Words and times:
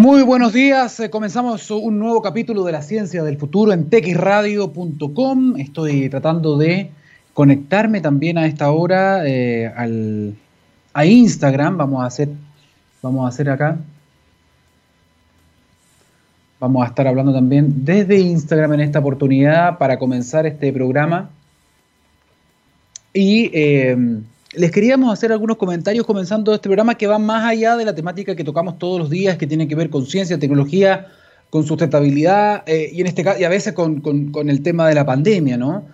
Muy 0.00 0.22
buenos 0.22 0.52
días, 0.52 1.00
eh, 1.00 1.10
comenzamos 1.10 1.72
un 1.72 1.98
nuevo 1.98 2.22
capítulo 2.22 2.62
de 2.62 2.70
la 2.70 2.82
ciencia 2.82 3.24
del 3.24 3.36
futuro 3.36 3.72
en 3.72 3.90
texradio.com. 3.90 5.56
Estoy 5.56 6.08
tratando 6.08 6.56
de 6.56 6.92
conectarme 7.34 8.00
también 8.00 8.38
a 8.38 8.46
esta 8.46 8.70
hora 8.70 9.26
eh, 9.26 9.66
al, 9.66 10.36
a 10.94 11.04
Instagram. 11.04 11.78
Vamos 11.78 12.04
a 12.04 12.06
hacer, 12.06 12.28
vamos 13.02 13.24
a 13.24 13.28
hacer 13.28 13.50
acá. 13.50 13.76
Vamos 16.60 16.84
a 16.84 16.90
estar 16.90 17.08
hablando 17.08 17.32
también 17.32 17.84
desde 17.84 18.20
Instagram 18.20 18.74
en 18.74 18.80
esta 18.82 19.00
oportunidad 19.00 19.78
para 19.78 19.98
comenzar 19.98 20.46
este 20.46 20.72
programa. 20.72 21.28
Y 23.12 23.50
eh, 23.52 24.20
les 24.54 24.70
queríamos 24.70 25.12
hacer 25.12 25.32
algunos 25.32 25.56
comentarios 25.56 26.06
comenzando 26.06 26.54
este 26.54 26.68
programa 26.68 26.96
que 26.96 27.06
va 27.06 27.18
más 27.18 27.44
allá 27.44 27.76
de 27.76 27.84
la 27.84 27.94
temática 27.94 28.34
que 28.34 28.44
tocamos 28.44 28.78
todos 28.78 28.98
los 28.98 29.10
días, 29.10 29.36
que 29.36 29.46
tiene 29.46 29.68
que 29.68 29.74
ver 29.74 29.90
con 29.90 30.06
ciencia, 30.06 30.38
tecnología, 30.38 31.08
con 31.50 31.66
sustentabilidad 31.66 32.62
eh, 32.66 32.90
y 32.92 33.00
en 33.00 33.06
este 33.06 33.24
caso 33.24 33.40
y 33.40 33.44
a 33.44 33.48
veces 33.48 33.74
con, 33.74 34.02
el 34.48 34.62
tema 34.62 34.88
de 34.88 34.94
la 34.94 35.04
pandemia, 35.04 35.56
¿no? 35.56 35.84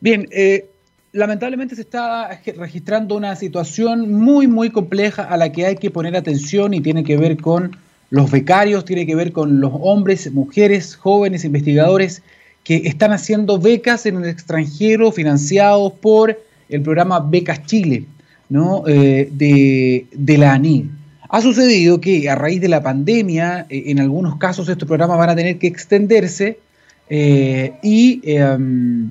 Bien, 0.00 0.28
eh, 0.30 0.68
lamentablemente 1.12 1.74
se 1.74 1.82
está 1.82 2.40
registrando 2.56 3.16
una 3.16 3.34
situación 3.36 4.12
muy 4.12 4.46
muy 4.46 4.70
compleja 4.70 5.24
a 5.24 5.36
la 5.36 5.50
que 5.52 5.66
hay 5.66 5.76
que 5.76 5.90
poner 5.90 6.16
atención 6.16 6.74
y 6.74 6.80
tiene 6.80 7.02
que 7.02 7.16
ver 7.16 7.38
con 7.38 7.76
los 8.10 8.30
becarios, 8.30 8.84
tiene 8.84 9.06
que 9.06 9.14
ver 9.14 9.32
con 9.32 9.60
los 9.60 9.72
hombres, 9.74 10.30
mujeres, 10.32 10.96
jóvenes 10.96 11.44
investigadores 11.44 12.22
que 12.62 12.82
están 12.84 13.12
haciendo 13.12 13.58
becas 13.58 14.06
en 14.06 14.16
el 14.16 14.28
extranjero 14.28 15.12
financiados 15.12 15.92
por 15.94 16.38
el 16.68 16.82
programa 16.82 17.20
Becas 17.20 17.64
Chile 17.64 18.06
¿no? 18.48 18.84
Eh, 18.86 19.28
de, 19.32 20.38
la 20.38 20.54
ANID. 20.54 20.84
Ha 21.28 21.40
sucedido 21.40 22.00
que 22.00 22.28
a 22.30 22.36
raíz 22.36 22.60
de 22.60 22.68
la 22.68 22.82
pandemia, 22.82 23.66
eh, 23.68 23.84
en 23.86 24.00
algunos 24.00 24.36
casos 24.36 24.68
estos 24.68 24.86
programas 24.86 25.18
van 25.18 25.30
a 25.30 25.36
tener 25.36 25.58
que 25.58 25.66
extenderse 25.66 26.60
eh, 27.08 27.74
y 27.82 28.20
em, 28.24 29.10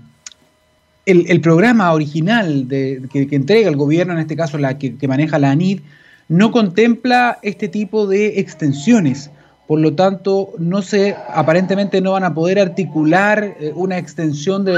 el, 1.06 1.42
programa 1.42 1.94
original 1.94 2.68
de, 2.68 3.04
que, 3.12 3.28
entrega 3.32 3.70
el 3.70 3.76
gobierno, 3.76 4.14
en 4.14 4.20
este 4.20 4.36
caso 4.36 4.58
la 4.58 4.78
que, 4.78 4.96
que 4.96 5.08
maneja 5.08 5.40
la 5.40 5.52
ANID, 5.52 5.82
no 6.28 6.52
contempla 6.52 7.38
este 7.44 7.68
tipo 7.68 8.08
de 8.08 8.40
extensiones. 8.40 9.30
Por 9.68 9.80
lo 9.80 9.94
tanto, 9.94 10.54
no 10.60 10.82
se, 10.82 11.16
aparentemente 11.34 12.00
no 12.00 12.12
van 12.12 12.24
a 12.24 12.34
poder 12.34 12.60
articular 12.60 13.56
una 13.74 13.98
extensión 13.98 14.64
de, 14.64 14.76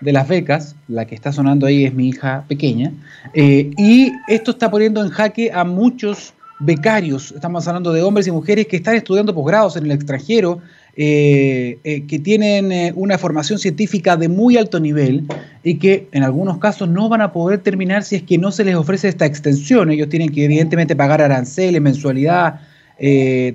las 0.00 0.28
becas, 0.28 0.76
la 0.88 1.06
que 1.06 1.14
está 1.14 1.32
sonando 1.32 1.66
ahí 1.66 1.84
es 1.84 1.94
mi 1.94 2.08
hija 2.08 2.44
pequeña, 2.48 2.92
eh, 3.34 3.70
y 3.76 4.12
esto 4.28 4.52
está 4.52 4.70
poniendo 4.70 5.02
en 5.02 5.10
jaque 5.10 5.50
a 5.52 5.64
muchos 5.64 6.34
becarios, 6.58 7.32
estamos 7.32 7.66
hablando 7.68 7.92
de 7.92 8.02
hombres 8.02 8.26
y 8.26 8.30
mujeres 8.30 8.66
que 8.66 8.76
están 8.76 8.94
estudiando 8.94 9.34
posgrados 9.34 9.76
en 9.76 9.84
el 9.84 9.92
extranjero, 9.92 10.60
eh, 10.98 11.78
eh, 11.84 12.06
que 12.06 12.18
tienen 12.18 12.94
una 12.96 13.18
formación 13.18 13.58
científica 13.58 14.16
de 14.16 14.28
muy 14.28 14.56
alto 14.56 14.80
nivel 14.80 15.24
y 15.62 15.74
que 15.74 16.08
en 16.12 16.22
algunos 16.22 16.56
casos 16.56 16.88
no 16.88 17.10
van 17.10 17.20
a 17.20 17.32
poder 17.34 17.60
terminar 17.60 18.02
si 18.02 18.16
es 18.16 18.22
que 18.22 18.38
no 18.38 18.50
se 18.50 18.64
les 18.64 18.74
ofrece 18.74 19.08
esta 19.08 19.26
extensión. 19.26 19.90
Ellos 19.90 20.08
tienen 20.08 20.30
que 20.30 20.46
evidentemente 20.46 20.96
pagar 20.96 21.20
aranceles, 21.20 21.82
mensualidad, 21.82 22.60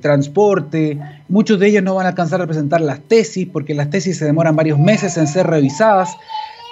transporte. 0.02 1.00
Muchos 1.28 1.60
de 1.60 1.68
ellos 1.68 1.84
no 1.84 1.96
van 1.96 2.06
a 2.06 2.10
alcanzar 2.10 2.42
a 2.42 2.46
presentar 2.46 2.82
las 2.82 3.00
tesis 3.00 3.48
porque 3.52 3.74
las 3.74 3.90
tesis 3.90 4.18
se 4.18 4.26
demoran 4.26 4.56
varios 4.56 4.78
meses 4.78 5.18
en 5.18 5.28
ser 5.28 5.48
revisadas 5.48 6.10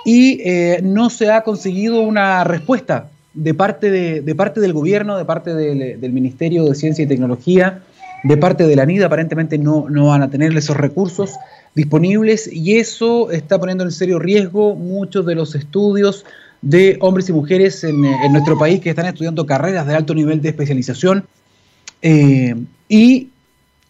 y 0.06 0.42
no 0.84 1.10
se 1.10 1.32
ha 1.32 1.42
conseguido 1.42 2.02
una 2.02 2.44
respuesta 2.44 3.10
de 3.34 3.54
parte, 3.54 3.90
de, 3.90 4.36
parte 4.36 4.60
del 4.60 4.74
gobierno, 4.74 5.18
de 5.18 5.26
parte 5.26 5.54
del 5.56 6.14
Ministerio 6.14 6.66
de 6.66 6.76
Ciencia 6.76 7.04
y 7.04 7.08
Tecnología 7.08 7.82
de 8.24 8.38
parte 8.38 8.68
de 8.68 8.76
la 8.76 8.86
NIDA 8.86 9.06
aparentemente 9.06 9.58
no, 9.58 9.86
van 9.90 10.22
a 10.22 10.30
tener 10.30 10.56
esos 10.58 10.78
recursos 10.78 11.36
disponibles 11.76 12.50
y 12.52 12.78
eso 12.78 13.32
está 13.32 13.60
poniendo 13.60 13.84
en 13.84 13.92
serio 13.92 14.20
riesgo 14.20 14.76
muchos 14.76 15.26
de 15.26 15.36
los 15.36 15.56
estudios 15.56 16.26
de 16.62 16.98
hombres 17.00 17.30
y 17.30 17.34
mujeres 17.34 17.84
en, 17.84 18.02
nuestro 18.02 18.58
país 18.58 18.82
que 18.82 18.90
están 18.90 19.06
estudiando 19.06 19.46
carreras 19.46 19.88
de 19.88 19.96
alto 19.96 20.14
nivel 20.14 20.42
de 20.42 20.50
especialización 20.50 21.26
eh, 22.02 22.56
y 22.88 23.30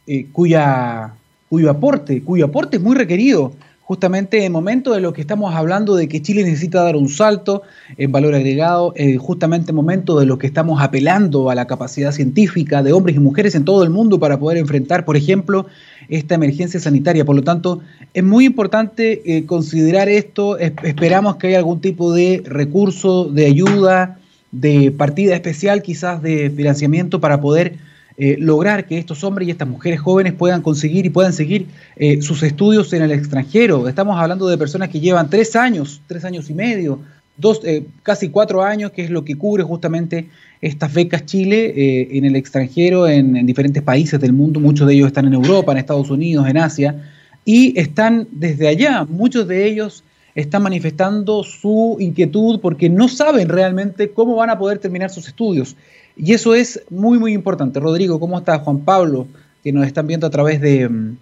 eh, 0.08 0.28
cuya, 0.32 1.14
cuyo, 1.50 1.70
aporte, 1.70 2.22
cuyo 2.24 2.46
aporte 2.46 2.78
es 2.78 2.84
muy 2.84 2.96
requerido 2.96 3.54
justamente 3.90 4.46
en 4.46 4.52
momento 4.52 4.94
de 4.94 5.02
lo 5.02 5.14
que 5.14 5.22
estamos 5.22 5.56
hablando 5.56 5.96
de 5.96 6.08
que 6.08 6.22
Chile 6.22 6.44
necesita 6.44 6.84
dar 6.84 6.96
un 6.96 7.10
salto 7.10 7.64
en 7.98 8.12
valor 8.12 8.36
agregado, 8.36 8.94
eh, 8.96 9.18
justamente 9.18 9.72
en 9.72 9.76
momento 9.76 10.20
de 10.20 10.28
lo 10.28 10.38
que 10.38 10.46
estamos 10.46 10.80
apelando 10.80 11.50
a 11.50 11.56
la 11.56 11.66
capacidad 11.66 12.12
científica 12.12 12.84
de 12.84 12.94
hombres 12.94 13.16
y 13.16 13.20
mujeres 13.20 13.56
en 13.56 13.66
todo 13.66 13.82
el 13.82 13.90
mundo 13.90 14.20
para 14.20 14.38
poder 14.38 14.60
enfrentar, 14.60 15.06
por 15.06 15.18
ejemplo, 15.18 15.66
esta 16.08 16.36
emergencia 16.36 16.80
sanitaria. 16.80 17.26
Por 17.26 17.36
lo 17.36 17.42
tanto, 17.42 17.82
es 18.14 18.24
muy 18.24 18.46
importante 18.46 19.24
eh, 19.26 19.48
considerar 19.48 20.08
esto. 20.08 20.60
esperamos 20.60 21.38
que 21.38 21.48
haya 21.48 21.58
algún 21.58 21.82
tipo 21.82 22.14
de 22.14 22.44
recurso, 22.46 23.26
de 23.26 23.48
ayuda, 23.48 24.20
de 24.52 24.92
partida 24.92 25.34
especial, 25.34 25.82
quizás 25.82 26.22
de 26.22 26.52
financiamiento 26.52 27.20
para 27.20 27.42
poder 27.42 27.80
eh, 28.22 28.36
lograr 28.38 28.86
que 28.86 28.98
estos 28.98 29.24
hombres 29.24 29.48
y 29.48 29.52
estas 29.52 29.70
mujeres 29.70 30.02
jóvenes 30.02 30.34
puedan 30.34 30.62
conseguir 30.62 31.06
y 31.06 31.10
puedan 31.10 31.32
seguir 31.32 31.68
eh, 31.96 32.22
sus 32.22 32.44
estudios 32.44 32.92
en 32.92 33.02
el 33.02 33.14
extranjero. 33.14 33.88
Estamos 33.88 34.20
hablando 34.20 34.50
de 34.50 34.58
personas 34.58 34.90
que 34.90 35.00
llevan 35.00 35.30
tres 35.30 35.56
años, 35.56 36.02
tres 36.06 36.26
años 36.26 36.50
y 36.50 36.54
medio, 36.54 37.00
dos, 37.38 37.62
eh, 37.64 37.86
casi 38.04 38.28
cuatro 38.28 38.62
años, 38.62 38.92
que 38.92 39.06
es 39.06 39.10
lo 39.10 39.24
que 39.24 39.36
cubre 39.36 39.64
justamente 39.64 40.28
estas 40.60 40.94
becas 40.94 41.26
Chile 41.26 42.18
en 42.18 42.26
el 42.26 42.36
extranjero, 42.36 43.08
en, 43.08 43.46
diferentes 43.46 43.82
países 43.82 44.20
del 44.20 44.34
mundo. 44.34 44.60
Muchos 44.60 44.86
de 44.86 44.96
ellos 44.96 45.08
están 45.08 45.26
en 45.26 45.36
Europa, 45.36 45.72
en 45.72 45.78
Estados 45.78 46.10
Unidos, 46.10 46.46
en 46.50 46.58
Asia, 46.58 47.02
y 47.46 47.80
están 47.80 48.28
desde 48.34 48.68
allá. 48.68 49.06
Muchos 49.06 49.48
de 49.48 49.66
ellos 49.66 50.04
están 50.36 50.64
manifestando 50.64 51.44
su 51.44 51.98
inquietud 52.00 52.60
porque 52.62 52.90
no 52.90 53.08
saben 53.08 53.50
realmente 53.50 54.12
cómo 54.12 54.36
van 54.36 54.50
a 54.50 54.58
poder 54.58 54.80
terminar 54.80 55.10
sus 55.10 55.28
estudios. 55.28 55.76
Y 56.16 56.34
eso 56.34 56.54
es 56.54 56.82
muy, 56.90 57.18
muy 57.18 57.34
importante. 57.34 57.80
Rodrigo, 57.80 58.20
¿cómo 58.20 58.38
está 58.38 58.60
Juan 58.60 58.80
Pablo? 58.80 59.28
Que 59.64 59.72
nos 59.72 59.88
están 59.88 60.08
viendo 60.08 60.28
a 60.28 60.30
través 60.30 60.60
de, 60.62 60.88
mm, 60.88 61.18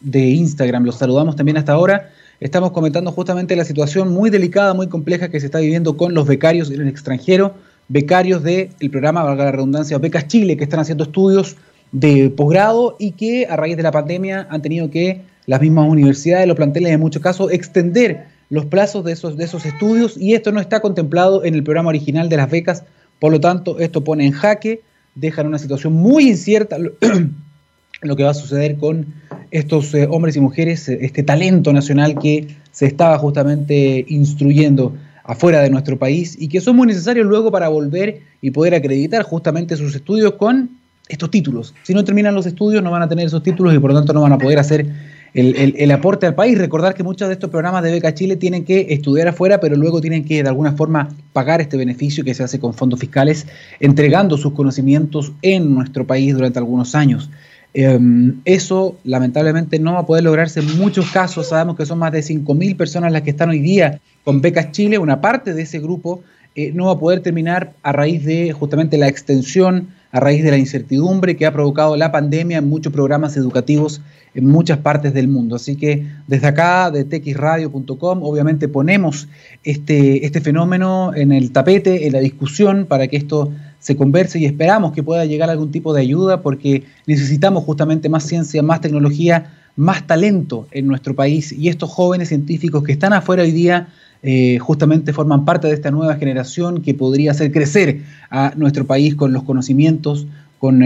de 0.00 0.20
Instagram. 0.26 0.84
Los 0.84 0.96
saludamos 0.96 1.36
también 1.36 1.56
hasta 1.56 1.72
ahora. 1.72 2.10
Estamos 2.40 2.70
comentando 2.70 3.10
justamente 3.12 3.56
la 3.56 3.64
situación 3.64 4.12
muy 4.12 4.30
delicada, 4.30 4.74
muy 4.74 4.88
compleja 4.88 5.28
que 5.28 5.40
se 5.40 5.46
está 5.46 5.58
viviendo 5.58 5.96
con 5.96 6.14
los 6.14 6.26
becarios 6.26 6.70
en 6.70 6.80
el 6.80 6.88
extranjero, 6.88 7.54
becarios 7.88 8.44
del 8.44 8.70
programa, 8.90 9.24
valga 9.24 9.46
la 9.46 9.52
redundancia, 9.52 9.98
Becas 9.98 10.28
Chile, 10.28 10.56
que 10.56 10.64
están 10.64 10.78
haciendo 10.78 11.04
estudios 11.04 11.56
de 11.90 12.30
posgrado 12.30 12.96
y 12.98 13.12
que 13.12 13.46
a 13.46 13.56
raíz 13.56 13.76
de 13.76 13.82
la 13.82 13.90
pandemia 13.90 14.46
han 14.50 14.62
tenido 14.62 14.90
que 14.90 15.22
las 15.48 15.60
mismas 15.60 15.88
universidades, 15.88 16.46
los 16.46 16.56
planteles 16.56 16.92
en 16.92 17.00
muchos 17.00 17.20
casos, 17.20 17.50
extender 17.50 18.28
los 18.50 18.66
plazos 18.66 19.04
de 19.04 19.12
esos, 19.12 19.36
de 19.36 19.44
esos 19.44 19.66
estudios 19.66 20.16
y 20.16 20.34
esto 20.34 20.52
no 20.52 20.60
está 20.60 20.80
contemplado 20.80 21.44
en 21.44 21.54
el 21.54 21.64
programa 21.64 21.88
original 21.88 22.28
de 22.28 22.36
las 22.36 22.48
becas 22.48 22.84
por 23.18 23.32
lo 23.32 23.40
tanto, 23.40 23.78
esto 23.78 24.04
pone 24.04 24.26
en 24.26 24.32
jaque, 24.32 24.82
deja 25.14 25.40
en 25.40 25.48
una 25.48 25.58
situación 25.58 25.92
muy 25.92 26.28
incierta 26.28 26.76
lo 28.02 28.16
que 28.16 28.22
va 28.22 28.30
a 28.30 28.34
suceder 28.34 28.76
con 28.76 29.06
estos 29.50 29.94
eh, 29.94 30.06
hombres 30.08 30.36
y 30.36 30.40
mujeres, 30.40 30.88
eh, 30.88 30.98
este 31.02 31.22
talento 31.22 31.72
nacional 31.72 32.18
que 32.18 32.46
se 32.70 32.86
estaba 32.86 33.18
justamente 33.18 34.04
instruyendo 34.08 34.94
afuera 35.24 35.60
de 35.60 35.70
nuestro 35.70 35.98
país 35.98 36.36
y 36.38 36.48
que 36.48 36.60
son 36.60 36.76
muy 36.76 36.86
necesarios 36.86 37.26
luego 37.26 37.50
para 37.50 37.68
volver 37.68 38.22
y 38.40 38.50
poder 38.50 38.74
acreditar 38.74 39.22
justamente 39.22 39.76
sus 39.76 39.94
estudios 39.94 40.34
con 40.34 40.70
estos 41.08 41.30
títulos. 41.30 41.74
Si 41.82 41.92
no 41.92 42.04
terminan 42.04 42.34
los 42.34 42.46
estudios 42.46 42.82
no 42.82 42.90
van 42.90 43.02
a 43.02 43.08
tener 43.08 43.26
esos 43.26 43.42
títulos 43.42 43.74
y 43.74 43.78
por 43.78 43.90
lo 43.90 43.98
tanto 43.98 44.12
no 44.12 44.20
van 44.20 44.32
a 44.32 44.38
poder 44.38 44.58
hacer 44.58 44.86
el, 45.34 45.90
aporte 45.90 46.26
al 46.26 46.34
país. 46.34 46.58
Recordar 46.58 46.94
que 46.94 47.02
muchos 47.02 47.28
de 47.28 47.34
estos 47.34 47.50
programas 47.50 47.82
de 47.82 47.92
Beca 47.92 48.14
Chile 48.14 48.36
tienen 48.36 48.64
que 48.64 48.86
estudiar 48.90 49.28
afuera, 49.28 49.60
pero 49.60 49.76
luego 49.76 50.00
tienen 50.00 50.24
que 50.24 50.42
de 50.42 50.48
alguna 50.48 50.72
forma 50.72 51.08
pagar 51.32 51.60
este 51.60 51.76
beneficio 51.76 52.24
que 52.24 52.34
se 52.34 52.42
hace 52.42 52.58
con 52.58 52.74
fondos 52.74 53.00
fiscales, 53.00 53.46
entregando 53.80 54.36
sus 54.36 54.52
conocimientos 54.52 55.32
en 55.42 55.74
nuestro 55.74 56.06
país 56.06 56.34
durante 56.34 56.58
algunos 56.58 56.94
años. 56.94 57.30
Em, 57.74 58.40
eso 58.44 58.96
lamentablemente 59.04 59.78
no 59.78 59.92
va 59.92 60.00
a 60.00 60.06
poder 60.06 60.24
lograrse 60.24 60.60
en 60.60 60.78
muchos 60.78 61.10
casos. 61.10 61.48
Sabemos 61.48 61.76
que 61.76 61.86
son 61.86 61.98
más 61.98 62.12
de 62.12 62.22
5.000 62.22 62.76
personas 62.76 63.12
las 63.12 63.22
que 63.22 63.30
están 63.30 63.50
hoy 63.50 63.60
día 63.60 64.00
con 64.24 64.40
Becas 64.40 64.72
Chile. 64.72 64.98
Una 64.98 65.20
parte 65.20 65.54
de 65.54 65.62
ese 65.62 65.78
grupo 65.78 66.22
eh, 66.54 66.72
no 66.74 66.86
va 66.86 66.92
a 66.92 66.98
poder 66.98 67.20
terminar 67.20 67.74
a 67.82 67.92
raíz 67.92 68.24
de 68.24 68.52
justamente 68.52 68.96
la 68.96 69.08
extensión, 69.08 69.88
a 70.10 70.20
raíz 70.20 70.42
de 70.42 70.50
la 70.50 70.56
incertidumbre 70.56 71.36
que 71.36 71.46
ha 71.46 71.52
provocado 71.52 71.96
la 71.96 72.10
pandemia 72.10 72.58
en 72.58 72.68
muchos 72.68 72.92
programas 72.92 73.36
educativos 73.36 74.00
en 74.38 74.46
muchas 74.46 74.78
partes 74.78 75.12
del 75.14 75.26
mundo. 75.26 75.56
Así 75.56 75.74
que 75.74 76.06
desde 76.28 76.46
acá, 76.46 76.92
de 76.92 77.04
texradio.com, 77.04 78.22
obviamente 78.22 78.68
ponemos 78.68 79.26
este, 79.64 80.24
este 80.24 80.40
fenómeno 80.40 81.12
en 81.12 81.32
el 81.32 81.50
tapete, 81.50 82.06
en 82.06 82.12
la 82.12 82.20
discusión, 82.20 82.86
para 82.86 83.08
que 83.08 83.16
esto 83.16 83.50
se 83.80 83.96
converse 83.96 84.38
y 84.38 84.44
esperamos 84.44 84.92
que 84.92 85.02
pueda 85.02 85.24
llegar 85.24 85.50
algún 85.50 85.72
tipo 85.72 85.92
de 85.92 86.02
ayuda 86.02 86.40
porque 86.40 86.84
necesitamos 87.06 87.64
justamente 87.64 88.08
más 88.08 88.24
ciencia, 88.24 88.62
más 88.62 88.80
tecnología, 88.80 89.54
más 89.74 90.06
talento 90.06 90.68
en 90.70 90.86
nuestro 90.86 91.16
país 91.16 91.50
y 91.50 91.68
estos 91.68 91.90
jóvenes 91.90 92.28
científicos 92.28 92.84
que 92.84 92.92
están 92.92 93.12
afuera 93.12 93.42
hoy 93.42 93.50
día 93.50 93.88
eh, 94.22 94.58
justamente 94.60 95.12
forman 95.12 95.44
parte 95.44 95.66
de 95.66 95.74
esta 95.74 95.90
nueva 95.90 96.14
generación 96.14 96.80
que 96.82 96.94
podría 96.94 97.32
hacer 97.32 97.50
crecer 97.50 98.02
a 98.30 98.52
nuestro 98.56 98.86
país 98.86 99.16
con 99.16 99.32
los 99.32 99.42
conocimientos, 99.42 100.26
con, 100.60 100.84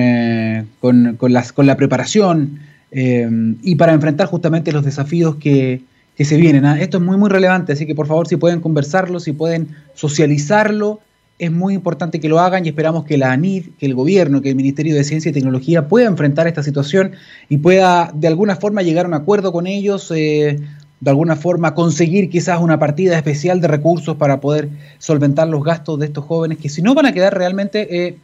con, 0.81 1.33
las, 1.33 1.53
con 1.53 1.67
la 1.67 1.77
preparación 1.77 2.72
y 2.95 3.75
para 3.77 3.93
enfrentar 3.93 4.27
justamente 4.27 4.71
los 4.71 4.85
desafíos 4.85 5.37
que, 5.37 5.83
que 6.17 6.25
se 6.25 6.37
vienen. 6.37 6.65
¿ah? 6.65 6.81
Esto 6.81 6.99
es 6.99 7.03
muy, 7.03 7.17
muy 7.17 7.31
relevante, 7.31 7.73
así 7.73 7.87
que 7.87 7.95
por 7.95 8.07
favor 8.07 8.29
si 8.29 8.37
pueden 8.37 8.61
conversarlo, 8.61 9.21
si 9.21 9.33
pueden 9.33 9.77
socializarlo, 9.95 11.01
es 11.39 11.51
muy 11.51 11.75
importante 11.75 12.21
que 12.21 12.29
lo 12.29 12.39
hagan 12.39 12.65
y 12.65 12.69
esperamos 12.69 13.05
que 13.05 13.17
la 13.17 13.33
ANID, 13.33 13.71
que 13.79 13.87
el 13.87 13.95
gobierno, 13.95 14.43
que 14.43 14.51
el 14.51 14.55
Ministerio 14.55 14.95
de 14.95 15.03
Ciencia 15.03 15.31
y 15.31 15.33
Tecnología 15.33 15.89
pueda 15.89 16.07
enfrentar 16.07 16.47
esta 16.47 16.63
situación 16.63 17.13
y 17.49 17.57
pueda 17.57 18.13
de 18.15 18.29
alguna 18.29 18.57
forma 18.57 18.83
llegar 18.83 19.07
a 19.07 19.09
un 19.09 19.15
acuerdo 19.15 19.51
con 19.51 19.67
ellos, 19.67 20.13
eh, 20.15 20.61
de 21.01 21.11
alguna 21.11 21.35
forma 21.35 21.75
conseguir 21.75 22.31
quizás 22.31 22.61
una 22.61 22.79
partida 22.79 23.17
especial 23.17 23.61
de 23.61 23.67
recursos 23.67 24.17
para 24.17 24.41
poder 24.41 24.69
solventar 24.99 25.49
los 25.49 25.65
gastos 25.65 25.99
de 25.99 26.07
estos 26.07 26.25
jóvenes 26.25 26.59
que 26.59 26.69
si 26.69 26.81
no 26.81 26.95
van 26.95 27.07
a 27.07 27.13
quedar 27.13 27.37
realmente 27.37 28.07
eh, 28.07 28.19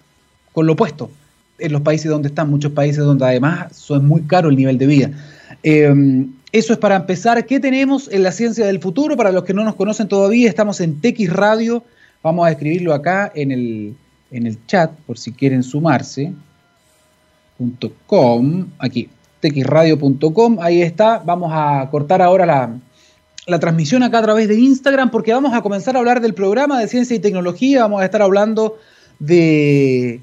con 0.52 0.66
lo 0.66 0.74
opuesto 0.74 1.10
en 1.58 1.72
los 1.72 1.82
países 1.82 2.10
donde 2.10 2.28
están, 2.28 2.50
muchos 2.50 2.72
países 2.72 3.04
donde 3.04 3.24
además 3.24 3.72
es 3.72 4.02
muy 4.02 4.22
caro 4.22 4.48
el 4.48 4.56
nivel 4.56 4.78
de 4.78 4.86
vida. 4.86 5.10
Eh, 5.62 6.26
eso 6.52 6.72
es 6.72 6.78
para 6.78 6.96
empezar. 6.96 7.44
¿Qué 7.44 7.60
tenemos 7.60 8.08
en 8.10 8.22
la 8.22 8.32
ciencia 8.32 8.66
del 8.66 8.80
futuro? 8.80 9.16
Para 9.16 9.32
los 9.32 9.44
que 9.44 9.52
no 9.52 9.64
nos 9.64 9.74
conocen 9.74 10.08
todavía, 10.08 10.48
estamos 10.48 10.80
en 10.80 11.00
TX 11.00 11.30
Radio. 11.32 11.84
Vamos 12.22 12.46
a 12.46 12.50
escribirlo 12.50 12.94
acá 12.94 13.30
en 13.34 13.52
el, 13.52 13.94
en 14.30 14.46
el 14.46 14.64
chat, 14.66 14.92
por 15.06 15.18
si 15.18 15.32
quieren 15.32 15.62
sumarse. 15.62 16.32
.com, 18.06 18.68
aquí, 18.78 19.08
txradio.com, 19.40 20.58
ahí 20.60 20.80
está. 20.80 21.18
Vamos 21.18 21.50
a 21.52 21.88
cortar 21.90 22.22
ahora 22.22 22.46
la, 22.46 22.78
la 23.46 23.58
transmisión 23.58 24.04
acá 24.04 24.20
a 24.20 24.22
través 24.22 24.48
de 24.48 24.54
Instagram 24.54 25.10
porque 25.10 25.32
vamos 25.32 25.52
a 25.52 25.60
comenzar 25.60 25.96
a 25.96 25.98
hablar 25.98 26.20
del 26.20 26.34
programa 26.34 26.78
de 26.78 26.86
ciencia 26.86 27.16
y 27.16 27.18
tecnología. 27.18 27.82
Vamos 27.82 28.00
a 28.00 28.04
estar 28.04 28.22
hablando 28.22 28.78
de 29.18 30.20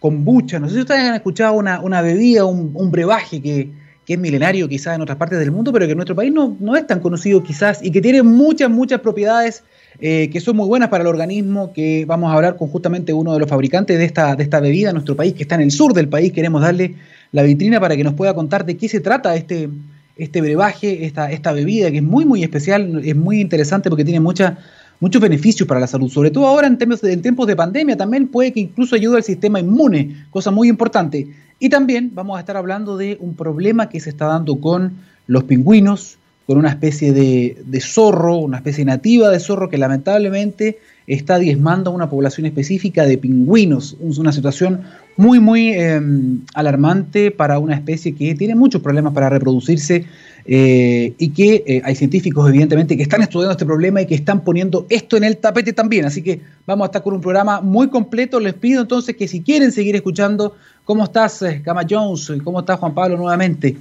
kombucha. 0.00 0.58
No 0.58 0.68
sé 0.68 0.74
si 0.74 0.80
ustedes 0.80 1.02
han 1.02 1.14
escuchado 1.14 1.52
una, 1.52 1.80
una 1.80 2.02
bebida, 2.02 2.44
un, 2.44 2.72
un 2.74 2.90
brebaje 2.90 3.40
que, 3.40 3.70
que 4.04 4.14
es 4.14 4.18
milenario 4.18 4.68
quizás 4.68 4.96
en 4.96 5.02
otras 5.02 5.18
partes 5.18 5.38
del 5.38 5.52
mundo, 5.52 5.72
pero 5.72 5.86
que 5.86 5.92
en 5.92 5.98
nuestro 5.98 6.16
país 6.16 6.32
no, 6.32 6.56
no 6.58 6.74
es 6.74 6.84
tan 6.84 6.98
conocido 6.98 7.44
quizás 7.44 7.80
y 7.80 7.92
que 7.92 8.00
tiene 8.00 8.24
muchas, 8.24 8.68
muchas 8.68 9.00
propiedades 9.00 9.62
eh, 10.00 10.30
que 10.30 10.40
son 10.40 10.56
muy 10.56 10.66
buenas 10.66 10.88
para 10.88 11.02
el 11.02 11.08
organismo, 11.08 11.72
que 11.72 12.04
vamos 12.06 12.32
a 12.32 12.34
hablar 12.34 12.56
con 12.56 12.68
justamente 12.68 13.12
uno 13.12 13.34
de 13.34 13.38
los 13.38 13.48
fabricantes 13.48 13.98
de 13.98 14.04
esta, 14.04 14.34
de 14.34 14.42
esta 14.42 14.58
bebida 14.58 14.88
en 14.88 14.94
nuestro 14.94 15.14
país, 15.14 15.34
que 15.34 15.42
está 15.42 15.56
en 15.56 15.60
el 15.60 15.70
sur 15.70 15.92
del 15.92 16.08
país. 16.08 16.32
Queremos 16.32 16.62
darle 16.62 16.96
la 17.32 17.42
vitrina 17.42 17.78
para 17.78 17.96
que 17.96 18.02
nos 18.02 18.14
pueda 18.14 18.34
contar 18.34 18.64
de 18.64 18.76
qué 18.76 18.88
se 18.88 19.00
trata 19.00 19.36
este, 19.36 19.68
este 20.16 20.40
brebaje, 20.40 21.04
esta, 21.04 21.30
esta 21.30 21.52
bebida, 21.52 21.90
que 21.90 21.98
es 21.98 22.02
muy, 22.02 22.24
muy 22.24 22.42
especial, 22.42 23.02
es 23.04 23.14
muy 23.14 23.40
interesante 23.40 23.90
porque 23.90 24.04
tiene 24.04 24.20
mucha, 24.20 24.58
muchos 25.00 25.20
beneficios 25.20 25.66
para 25.66 25.80
la 25.80 25.86
salud, 25.86 26.10
sobre 26.10 26.30
todo 26.30 26.46
ahora 26.46 26.66
en, 26.66 26.78
en 26.80 27.22
tiempos 27.22 27.46
de 27.46 27.56
pandemia, 27.56 27.96
también 27.96 28.28
puede 28.28 28.52
que 28.52 28.60
incluso 28.60 28.94
ayude 28.94 29.16
al 29.16 29.24
sistema 29.24 29.58
inmune, 29.58 30.26
cosa 30.30 30.50
muy 30.50 30.68
importante. 30.68 31.28
Y 31.58 31.68
también 31.68 32.12
vamos 32.14 32.36
a 32.36 32.40
estar 32.40 32.56
hablando 32.56 32.96
de 32.96 33.18
un 33.20 33.34
problema 33.34 33.88
que 33.88 34.00
se 34.00 34.10
está 34.10 34.26
dando 34.26 34.60
con 34.60 34.92
los 35.26 35.44
pingüinos, 35.44 36.18
con 36.46 36.58
una 36.58 36.70
especie 36.70 37.12
de, 37.12 37.80
zorro, 37.80 38.38
una 38.38 38.56
especie 38.56 38.84
nativa 38.84 39.30
de 39.30 39.38
zorro 39.38 39.68
que 39.68 39.78
lamentablemente 39.78 40.78
está 41.06 41.38
diezmando 41.38 41.90
a 41.90 41.94
una 41.94 42.10
población 42.10 42.46
específica 42.46 43.04
de 43.04 43.18
pingüinos. 43.18 43.96
Una 44.00 44.32
situación 44.32 44.80
muy, 45.16 45.38
muy 45.38 45.72
em, 45.74 46.40
alarmante 46.54 47.30
para 47.30 47.58
una 47.58 47.74
especie 47.74 48.14
que 48.14 48.34
tiene 48.34 48.54
muchos 48.54 48.82
problemas 48.82 49.12
para 49.12 49.28
reproducirse 49.28 50.06
eh, 50.52 51.14
y 51.16 51.28
que 51.28 51.62
eh, 51.64 51.80
hay 51.84 51.94
científicos, 51.94 52.48
evidentemente, 52.48 52.96
que 52.96 53.04
están 53.04 53.22
estudiando 53.22 53.52
este 53.52 53.64
problema 53.64 54.02
y 54.02 54.06
que 54.06 54.16
están 54.16 54.42
poniendo 54.42 54.84
esto 54.88 55.16
en 55.16 55.22
el 55.22 55.36
tapete 55.36 55.72
también. 55.72 56.06
Así 56.06 56.22
que 56.22 56.40
vamos 56.66 56.86
a 56.86 56.88
estar 56.88 57.04
con 57.04 57.14
un 57.14 57.20
programa 57.20 57.60
muy 57.60 57.88
completo. 57.88 58.40
Les 58.40 58.54
pido 58.54 58.82
entonces 58.82 59.14
que 59.14 59.28
si 59.28 59.42
quieren 59.42 59.70
seguir 59.70 59.94
escuchando, 59.94 60.56
¿cómo 60.84 61.04
estás, 61.04 61.44
Cama 61.62 61.82
eh, 61.82 61.86
Jones? 61.88 62.32
¿Cómo 62.42 62.58
estás, 62.58 62.80
Juan 62.80 62.92
Pablo, 62.92 63.16
nuevamente? 63.16 63.76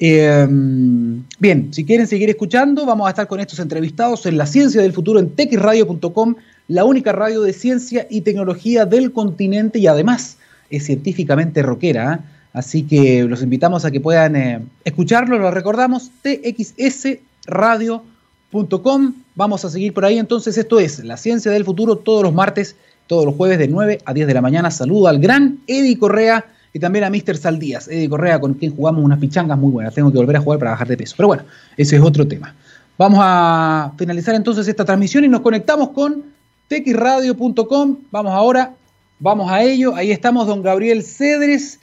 bien, 0.00 1.68
si 1.72 1.84
quieren 1.84 2.06
seguir 2.06 2.28
escuchando, 2.28 2.84
vamos 2.84 3.06
a 3.06 3.10
estar 3.10 3.26
con 3.26 3.40
estos 3.40 3.58
entrevistados 3.58 4.26
en 4.26 4.36
La 4.36 4.44
Ciencia 4.44 4.82
del 4.82 4.92
Futuro 4.92 5.18
en 5.18 5.30
texradio.com, 5.30 6.34
la 6.68 6.84
única 6.84 7.12
radio 7.12 7.42
de 7.42 7.52
ciencia 7.52 8.06
y 8.10 8.22
tecnología 8.22 8.86
del 8.86 9.12
continente 9.12 9.78
y 9.78 9.86
además 9.86 10.38
es 10.68 10.84
científicamente 10.84 11.62
rockera. 11.62 12.24
Así 12.54 12.84
que 12.84 13.24
los 13.24 13.42
invitamos 13.42 13.84
a 13.84 13.90
que 13.90 14.00
puedan 14.00 14.36
eh, 14.36 14.62
escucharlo, 14.84 15.38
lo 15.38 15.50
recordamos, 15.50 16.12
txsradio.com. 16.22 19.14
Vamos 19.34 19.64
a 19.64 19.70
seguir 19.70 19.92
por 19.92 20.04
ahí 20.04 20.20
entonces, 20.20 20.56
esto 20.56 20.78
es 20.78 21.02
La 21.02 21.16
Ciencia 21.16 21.50
del 21.50 21.64
Futuro 21.64 21.96
todos 21.96 22.22
los 22.22 22.32
martes, 22.32 22.76
todos 23.08 23.26
los 23.26 23.34
jueves 23.34 23.58
de 23.58 23.66
9 23.66 24.02
a 24.04 24.14
10 24.14 24.28
de 24.28 24.34
la 24.34 24.40
mañana. 24.40 24.70
Saludo 24.70 25.08
al 25.08 25.18
gran 25.18 25.58
Eddie 25.66 25.98
Correa 25.98 26.44
y 26.72 26.78
también 26.78 27.04
a 27.04 27.10
Mr. 27.10 27.36
Saldías, 27.36 27.88
Eddie 27.88 28.08
Correa, 28.08 28.38
con 28.38 28.54
quien 28.54 28.76
jugamos 28.76 29.04
unas 29.04 29.18
pichangas 29.18 29.58
muy 29.58 29.72
buenas. 29.72 29.92
Tengo 29.92 30.12
que 30.12 30.18
volver 30.18 30.36
a 30.36 30.40
jugar 30.40 30.60
para 30.60 30.70
bajar 30.70 30.86
de 30.86 30.96
peso. 30.96 31.14
Pero 31.16 31.26
bueno, 31.26 31.42
ese 31.76 31.96
es 31.96 32.02
otro 32.02 32.28
tema. 32.28 32.54
Vamos 32.96 33.18
a 33.20 33.92
finalizar 33.98 34.36
entonces 34.36 34.68
esta 34.68 34.84
transmisión 34.84 35.24
y 35.24 35.28
nos 35.28 35.40
conectamos 35.40 35.88
con 35.88 36.22
txradio.com. 36.68 37.96
Vamos 38.12 38.32
ahora, 38.32 38.74
vamos 39.18 39.50
a 39.50 39.64
ello. 39.64 39.96
Ahí 39.96 40.12
estamos, 40.12 40.46
don 40.46 40.62
Gabriel 40.62 41.02
Cedres 41.02 41.80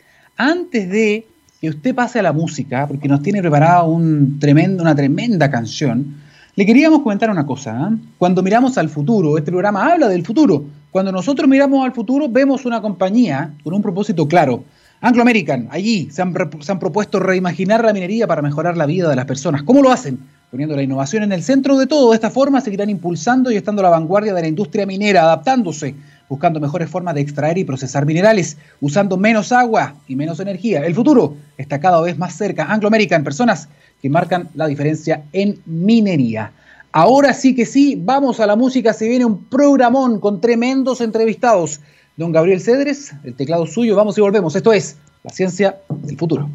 antes 0.49 0.89
de 0.89 1.27
que 1.59 1.69
usted 1.69 1.93
pase 1.93 2.19
a 2.19 2.23
la 2.23 2.33
música, 2.33 2.88
porque 2.88 3.07
nos 3.07 3.21
tiene 3.21 3.39
preparada 3.41 3.83
un 3.83 4.39
tremendo, 4.39 4.81
una 4.81 4.95
tremenda 4.95 5.51
canción, 5.51 6.15
le 6.55 6.65
queríamos 6.65 7.01
comentar 7.01 7.29
una 7.29 7.45
cosa. 7.45 7.89
¿eh? 7.91 7.97
Cuando 8.17 8.41
miramos 8.41 8.77
al 8.77 8.89
futuro, 8.89 9.38
este 9.38 9.51
programa 9.51 9.91
habla 9.91 10.07
del 10.07 10.25
futuro. 10.25 10.65
Cuando 10.89 11.11
nosotros 11.11 11.47
miramos 11.47 11.85
al 11.85 11.93
futuro, 11.93 12.27
vemos 12.27 12.65
una 12.65 12.81
compañía 12.81 13.53
con 13.63 13.73
un 13.73 13.81
propósito 13.81 14.27
claro. 14.27 14.63
Anglo 14.99 15.21
American, 15.21 15.67
allí 15.71 16.09
se 16.11 16.21
han, 16.21 16.33
se 16.59 16.71
han 16.71 16.79
propuesto 16.79 17.19
reimaginar 17.19 17.83
la 17.83 17.93
minería 17.93 18.27
para 18.27 18.41
mejorar 18.41 18.75
la 18.75 18.85
vida 18.85 19.09
de 19.09 19.15
las 19.15 19.25
personas. 19.25 19.63
¿Cómo 19.63 19.81
lo 19.81 19.91
hacen? 19.91 20.19
Poniendo 20.49 20.75
la 20.75 20.83
innovación 20.83 21.23
en 21.23 21.31
el 21.31 21.43
centro 21.43 21.77
de 21.77 21.88
todo. 21.88 22.09
De 22.09 22.15
esta 22.15 22.29
forma 22.29 22.61
seguirán 22.61 22.89
impulsando 22.89 23.51
y 23.51 23.55
estando 23.55 23.81
a 23.81 23.83
la 23.83 23.89
vanguardia 23.89 24.33
de 24.33 24.41
la 24.41 24.47
industria 24.47 24.85
minera, 24.85 25.23
adaptándose 25.23 25.95
buscando 26.31 26.62
mejores 26.62 26.89
formas 26.89 27.13
de 27.13 27.19
extraer 27.19 27.57
y 27.57 27.66
procesar 27.66 28.06
minerales, 28.06 28.56
usando 28.80 29.18
menos 29.18 29.51
agua 29.51 29.95
y 30.07 30.16
menos 30.16 30.39
energía. 30.39 30.80
El 30.86 30.95
futuro 30.95 31.36
está 31.57 31.81
cada 31.81 32.00
vez 32.00 32.18
más 32.18 32.38
cerca. 32.38 32.72
Anglo 32.72 32.88
American, 32.88 33.25
personas 33.25 33.68
que 34.01 34.10
marcan 34.10 34.48
la 34.56 34.68
diferencia 34.68 35.25
en 35.33 35.60
minería. 35.66 36.54
Ahora 36.94 37.33
sí 37.33 37.54
que 37.54 37.66
sí, 37.66 38.01
vamos 38.01 38.39
a 38.39 38.48
la 38.48 38.56
música. 38.56 38.94
Se 38.94 39.10
viene 39.10 39.25
un 39.25 39.44
programón 39.44 40.22
con 40.22 40.39
tremendos 40.39 41.01
entrevistados. 41.01 41.81
Don 42.16 42.31
Gabriel 42.31 42.62
Cedres, 42.62 43.12
el 43.25 43.36
teclado 43.36 43.68
suyo. 43.68 43.98
Vamos 43.98 44.18
y 44.18 44.22
volvemos. 44.22 44.56
Esto 44.56 44.72
es 44.72 44.95
La 45.25 45.31
Ciencia 45.31 45.80
del 45.89 46.18
Futuro. 46.18 46.50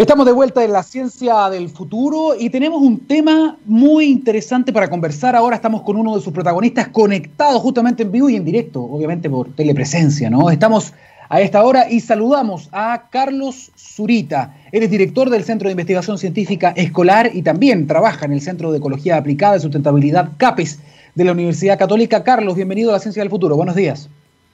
Estamos 0.00 0.24
de 0.24 0.32
vuelta 0.32 0.64
en 0.64 0.72
la 0.72 0.82
ciencia 0.82 1.50
del 1.50 1.68
futuro 1.68 2.34
y 2.34 2.48
tenemos 2.48 2.80
un 2.80 3.00
tema 3.00 3.58
muy 3.66 4.06
interesante 4.06 4.72
para 4.72 4.88
conversar. 4.88 5.36
Ahora 5.36 5.56
estamos 5.56 5.82
con 5.82 5.98
uno 5.98 6.16
de 6.16 6.22
sus 6.22 6.32
protagonistas 6.32 6.88
conectados 6.88 7.60
justamente 7.60 8.04
en 8.04 8.10
vivo 8.10 8.30
y 8.30 8.36
en 8.36 8.42
directo, 8.46 8.80
obviamente 8.80 9.28
por 9.28 9.54
telepresencia, 9.54 10.30
¿no? 10.30 10.48
Estamos 10.48 10.94
a 11.28 11.42
esta 11.42 11.62
hora 11.62 11.90
y 11.90 12.00
saludamos 12.00 12.70
a 12.72 13.10
Carlos 13.10 13.72
Zurita. 13.76 14.56
Él 14.72 14.84
es 14.84 14.90
director 14.90 15.28
del 15.28 15.44
Centro 15.44 15.68
de 15.68 15.72
Investigación 15.72 16.16
Científica 16.16 16.72
Escolar 16.76 17.30
y 17.34 17.42
también 17.42 17.86
trabaja 17.86 18.24
en 18.24 18.32
el 18.32 18.40
Centro 18.40 18.72
de 18.72 18.78
Ecología 18.78 19.18
Aplicada 19.18 19.58
y 19.58 19.60
Sustentabilidad 19.60 20.30
CAPES 20.38 20.78
de 21.14 21.24
la 21.24 21.32
Universidad 21.32 21.78
Católica. 21.78 22.24
Carlos, 22.24 22.56
bienvenido 22.56 22.88
a 22.88 22.94
la 22.94 23.00
ciencia 23.00 23.20
del 23.22 23.28
futuro. 23.28 23.54
Buenos 23.54 23.76
días. 23.76 24.08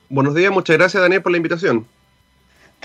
Buenos 0.08 0.34
días, 0.34 0.50
muchas 0.50 0.76
gracias 0.76 1.00
Daniel 1.00 1.22
por 1.22 1.30
la 1.30 1.38
invitación. 1.38 1.86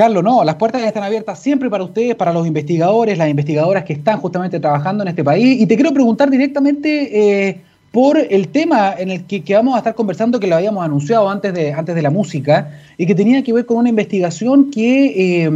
Carlos, 0.02 0.24
no, 0.24 0.44
las 0.44 0.56
puertas 0.56 0.82
están 0.82 1.04
abiertas 1.04 1.38
siempre 1.38 1.70
para 1.70 1.84
ustedes, 1.84 2.16
para 2.16 2.34
los 2.34 2.48
investigadores, 2.48 3.20
las 3.20 3.30
investigadoras 3.30 3.84
que 3.84 3.94
están 3.94 4.18
justamente 4.18 4.60
trabajando 4.60 5.04
en 5.04 5.10
este 5.10 5.24
país. 5.24 5.62
Y 5.62 5.68
te 5.68 5.76
quiero 5.76 5.94
preguntar 5.94 6.32
directamente 6.32 7.50
eh, 7.50 7.62
por 7.92 8.18
el 8.18 8.48
tema 8.48 8.96
en 8.98 9.12
el 9.12 9.26
que, 9.26 9.44
vamos 9.54 9.76
a 9.76 9.78
estar 9.78 9.94
conversando, 9.94 10.40
que 10.40 10.48
lo 10.48 10.56
habíamos 10.56 10.84
anunciado 10.84 11.30
antes 11.30 11.54
de, 11.54 11.72
antes 11.74 11.94
de 11.94 12.02
la 12.02 12.10
música, 12.10 12.72
y 12.98 13.06
que 13.06 13.14
tenía 13.14 13.44
que 13.44 13.54
ver 13.54 13.68
con 13.68 13.78
una 13.78 13.90
investigación 13.90 14.72
que 14.72 15.44
eh, 15.46 15.52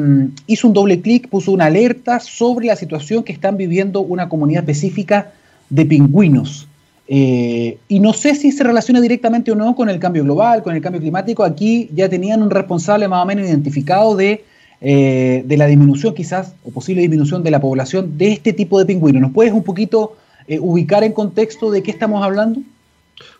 hizo 0.45 0.67
un 0.67 0.75
doble 0.75 1.01
clic, 1.01 1.27
puso 1.27 1.51
una 1.51 1.65
alerta 1.65 2.19
sobre 2.19 2.67
la 2.67 2.75
situación 2.75 3.23
que 3.23 3.33
están 3.33 3.57
viviendo 3.57 4.01
una 4.01 4.29
comunidad 4.29 4.61
específica 4.61 5.31
de 5.71 5.87
pingüinos. 5.87 6.67
Eh, 7.07 7.77
y 7.87 7.99
no 7.99 8.13
sé 8.13 8.33
si 8.33 8.51
se 8.51 8.63
relaciona 8.63 8.99
directamente 8.99 9.51
o 9.51 9.55
no 9.55 9.75
con 9.75 9.89
el 9.89 9.99
cambio 9.99 10.23
global, 10.23 10.63
con 10.63 10.75
el 10.75 10.81
cambio 10.81 11.01
climático. 11.01 11.43
Aquí 11.43 11.89
ya 11.93 12.09
tenían 12.09 12.41
un 12.41 12.49
responsable 12.49 13.07
más 13.07 13.23
o 13.23 13.25
menos 13.25 13.45
identificado 13.45 14.15
de, 14.15 14.43
eh, 14.81 15.43
de 15.45 15.57
la 15.57 15.67
disminución 15.67 16.15
quizás, 16.15 16.53
o 16.63 16.71
posible 16.71 17.01
disminución 17.01 17.43
de 17.43 17.51
la 17.51 17.61
población 17.61 18.17
de 18.17 18.31
este 18.31 18.53
tipo 18.53 18.79
de 18.79 18.85
pingüinos. 18.85 19.21
¿Nos 19.21 19.33
puedes 19.33 19.53
un 19.53 19.63
poquito 19.63 20.15
eh, 20.47 20.59
ubicar 20.59 21.03
en 21.03 21.11
contexto 21.11 21.71
de 21.71 21.83
qué 21.83 21.91
estamos 21.91 22.23
hablando? 22.23 22.61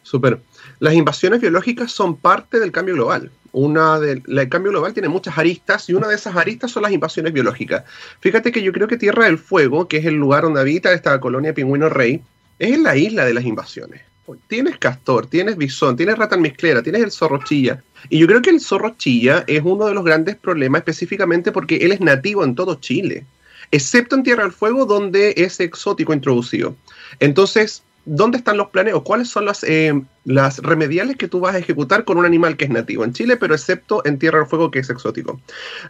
Súper. 0.04 0.40
Las 0.80 0.94
invasiones 0.94 1.42
biológicas 1.42 1.92
son 1.92 2.16
parte 2.16 2.60
del 2.60 2.72
cambio 2.72 2.96
global. 2.96 3.32
Una 3.52 3.98
el 3.98 4.50
cambio 4.50 4.72
global 4.72 4.94
tiene 4.94 5.08
muchas 5.08 5.38
aristas 5.38 5.90
y 5.90 5.94
una 5.94 6.10
de 6.10 6.16
esas 6.16 6.36
aristas 6.36 6.72
son 6.72 6.84
las 6.84 6.92
invasiones 6.92 7.32
biológicas. 7.32 7.86
Fíjate 8.20 8.52
que 8.52 8.62
yo 8.62 8.74
creo 8.74 8.90
que 8.90 8.98
Tierra 8.98 9.26
del 9.26 9.38
Fuego, 9.38 9.88
que 9.88 9.98
es 9.98 10.06
el 10.06 10.16
lugar 10.16 10.44
donde 10.44 10.60
habita 10.60 10.92
esta 10.92 11.18
colonia 11.22 11.54
pingüino 11.54 11.88
rey, 11.88 12.22
es 12.60 12.80
la 12.80 12.96
isla 12.96 13.26
de 13.26 13.34
las 13.34 13.46
invasiones. 13.46 14.02
tienes 14.48 14.78
castor, 14.80 15.28
tienes 15.28 15.56
bisón, 15.56 15.96
tienes 15.96 16.18
rata 16.18 16.36
almizclera, 16.36 16.82
tienes 16.82 17.04
el 17.04 17.12
zorro 17.12 17.44
chilla. 17.44 17.84
Y 18.10 18.20
yo 18.20 18.28
creo 18.28 18.42
que 18.42 18.50
el 18.50 18.60
zorro 18.60 18.96
chilla 18.98 19.44
es 19.48 19.62
uno 19.64 19.86
de 19.86 19.94
los 19.94 20.04
grandes 20.04 20.36
problemas 20.36 20.80
específicamente 20.80 21.52
porque 21.52 21.78
él 21.78 21.92
es 21.92 22.02
nativo 22.02 22.44
en 22.44 22.56
todo 22.56 22.76
Chile, 22.76 23.26
excepto 23.72 24.16
en 24.16 24.24
Tierra 24.24 24.44
del 24.44 24.52
Fuego 24.52 24.86
donde 24.86 25.34
es 25.38 25.60
exótico 25.60 26.14
introducido. 26.14 26.76
Entonces, 27.20 27.84
¿dónde 28.06 28.38
están 28.38 28.58
los 28.58 28.70
planes 28.70 28.94
o 28.94 29.04
cuáles 29.04 29.30
son 29.30 29.46
las, 29.46 29.64
eh, 29.64 30.00
las 30.24 30.60
remediales 30.60 31.18
que 31.18 31.28
tú 31.28 31.40
vas 31.40 31.56
a 31.56 31.60
ejecutar 31.60 32.04
con 32.06 32.18
un 32.18 32.26
animal 32.26 32.58
que 32.58 32.66
es 32.66 32.72
nativo 32.72 33.04
en 33.04 33.14
Chile, 33.14 33.38
pero 33.38 33.54
excepto 33.54 34.02
en 34.06 34.20
Tierra 34.20 34.40
del 34.40 34.48
Fuego 34.48 34.72
que 34.72 34.80
es 34.80 34.90
exótico? 34.90 35.40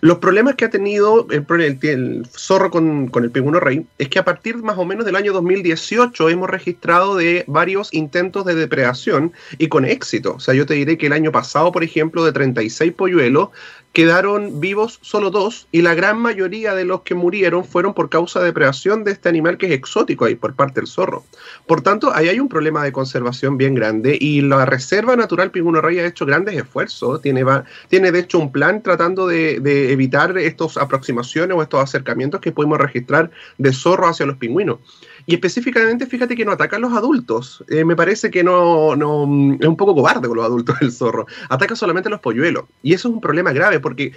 Los 0.01 0.19
problemas 0.19 0.55
que 0.55 0.65
ha 0.65 0.69
tenido 0.69 1.27
el, 1.29 2.27
zorro 2.31 2.72
con, 2.72 3.07
con, 3.07 3.24
el 3.24 3.31
pingüino 3.31 3.60
rey 3.60 3.86
es 3.98 4.10
que 4.10 4.19
a 4.19 4.25
partir 4.25 4.57
más 4.57 4.77
o 4.77 4.86
menos 4.86 5.05
del 5.05 5.15
año 5.15 5.34
2018 5.34 6.29
hemos 6.29 6.50
registrado 6.50 7.15
de 7.15 7.43
varios 7.48 7.93
intentos 7.93 8.45
de 8.45 8.55
depredación 8.55 9.34
y 9.57 9.67
con 9.67 9.86
éxito. 9.86 10.36
O 10.36 10.39
sea, 10.39 10.53
yo 10.53 10.65
te 10.65 10.74
diré 10.74 10.98
que 10.98 11.07
el 11.07 11.13
año 11.13 11.31
pasado, 11.31 11.72
por 11.72 11.84
ejemplo, 11.84 12.24
de 12.24 12.31
36 12.31 12.93
polluelos, 12.93 13.50
quedaron 13.96 14.60
vivos 14.60 15.00
solo 15.02 15.32
dos 15.32 15.70
y 15.72 15.82
la 15.82 15.96
gran 15.96 16.18
mayoría 16.18 16.75
de 16.75 16.84
los 16.84 17.04
que 17.04 17.16
murieron 17.16 17.64
fueron 17.64 17.94
por 17.94 18.10
causa 18.10 18.42
de 18.42 18.48
depredación 18.48 19.06
de 19.06 19.14
este 19.14 19.30
animal 19.30 19.58
que 19.58 19.68
es 19.68 19.72
exótico 19.72 20.25
ahí 20.25 20.36
por 20.36 20.54
parte 20.54 20.82
del 20.82 20.88
zorro. 20.88 21.24
Por 21.66 21.80
tanto, 21.80 22.14
ahí 22.14 22.28
hay 22.28 22.42
un 22.42 22.50
problema 22.50 22.84
de 22.84 22.92
conservación 22.92 23.58
bien 23.58 23.74
grande 23.74 24.18
y 24.20 24.42
la 24.42 24.66
Reserva 24.66 25.16
Natural 25.16 25.50
Pingüino 25.50 25.80
Rey 25.80 25.98
ha 26.00 26.06
hecho 26.06 26.25
grandes 26.25 26.56
esfuerzos. 26.56 27.22
Tiene, 27.22 27.46
tiene 27.88 28.12
de 28.12 28.20
hecho 28.20 28.38
un 28.38 28.52
plan 28.52 28.84
tratando 28.84 29.28
de, 29.28 29.62
de 29.62 29.94
evitar 29.94 30.38
estas 30.38 30.75
aproximaciones 30.75 31.56
o 31.56 31.62
estos 31.62 31.82
acercamientos 31.82 32.42
que 32.42 32.52
podemos 32.52 32.78
registrar 32.78 33.32
de 33.58 33.72
zorro 33.72 34.10
hacia 34.10 34.25
los 34.25 34.36
pingüinos. 34.36 34.80
Y 35.27 35.34
específicamente, 35.34 36.05
fíjate 36.05 36.36
que 36.36 36.46
no 36.46 36.51
ataca 36.51 36.75
a 36.75 36.79
los 36.79 36.94
adultos. 36.94 37.63
Eh, 37.70 37.84
me 37.84 37.96
parece 37.96 38.29
que 38.29 38.44
no, 38.44 38.96
no, 38.96 39.24
es 39.60 39.67
un 39.67 39.75
poco 39.75 39.96
cobarde 39.96 40.27
con 40.27 40.38
los 40.38 40.46
adultos 40.46 40.75
el 40.82 40.91
zorro. 40.91 41.25
Ataca 41.50 41.75
solamente 41.75 42.10
a 42.10 42.12
los 42.12 42.20
polluelos. 42.20 42.65
Y 42.84 42.94
eso 42.94 43.10
es 43.10 43.15
un 43.15 43.22
problema 43.22 43.51
grave 43.51 43.79
porque 43.79 44.13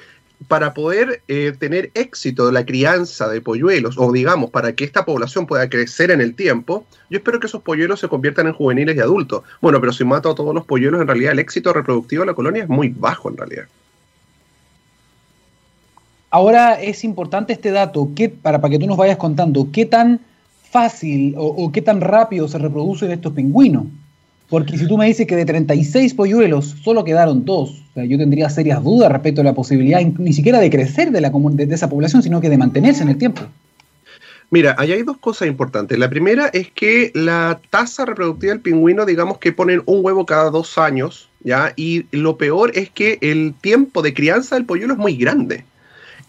para 0.47 0.73
poder 0.73 1.23
eh, 1.27 1.53
tener 1.59 1.91
éxito 1.95 2.53
la 2.53 2.65
crianza 2.65 3.29
de 3.29 3.41
polluelos, 3.41 3.97
o 3.99 4.13
digamos, 4.13 4.51
para 4.51 4.73
que 4.73 4.85
esta 4.85 5.05
población 5.05 5.47
pueda 5.47 5.69
crecer 5.69 6.13
en 6.13 6.21
el 6.21 6.35
tiempo, 6.37 6.87
yo 7.11 7.19
espero 7.19 7.41
que 7.41 7.49
esos 7.49 7.63
polluelos 7.63 7.99
se 7.99 8.09
conviertan 8.09 8.47
en 8.47 8.53
juveniles 8.53 8.95
y 8.97 9.01
adultos. 9.01 9.43
Bueno, 9.61 9.81
pero 9.81 9.93
si 9.93 10.05
mato 10.05 10.31
a 10.31 10.35
todos 10.35 10.55
los 10.55 10.65
polluelos, 10.65 11.01
en 11.01 11.09
realidad 11.09 11.33
el 11.33 11.41
éxito 11.41 11.73
reproductivo 11.73 12.23
de 12.23 12.27
la 12.27 12.35
colonia 12.35 12.63
es 12.63 12.69
muy 12.69 12.91
bajo 12.91 13.31
en 13.31 13.37
realidad. 13.37 13.65
Ahora 16.31 16.81
es 16.81 17.03
importante 17.05 17.55
este 17.55 17.71
dato, 17.71 18.11
que, 18.15 18.29
para, 18.29 18.61
para 18.61 18.71
que 18.71 18.79
tú 18.79 18.87
nos 18.87 18.99
vayas 18.99 19.17
contando, 19.17 19.69
¿qué 19.73 19.87
tan 19.87 20.21
fácil 20.71 21.35
o, 21.37 21.71
qué 21.73 21.83
tan 21.83 22.01
rápido 22.01 22.49
se 22.49 22.59
reproducen 22.59 23.11
estos 23.11 23.33
pingüinos. 23.33 23.85
Porque 24.49 24.79
si 24.79 24.87
tú 24.87 24.97
me 24.97 25.07
dices 25.07 25.27
que 25.27 25.37
de 25.37 25.45
36 25.45 26.15
polluelos 26.15 26.77
solo 26.83 27.05
quedaron 27.05 27.45
dos, 27.45 27.83
yo 27.95 28.17
tendría 28.17 28.49
serias 28.49 28.83
dudas 28.83 29.13
respecto 29.13 29.43
a 29.43 29.45
la 29.45 29.55
posibilidad 29.55 30.01
ni 30.01 30.33
siquiera 30.33 30.59
de 30.59 30.71
crecer 30.71 31.11
de, 31.11 31.21
la, 31.21 31.31
de 31.31 31.75
esa 31.75 31.91
población, 31.91 32.23
sino 32.23 32.41
que 32.41 32.49
de 32.49 32.57
mantenerse 32.57 33.03
en 33.03 33.11
el 33.11 33.19
tiempo. 33.19 33.43
Mira, 34.51 34.75
ahí 34.79 34.93
hay 34.93 35.03
dos 35.03 35.19
cosas 35.19 35.49
importantes. 35.49 35.99
La 35.99 36.09
primera 36.09 36.47
es 36.47 36.71
que 36.71 37.11
la 37.15 37.61
tasa 37.69 38.07
reproductiva 38.07 38.55
del 38.55 38.63
pingüino, 38.63 39.05
digamos 39.05 39.37
que 39.37 39.53
ponen 39.53 39.83
un 39.85 40.03
huevo 40.03 40.25
cada 40.25 40.49
dos 40.51 40.79
años, 40.79 41.29
¿ya? 41.41 41.75
Y 41.77 42.07
lo 42.13 42.39
peor 42.39 42.73
es 42.75 42.89
que 42.89 43.19
el 43.21 43.53
tiempo 43.61 44.01
de 44.01 44.15
crianza 44.15 44.55
del 44.55 44.65
polluelo 44.65 44.95
es 44.95 44.99
muy 44.99 45.17
grande. 45.17 45.65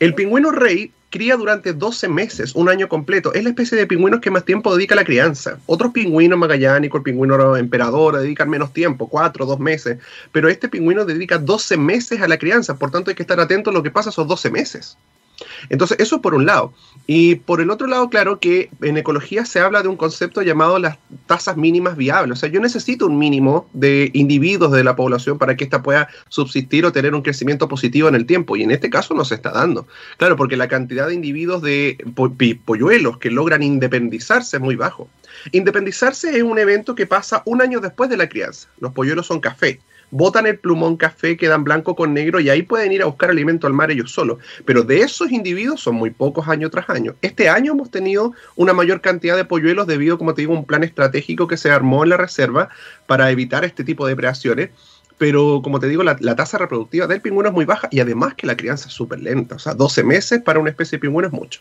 El 0.02 0.16
pingüino 0.16 0.52
rey 0.52 0.92
cría 1.10 1.36
durante 1.36 1.74
12 1.74 2.08
meses, 2.08 2.56
un 2.56 2.70
año 2.70 2.88
completo. 2.88 3.34
Es 3.34 3.44
la 3.44 3.50
especie 3.50 3.78
de 3.78 3.88
pingüinos 3.88 4.22
que 4.22 4.32
más 4.32 4.46
tiempo 4.46 4.76
dedica 4.76 4.96
a 4.96 4.98
la 4.98 5.06
crianza. 5.06 5.60
Otros 5.66 5.92
pingüinos 5.92 6.38
magallánicos, 6.38 7.00
el 7.00 7.04
pingüino 7.04 7.58
emperador, 7.58 8.18
dedican 8.18 8.50
menos 8.50 8.74
tiempo, 8.74 9.08
4, 9.08 9.46
2 9.46 9.60
meses. 9.60 9.98
Pero 10.32 10.50
este 10.50 10.70
pingüino 10.70 11.06
dedica 11.06 11.38
12 11.38 11.78
meses 11.78 12.22
a 12.22 12.28
la 12.28 12.38
crianza, 12.38 12.78
por 12.78 12.92
tanto 12.92 13.10
hay 13.10 13.16
que 13.16 13.24
estar 13.24 13.40
atento 13.40 13.70
a 13.70 13.74
lo 13.74 13.84
que 13.84 13.92
pasa 13.92 14.10
esos 14.10 14.28
12 14.28 14.52
meses. 14.52 14.98
Entonces, 15.70 15.98
eso 16.00 16.22
por 16.22 16.34
un 16.34 16.46
lado. 16.46 16.74
Y 17.08 17.36
por 17.36 17.62
el 17.62 17.72
otro 17.72 17.88
lado, 17.88 18.10
claro 18.10 18.40
que 18.40 18.70
en 18.82 18.98
ecología 18.98 19.46
se 19.46 19.60
habla 19.60 19.82
de 19.82 19.88
un 19.88 19.98
concepto 19.98 20.42
llamado 20.42 20.78
las 20.78 20.98
tasas 21.26 21.58
mínimas 21.58 21.98
viables. 21.98 22.38
O 22.38 22.40
sea, 22.40 22.50
yo 22.50 22.60
necesito 22.60 23.08
un 23.08 23.18
mínimo 23.18 23.68
de 23.74 24.12
individuos 24.14 24.72
de 24.72 24.84
la 24.84 24.96
población 24.96 25.38
para 25.38 25.56
que 25.56 25.64
ésta 25.64 25.82
pueda 25.82 26.08
subsistir 26.28 26.86
o 26.86 26.92
tener 26.92 27.16
un 27.16 27.22
crecimiento 27.22 27.68
positivo 27.68 28.08
en 28.10 28.16
el 28.16 28.26
tiempo. 28.26 28.56
Y 28.56 28.64
en 28.64 28.72
este 28.72 28.90
caso 28.90 29.14
no 29.14 29.26
se 29.26 29.36
está 29.36 29.52
dando. 29.52 29.88
Claro, 30.18 30.36
porque 30.36 30.58
la 30.58 30.68
cantidad 30.68 31.08
de 31.08 31.16
individuos 31.16 31.62
de 31.62 31.98
polluelos 32.66 33.18
que 33.18 33.32
logran 33.32 33.64
independizarse 33.64 34.58
es 34.58 34.62
muy 34.62 34.76
bajo. 34.76 35.10
Independizarse 35.52 36.38
es 36.38 36.44
un 36.44 36.60
evento 36.60 36.96
que 36.96 37.08
pasa 37.08 37.42
un 37.46 37.62
año 37.62 37.80
después 37.80 38.10
de 38.10 38.18
la 38.18 38.30
crianza. 38.30 38.68
Los 38.80 38.94
polluelos 38.94 39.28
son 39.28 39.40
café 39.40 39.80
botan 40.12 40.48
el 40.48 40.58
plumón 40.58 40.98
café, 40.98 41.38
quedan 41.38 41.64
blanco 41.64 41.96
con 41.96 42.14
negro 42.14 42.40
y 42.40 42.50
ahí 42.50 42.64
pueden 42.64 42.92
ir 42.92 43.02
a 43.02 43.06
buscar 43.06 43.30
alimento 43.30 43.68
al 43.68 43.74
mar 43.74 43.92
ellos 43.92 44.12
solos. 44.12 44.40
Pero 44.66 44.84
de 44.84 45.02
esos 45.02 45.32
individuos 45.32 45.82
son 45.82 45.96
muy 45.96 46.10
pocos 46.10 46.48
año 46.48 46.70
tras 46.70 46.90
año. 46.90 47.16
Este 47.22 47.50
año 47.50 47.74
hemos 47.74 47.92
tenido 47.92 48.34
una 48.56 48.74
mayor 48.74 49.02
cantidad 49.02 49.36
de 49.36 49.46
polluelos 49.46 49.88
debido, 49.88 50.18
como 50.18 50.34
te 50.34 50.42
digo, 50.42 50.56
a 50.56 50.60
un 50.60 50.66
plan 50.66 50.84
estratégico 50.84 51.48
que 51.48 51.58
se 51.58 51.72
armó 51.72 52.04
en 52.04 52.10
la 52.10 52.18
reserva 52.18 52.70
para 53.08 53.32
evitar 53.32 53.66
este 53.66 53.84
tipo 53.84 54.08
de 54.08 54.16
predaciones 54.16 54.70
pero 55.20 55.60
como 55.62 55.82
te 55.82 55.88
digo, 55.88 56.02
la, 56.02 56.16
tasa 56.16 56.58
reproductiva 56.58 57.06
del 57.06 57.22
pingüino 57.22 57.50
es 57.50 57.54
muy 57.54 57.66
baja 57.66 57.90
y 57.92 58.00
además 58.00 58.36
que 58.36 58.48
la 58.48 58.56
crianza 58.56 58.88
es 58.88 58.94
súper 58.94 59.20
lenta. 59.20 59.56
O 59.56 59.60
sea, 59.60 59.74
12 59.74 60.04
meses 60.06 60.42
para 60.42 60.60
una 60.60 60.70
especie 60.70 60.98
de 60.98 61.02
pingüino 61.02 61.28
es 61.28 61.34
mucho. 61.34 61.60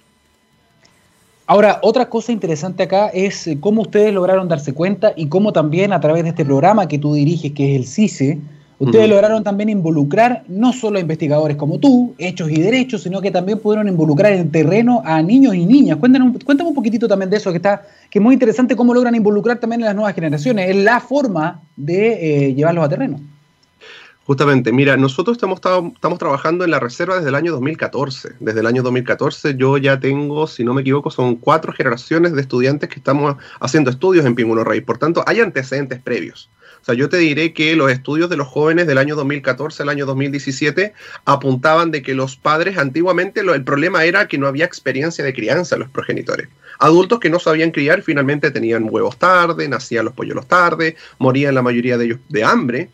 Ahora, 1.50 1.78
otra 1.80 2.10
cosa 2.10 2.30
interesante 2.30 2.82
acá 2.82 3.08
es 3.08 3.46
eh, 3.46 3.56
cómo 3.58 3.80
ustedes 3.80 4.12
lograron 4.12 4.48
darse 4.48 4.74
cuenta 4.74 5.14
y 5.16 5.28
cómo 5.28 5.54
también 5.54 5.94
a 5.94 6.00
través 6.00 6.24
de 6.24 6.28
este 6.28 6.44
programa 6.44 6.88
que 6.88 6.98
tú 6.98 7.14
diriges, 7.14 7.52
que 7.52 7.74
es 7.74 7.80
el 7.80 7.86
CICE, 7.86 8.38
ustedes 8.78 9.08
lograron 9.08 9.42
también 9.42 9.70
involucrar 9.70 10.44
no 10.46 10.74
solo 10.74 10.98
a 10.98 11.00
investigadores 11.00 11.56
como 11.56 11.78
tú, 11.78 12.14
hechos 12.18 12.50
y 12.50 12.60
derechos, 12.60 13.02
sino 13.04 13.22
que 13.22 13.30
también 13.30 13.60
pudieron 13.60 13.88
involucrar 13.88 14.34
en 14.34 14.50
terreno 14.50 15.00
a 15.06 15.22
niños 15.22 15.54
y 15.54 15.64
niñas. 15.64 15.96
Cuéntanos, 15.96 16.36
cuéntame 16.44 16.68
un 16.68 16.74
poquitito 16.74 17.08
también 17.08 17.30
de 17.30 17.38
eso, 17.38 17.50
que 17.50 17.56
está 17.56 17.80
que 18.10 18.18
es 18.18 18.22
muy 18.22 18.34
interesante 18.34 18.76
cómo 18.76 18.92
logran 18.92 19.14
involucrar 19.14 19.58
también 19.58 19.82
a 19.84 19.86
las 19.86 19.94
nuevas 19.94 20.14
generaciones. 20.14 20.68
Es 20.68 20.76
la 20.76 21.00
forma 21.00 21.62
de 21.76 22.48
eh, 22.48 22.54
llevarlos 22.54 22.84
a 22.84 22.90
terreno. 22.90 23.20
Justamente, 24.28 24.72
mira, 24.72 24.98
nosotros 24.98 25.38
estamos, 25.38 26.18
trabajando 26.18 26.62
en 26.62 26.70
la 26.70 26.78
reserva 26.78 27.16
desde 27.16 27.30
el 27.30 27.34
año 27.34 27.50
2014. 27.52 28.34
Desde 28.40 28.60
el 28.60 28.66
año 28.66 28.82
2014 28.82 29.54
yo 29.56 29.78
ya 29.78 30.00
tengo, 30.00 30.46
si 30.46 30.64
no 30.64 30.74
me 30.74 30.82
equivoco, 30.82 31.10
son 31.10 31.36
cuatro 31.36 31.72
generaciones 31.72 32.34
de 32.34 32.42
estudiantes 32.42 32.90
que 32.90 32.96
estamos 32.96 33.36
haciendo 33.58 33.88
estudios 33.88 34.26
en 34.26 34.34
Pingüino 34.34 34.64
Rey. 34.64 34.82
Por 34.82 34.98
tanto, 34.98 35.24
hay 35.26 35.40
antecedentes 35.40 36.02
previos. 36.02 36.50
O 36.82 36.84
sea, 36.84 36.94
yo 36.94 37.08
te 37.08 37.16
diré 37.16 37.54
que 37.54 37.74
los 37.74 37.90
estudios 37.90 38.28
de 38.28 38.36
los 38.36 38.46
jóvenes 38.46 38.86
del 38.86 38.98
año 38.98 39.16
2014 39.16 39.82
al 39.82 39.88
año 39.88 40.04
2017 40.04 40.92
apuntaban 41.24 41.90
de 41.90 42.02
que 42.02 42.12
los 42.12 42.36
padres 42.36 42.76
antiguamente 42.76 43.40
el 43.40 43.64
problema 43.64 44.04
era 44.04 44.28
que 44.28 44.36
no 44.36 44.46
había 44.46 44.66
experiencia 44.66 45.24
de 45.24 45.32
crianza 45.32 45.76
en 45.76 45.80
los 45.80 45.88
progenitores. 45.88 46.48
Adultos 46.80 47.18
que 47.18 47.30
no 47.30 47.38
sabían 47.38 47.70
criar 47.70 48.02
finalmente 48.02 48.50
tenían 48.50 48.88
huevos 48.90 49.16
tarde, 49.16 49.66
nacían 49.70 50.04
los 50.04 50.12
polluelos 50.12 50.46
tarde, 50.46 50.96
morían 51.18 51.54
la 51.54 51.62
mayoría 51.62 51.96
de 51.96 52.04
ellos 52.04 52.18
de 52.28 52.44
hambre 52.44 52.90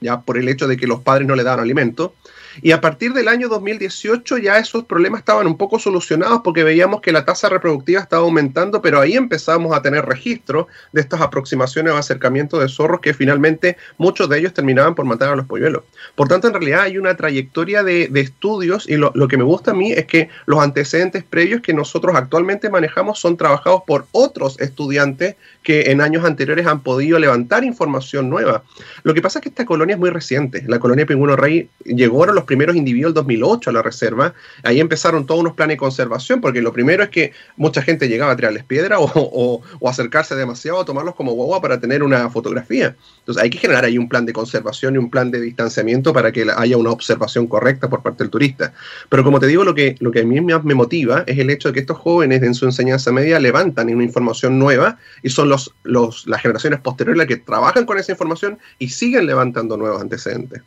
ya 0.00 0.20
por 0.20 0.38
el 0.38 0.48
hecho 0.48 0.68
de 0.68 0.76
que 0.76 0.86
los 0.86 1.00
padres 1.02 1.26
no 1.26 1.36
le 1.36 1.42
daban 1.42 1.60
alimento. 1.60 2.14
Y 2.62 2.72
a 2.72 2.80
partir 2.80 3.12
del 3.12 3.28
año 3.28 3.48
2018 3.48 4.38
ya 4.38 4.58
esos 4.58 4.84
problemas 4.84 5.20
estaban 5.20 5.46
un 5.46 5.56
poco 5.56 5.78
solucionados 5.78 6.40
porque 6.42 6.64
veíamos 6.64 7.00
que 7.00 7.12
la 7.12 7.24
tasa 7.24 7.48
reproductiva 7.48 8.00
estaba 8.00 8.22
aumentando, 8.22 8.82
pero 8.82 9.00
ahí 9.00 9.14
empezamos 9.14 9.76
a 9.76 9.82
tener 9.82 10.04
registro 10.04 10.68
de 10.92 11.00
estas 11.00 11.20
aproximaciones 11.20 11.92
o 11.92 11.96
acercamientos 11.96 12.60
de 12.60 12.68
zorros 12.68 13.00
que 13.00 13.14
finalmente 13.14 13.76
muchos 13.98 14.28
de 14.28 14.38
ellos 14.38 14.54
terminaban 14.54 14.94
por 14.94 15.04
matar 15.04 15.32
a 15.32 15.36
los 15.36 15.46
polluelos. 15.46 15.82
Por 16.14 16.28
tanto, 16.28 16.48
en 16.48 16.54
realidad 16.54 16.82
hay 16.82 16.98
una 16.98 17.16
trayectoria 17.16 17.82
de, 17.82 18.10
estudios 18.16 18.88
y 18.88 18.96
lo, 18.96 19.12
lo, 19.14 19.28
que 19.28 19.36
me 19.36 19.44
gusta 19.44 19.72
a 19.72 19.74
mí 19.74 19.92
es 19.92 20.06
que 20.06 20.30
los 20.46 20.60
antecedentes 20.60 21.22
previos 21.22 21.60
que 21.60 21.74
nosotros 21.74 22.16
actualmente 22.16 22.70
manejamos 22.70 23.18
son 23.18 23.36
trabajados 23.36 23.82
por 23.86 24.06
otros 24.12 24.58
estudiantes 24.58 25.36
que 25.62 25.90
en 25.90 26.00
años 26.00 26.24
anteriores 26.24 26.66
han 26.66 26.80
podido 26.80 27.18
levantar 27.18 27.64
información 27.64 28.30
nueva. 28.30 28.62
Lo 29.02 29.14
que 29.14 29.22
pasa 29.22 29.38
es 29.38 29.42
que 29.42 29.48
esta 29.50 29.66
colonia 29.66 29.94
es 29.94 30.00
muy 30.00 30.10
reciente. 30.10 30.64
La 30.66 30.78
colonia 30.78 31.02
de 31.02 31.06
Pingüino 31.06 31.36
Rey 31.36 31.68
llegaron 31.84 32.34
los 32.34 32.44
primeros 32.46 32.76
individuos 32.76 33.10
en 33.10 33.14
2008 33.14 33.70
a 33.70 33.72
la 33.72 33.82
reserva. 33.82 34.34
Ahí 34.62 34.80
empezaron 34.80 35.26
todos 35.26 35.40
unos 35.40 35.54
planes 35.54 35.74
de 35.74 35.78
conservación, 35.78 36.40
porque 36.40 36.62
lo 36.62 36.72
primero 36.72 37.02
es 37.02 37.10
que 37.10 37.32
mucha 37.56 37.82
gente 37.82 38.08
llegaba 38.08 38.32
a 38.32 38.36
tirarles 38.36 38.64
piedra 38.64 38.96
o, 39.00 39.62
acercarse 39.86 40.34
demasiado 40.34 40.80
a 40.80 40.84
tomarlos 40.84 41.14
como 41.14 41.32
guagua 41.32 41.60
para 41.60 41.80
tener 41.80 42.02
una 42.02 42.28
fotografía. 42.30 42.96
Entonces 43.18 43.42
hay 43.42 43.50
que 43.50 43.58
generar 43.58 43.84
ahí 43.84 43.98
un 43.98 44.08
plan 44.08 44.26
de 44.26 44.32
conservación 44.32 44.94
y 44.94 44.98
un 44.98 45.10
plan 45.10 45.30
de 45.30 45.40
distanciamiento 45.40 46.12
para 46.12 46.32
que 46.32 46.46
haya 46.56 46.76
una 46.76 46.90
observación 46.90 47.46
correcta 47.46 47.88
por 47.88 48.02
parte 48.02 48.24
del 48.24 48.30
turista. 48.30 48.72
Pero 49.08 49.24
como 49.24 49.40
te 49.40 49.46
digo, 49.46 49.64
lo 49.64 49.74
que, 49.74 49.96
lo 50.00 50.10
que 50.10 50.20
a 50.20 50.24
mí 50.24 50.40
me 50.40 50.74
motiva 50.74 51.24
es 51.26 51.38
el 51.38 51.50
hecho 51.50 51.68
de 51.68 51.74
que 51.74 51.80
estos 51.80 51.98
jóvenes 51.98 52.42
en 52.42 52.54
su 52.54 52.64
enseñanza 52.64 53.12
media 53.12 53.38
levantan 53.40 53.88
una 53.94 54.04
información 54.04 54.58
nueva 54.58 54.98
y 55.22 55.30
son 55.30 55.48
los, 55.48 55.74
los, 55.82 56.26
las 56.26 56.42
generaciones 56.42 56.80
posteriores 56.80 57.18
las 57.18 57.26
que 57.26 57.36
trabajan 57.36 57.86
con 57.86 57.98
esa 57.98 58.12
información 58.12 58.58
y 58.78 58.88
siguen 58.88 59.26
levantando 59.26 59.76
nuevos 59.76 60.00
antecedentes. 60.00 60.62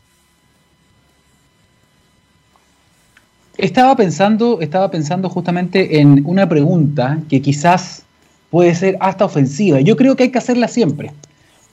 Estaba 3.60 3.94
pensando, 3.98 4.62
estaba 4.62 4.90
pensando 4.90 5.28
justamente 5.28 6.00
en 6.00 6.24
una 6.26 6.48
pregunta 6.48 7.20
que 7.28 7.42
quizás 7.42 8.04
puede 8.50 8.74
ser 8.74 8.96
hasta 9.02 9.26
ofensiva. 9.26 9.82
Yo 9.82 9.98
creo 9.98 10.16
que 10.16 10.24
hay 10.24 10.30
que 10.30 10.38
hacerla 10.38 10.70
siempre, 10.70 11.12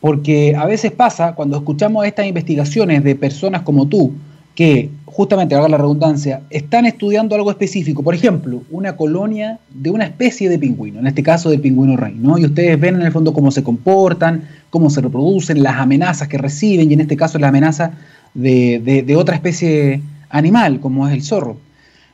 porque 0.00 0.56
a 0.56 0.66
veces 0.66 0.90
pasa 0.90 1.36
cuando 1.36 1.56
escuchamos 1.58 2.04
estas 2.04 2.26
investigaciones 2.26 3.04
de 3.04 3.14
personas 3.14 3.62
como 3.62 3.86
tú, 3.86 4.10
que 4.56 4.90
justamente, 5.04 5.54
haga 5.54 5.68
la 5.68 5.76
redundancia, 5.76 6.40
están 6.50 6.86
estudiando 6.86 7.36
algo 7.36 7.52
específico, 7.52 8.02
por 8.02 8.16
ejemplo, 8.16 8.62
una 8.72 8.96
colonia 8.96 9.60
de 9.72 9.90
una 9.90 10.06
especie 10.06 10.48
de 10.48 10.58
pingüino, 10.58 10.98
en 10.98 11.06
este 11.06 11.22
caso 11.22 11.50
del 11.50 11.60
pingüino 11.60 11.96
rey, 11.96 12.16
¿no? 12.18 12.36
Y 12.36 12.46
ustedes 12.46 12.80
ven 12.80 12.96
en 12.96 13.02
el 13.02 13.12
fondo 13.12 13.32
cómo 13.32 13.52
se 13.52 13.62
comportan, 13.62 14.42
cómo 14.70 14.90
se 14.90 15.02
reproducen, 15.02 15.62
las 15.62 15.76
amenazas 15.76 16.26
que 16.26 16.36
reciben, 16.36 16.90
y 16.90 16.94
en 16.94 17.02
este 17.02 17.16
caso 17.16 17.38
la 17.38 17.46
amenaza 17.46 17.92
de, 18.34 19.04
de 19.06 19.16
otra 19.16 19.36
especie 19.36 20.00
animal, 20.30 20.80
como 20.80 21.06
es 21.06 21.14
el 21.14 21.22
zorro. 21.22 21.64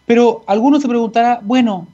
Pero 0.07 0.43
alguno 0.47 0.81
se 0.81 0.89
preguntará, 0.89 1.41
bueno, 1.43 1.87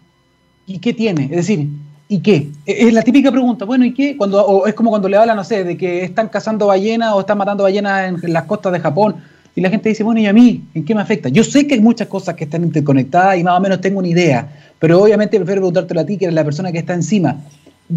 ¿y 0.66 0.78
qué 0.78 0.92
tiene? 0.92 1.24
Es 1.24 1.36
decir, 1.36 1.68
¿y 2.08 2.20
qué? 2.20 2.48
E, 2.66 2.88
es 2.88 2.92
la 2.92 3.02
típica 3.02 3.30
pregunta, 3.30 3.64
bueno, 3.64 3.84
¿y 3.84 3.92
qué? 3.92 4.16
Cuando, 4.16 4.44
o 4.44 4.66
es 4.66 4.74
como 4.74 4.90
cuando 4.90 5.08
le 5.08 5.16
hablan, 5.16 5.36
no 5.36 5.44
sé, 5.44 5.64
de 5.64 5.76
que 5.76 6.04
están 6.04 6.28
cazando 6.28 6.66
ballenas 6.66 7.12
o 7.14 7.20
están 7.20 7.38
matando 7.38 7.64
ballenas 7.64 8.22
en, 8.22 8.32
las 8.32 8.44
costas 8.44 8.72
de 8.72 8.80
Japón. 8.80 9.16
Y 9.54 9.60
la 9.60 9.70
gente 9.70 9.88
dice, 9.88 10.04
bueno, 10.04 10.20
¿y 10.20 10.26
a 10.26 10.32
mí? 10.32 10.64
¿En 10.74 10.84
qué 10.84 10.94
me 10.94 11.02
afecta? 11.02 11.28
Yo 11.28 11.42
sé 11.42 11.66
que 11.66 11.74
hay 11.74 11.80
muchas 11.80 12.06
cosas 12.08 12.36
que 12.36 12.44
están 12.44 12.62
interconectadas 12.62 13.38
y 13.38 13.42
más 13.42 13.58
o 13.58 13.60
menos 13.60 13.80
tengo 13.80 13.98
una 13.98 14.08
idea, 14.08 14.48
pero 14.78 15.02
obviamente 15.02 15.36
prefiero 15.36 15.62
preguntártelo 15.62 16.00
a 16.00 16.06
ti, 16.06 16.16
que 16.16 16.26
eres 16.26 16.34
la 16.34 16.44
persona 16.44 16.70
que 16.70 16.78
está 16.78 16.94
encima. 16.94 17.36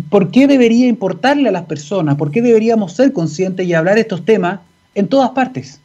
¿Por 0.10 0.32
qué 0.32 0.48
debería 0.48 0.88
importarle 0.88 1.50
a 1.50 1.52
las 1.52 1.66
personas? 1.66 2.16
¿Por 2.16 2.32
qué 2.32 2.42
deberíamos 2.42 2.94
ser 2.94 3.14
conscientes 3.14 3.68
y 3.68 3.74
hablar 3.74 4.00
estos 4.00 4.26
temas 4.26 4.62
en 4.96 5.08
todas 5.08 5.32
partes? 5.32 5.82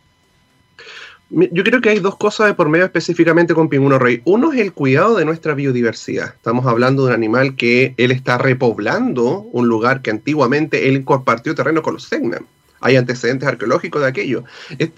Yo 1.29 1.65
creo 1.65 1.81
que 1.81 1.91
hay 1.91 1.99
dos 1.99 2.17
cosas 2.17 2.47
de 2.47 2.55
por 2.55 2.69
medio 2.69 2.85
específicamente 2.85 3.53
con 3.53 3.69
Pingüino 3.69 3.99
Rey. 3.99 4.23
Uno 4.25 4.53
es 4.53 4.61
el 4.61 4.73
cuidado 4.73 5.17
de 5.17 5.25
nuestra 5.25 5.55
biodiversidad. 5.55 6.35
Estamos 6.37 6.67
hablando 6.67 7.03
de 7.03 7.09
un 7.09 7.15
animal 7.15 7.57
que 7.57 7.95
él 7.97 8.13
está 8.13 8.39
repoblando 8.39 9.41
un 9.51 9.67
lugar 9.67 10.03
que 10.03 10.11
antiguamente 10.11 10.89
él 10.89 11.05
compartió 11.05 11.57
terreno 11.57 11.83
con 11.83 11.95
los 11.95 12.05
Segnan. 12.05 12.47
Hay 12.81 12.95
antecedentes 12.95 13.49
arqueológicos 13.49 14.03
de 14.03 14.07
aquello. 14.07 14.45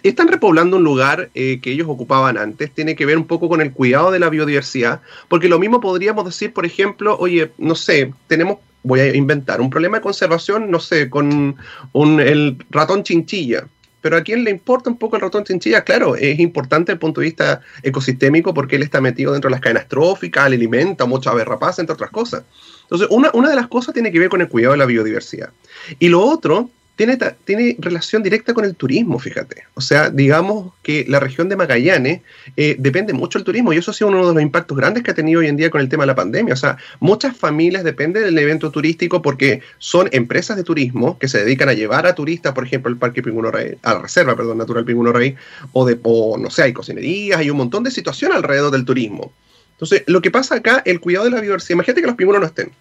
Están 0.03 0.29
repoblando 0.29 0.77
un 0.77 0.85
lugar 0.85 1.31
eh, 1.35 1.61
que 1.63 1.73
ellos 1.73 1.87
ocupaban 1.89 2.37
antes. 2.37 2.73
Tiene 2.73 2.95
que 2.95 3.07
ver 3.07 3.17
un 3.17 3.27
poco 3.27 3.49
con 3.49 3.63
el 3.63 3.73
cuidado 3.73 4.11
de 4.11 4.19
la 4.19 4.29
biodiversidad. 4.29 5.01
Porque 5.29 5.49
lo 5.49 5.59
mismo 5.59 5.81
podríamos 5.81 6.27
decir, 6.27 6.53
por 6.53 6.67
ejemplo, 6.67 7.17
oye, 7.19 7.53
no 7.57 7.75
sé, 7.75 8.13
tenemos 8.27 8.59
voy 8.83 9.01
a 9.01 9.15
inventar 9.15 9.61
un 9.61 9.71
problema 9.71 9.99
de 9.99 10.03
conservación, 10.03 10.71
no 10.71 10.79
sé, 10.79 11.11
con 11.11 11.57
un, 11.93 12.21
el 12.21 12.59
ratón 12.71 13.03
chinchilla 13.03 13.67
pero 14.09 14.17
a 14.17 14.25
quién 14.25 14.43
le 14.43 14.51
importa 14.51 14.89
un 14.89 14.97
poco 14.97 15.17
el 15.17 15.21
ratón 15.21 15.45
chinchilla, 15.45 15.85
claro, 15.85 16.17
es 16.17 16.39
importante 16.39 16.93
desde 16.93 16.95
el 16.95 16.99
punto 16.99 17.21
de 17.21 17.27
vista 17.27 17.61
ecosistémico 17.83 18.55
porque 18.55 18.77
él 18.77 18.83
está 18.83 19.03
metido 19.03 19.33
dentro 19.33 19.51
de 19.51 19.53
las 19.53 19.61
cadenas 19.61 19.87
tróficas, 19.87 20.49
le 20.49 20.57
alimenta 20.57 21.05
mucha 21.05 21.29
ave 21.29 21.45
rapaz, 21.45 21.79
entre 21.79 21.93
otras 21.93 22.09
cosas. 22.09 22.43
Entonces, 22.85 23.07
una 23.11 23.51
de 23.51 23.55
las 23.55 23.69
cosas 23.69 23.93
tiene 23.93 24.11
que 24.11 24.19
ver 24.19 24.31
con 24.31 24.41
el 24.41 24.49
cuidado 24.49 24.73
de 24.73 24.79
la 24.79 24.87
biodiversidad. 24.87 25.51
Y 25.99 26.09
lo 26.09 26.23
otro 26.23 26.71
tiene, 26.99 27.77
relación 27.79 28.25
directa 28.25 28.53
con 28.53 28.65
el 28.65 28.75
turismo, 28.75 29.21
fíjate. 29.21 29.63
O 29.75 29.81
sea, 29.81 30.11
digamos 30.11 30.73
que 30.83 31.05
la 31.07 31.21
región 31.21 31.49
de 31.49 31.55
Magallanes 31.55 32.23
eh, 32.57 32.75
depende 32.77 33.13
mucho 33.13 33.39
del 33.39 33.45
turismo 33.45 33.73
y 33.73 33.77
eso 33.77 33.93
ha 33.93 33.95
sido 33.95 34.09
uno 34.09 34.27
de 34.27 34.35
los 34.35 34.43
impactos 34.43 34.77
grandes 34.77 35.05
que 35.05 35.13
ha 35.13 35.15
tenido 35.15 35.39
hoy 35.39 35.47
en 35.47 35.57
día 35.57 35.71
con 35.71 35.81
el 35.81 35.89
tema 35.89 36.03
de 36.03 36.09
la 36.09 36.17
pandemia. 36.17 36.55
O 36.55 36.57
sea, 36.57 36.77
muchas 36.99 37.37
familias 37.37 37.85
dependen 37.85 38.25
del 38.25 38.37
evento 38.37 38.73
turístico 38.73 39.23
porque 39.23 39.63
son 39.79 40.09
empresas 40.11 40.57
de 40.57 40.65
turismo 40.65 41.21
que 41.21 41.29
se 41.29 41.39
dedican 41.39 41.69
a 41.69 41.75
llevar 41.75 42.05
a 42.05 42.17
turistas, 42.17 42.53
por 42.53 42.65
ejemplo, 42.65 42.91
al 42.91 42.99
Parque 42.99 43.23
Pinguno 43.23 43.53
Rey, 43.53 43.77
a 43.83 43.95
la 43.95 44.03
Reserva, 44.03 44.35
perdón, 44.35 44.59
Natural 44.59 44.85
Pinguno 44.85 45.13
Rey, 45.13 45.37
o, 45.73 45.87
de, 45.87 46.01
o 46.03 46.37
no 46.37 46.51
sé, 46.51 46.65
hay 46.65 46.73
cocinerías, 46.73 47.39
hay 47.39 47.49
un 47.49 47.59
montón 47.59 47.85
de 47.85 47.93
situaciones 47.93 48.37
alrededor 48.37 48.73
del 48.73 48.85
turismo. 48.85 49.33
Entonces, 49.73 50.03
lo 50.09 50.21
que 50.21 50.33
pasa 50.33 50.57
acá, 50.57 50.83
el 50.85 50.99
cuidado 50.99 51.27
de 51.27 51.31
la 51.31 51.41
biodiversidad, 51.41 51.75
imagínate 51.77 52.01
que 52.01 52.07
los 52.09 52.17
pingüinos 52.17 52.41
no 52.41 52.47
estén 52.49 52.73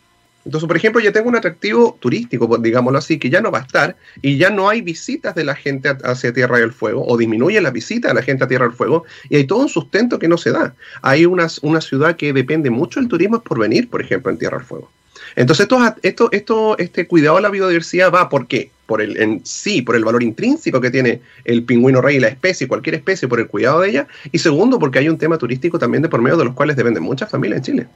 entonces, 0.47 0.65
por 0.65 0.77
ejemplo, 0.77 1.01
ya 1.01 1.11
tengo 1.11 1.27
un 1.27 1.35
atractivo 1.35 1.97
turístico, 1.99 2.57
digámoslo 2.57 2.97
así, 2.97 3.19
que 3.19 3.29
ya 3.29 3.41
no 3.41 3.51
va 3.51 3.59
a 3.59 3.63
estar 3.63 3.97
y 4.21 4.37
ya 4.37 4.49
no 4.49 4.69
hay 4.69 4.79
visitas 4.79 5.35
de 5.35 5.43
la 5.43 5.55
gente 5.55 5.89
hacia 6.05 6.31
Tierra 6.31 6.59
del 6.59 6.71
Fuego 6.71 7.05
o 7.05 7.17
disminuye 7.17 7.59
la 7.59 7.69
visita 7.69 8.07
de 8.07 8.13
la 8.13 8.21
gente 8.21 8.45
a 8.45 8.47
Tierra 8.47 8.65
del 8.65 8.73
Fuego 8.73 9.03
y 9.29 9.35
hay 9.35 9.43
todo 9.43 9.59
un 9.59 9.67
sustento 9.67 10.19
que 10.19 10.29
no 10.29 10.37
se 10.37 10.51
da. 10.51 10.73
Hay 11.01 11.25
una, 11.25 11.47
una 11.63 11.81
ciudad 11.81 12.15
que 12.15 12.31
depende 12.31 12.69
mucho 12.69 13.01
del 13.01 13.09
turismo 13.09 13.41
por 13.41 13.59
venir, 13.59 13.89
por 13.89 14.01
ejemplo, 14.01 14.31
en 14.31 14.37
Tierra 14.37 14.59
del 14.59 14.65
Fuego. 14.65 14.89
Entonces, 15.35 15.65
esto, 15.65 15.95
esto, 16.01 16.29
esto, 16.31 16.77
este 16.77 17.07
cuidado 17.07 17.35
a 17.35 17.41
la 17.41 17.49
biodiversidad 17.49 18.09
va 18.09 18.29
¿por 18.29 18.47
qué? 18.47 18.71
Por 18.85 19.01
el, 19.01 19.17
en 19.17 19.41
sí, 19.45 19.81
por 19.81 19.97
el 19.97 20.05
valor 20.05 20.23
intrínseco 20.23 20.79
que 20.79 20.91
tiene 20.91 21.19
el 21.43 21.65
pingüino 21.65 22.01
rey, 22.01 22.21
la 22.21 22.29
especie, 22.29 22.69
cualquier 22.69 22.95
especie, 22.95 23.27
por 23.27 23.41
el 23.41 23.47
cuidado 23.47 23.81
de 23.81 23.89
ella. 23.89 24.07
Y 24.31 24.39
segundo, 24.39 24.79
porque 24.79 24.99
hay 24.99 25.09
un 25.09 25.17
tema 25.17 25.37
turístico 25.37 25.77
también 25.77 26.03
de 26.03 26.07
por 26.07 26.21
medio 26.21 26.37
de 26.37 26.45
los 26.45 26.53
cuales 26.53 26.77
dependen 26.77 27.03
muchas 27.03 27.29
familias 27.29 27.57
en 27.57 27.63
Chile. 27.63 27.87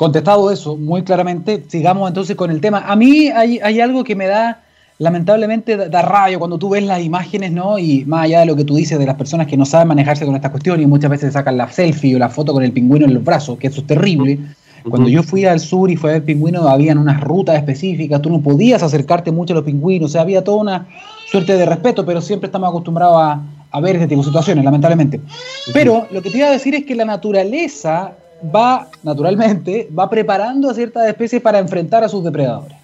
Contestado 0.00 0.50
eso 0.50 0.78
muy 0.78 1.02
claramente, 1.02 1.62
sigamos 1.68 2.08
entonces 2.08 2.34
con 2.34 2.50
el 2.50 2.62
tema. 2.62 2.84
A 2.86 2.96
mí 2.96 3.28
hay, 3.28 3.80
algo 3.80 4.02
que 4.02 4.16
me 4.16 4.28
da, 4.28 4.62
lamentablemente, 4.96 5.76
da, 5.76 6.00
rayo 6.00 6.38
cuando 6.38 6.56
tú 6.56 6.70
ves 6.70 6.84
las 6.84 7.02
imágenes, 7.02 7.52
¿no? 7.52 7.78
Y 7.78 8.06
más 8.06 8.24
allá 8.24 8.40
de 8.40 8.46
lo 8.46 8.56
que 8.56 8.64
tú 8.64 8.76
dices 8.76 8.98
de 8.98 9.04
las 9.04 9.16
personas 9.16 9.46
que 9.46 9.58
no 9.58 9.66
saben 9.66 9.88
manejarse 9.88 10.24
con 10.24 10.34
esta 10.34 10.50
cuestión 10.50 10.80
y 10.80 10.86
muchas 10.86 11.10
veces 11.10 11.34
sacan 11.34 11.58
la 11.58 11.70
selfie 11.70 12.16
o 12.16 12.18
la 12.18 12.30
foto 12.30 12.54
con 12.54 12.62
el 12.62 12.72
pingüino 12.72 13.04
en 13.04 13.12
los 13.12 13.22
brazos, 13.22 13.58
que 13.58 13.66
eso 13.66 13.82
es 13.82 13.86
terrible. 13.86 14.38
Cuando 14.88 15.10
yo 15.10 15.22
fui 15.22 15.44
al 15.44 15.60
sur 15.60 15.90
y 15.90 15.96
fue 15.96 16.08
a 16.08 16.12
ver 16.14 16.24
pingüinos, 16.24 16.64
habían 16.64 16.96
unas 16.96 17.20
rutas 17.20 17.56
específicas, 17.56 18.22
tú 18.22 18.30
no 18.30 18.40
podías 18.40 18.82
acercarte 18.82 19.30
mucho 19.30 19.52
a 19.52 19.56
los 19.56 19.66
pingüinos, 19.66 20.08
o 20.08 20.12
sea, 20.12 20.22
había 20.22 20.42
toda 20.42 20.62
una 20.62 20.88
suerte 21.30 21.58
de 21.58 21.66
respeto, 21.66 22.06
pero 22.06 22.22
siempre 22.22 22.46
estamos 22.46 22.70
acostumbrados 22.70 23.18
a, 23.20 23.42
a 23.70 23.80
ver 23.82 23.96
este 23.96 24.08
tipo 24.08 24.22
de 24.22 24.28
situaciones, 24.28 24.64
lamentablemente. 24.64 25.20
Pero 25.74 26.06
lo 26.10 26.22
que 26.22 26.30
te 26.30 26.38
iba 26.38 26.46
a 26.46 26.52
decir 26.52 26.74
es 26.74 26.86
que 26.86 26.94
la 26.94 27.04
naturaleza 27.04 28.14
va, 28.42 28.88
naturalmente, 29.02 29.88
va 29.96 30.08
preparando 30.08 30.70
a 30.70 30.74
ciertas 30.74 31.08
especies 31.08 31.42
para 31.42 31.58
enfrentar 31.58 32.04
a 32.04 32.08
sus 32.08 32.24
depredadores. 32.24 32.76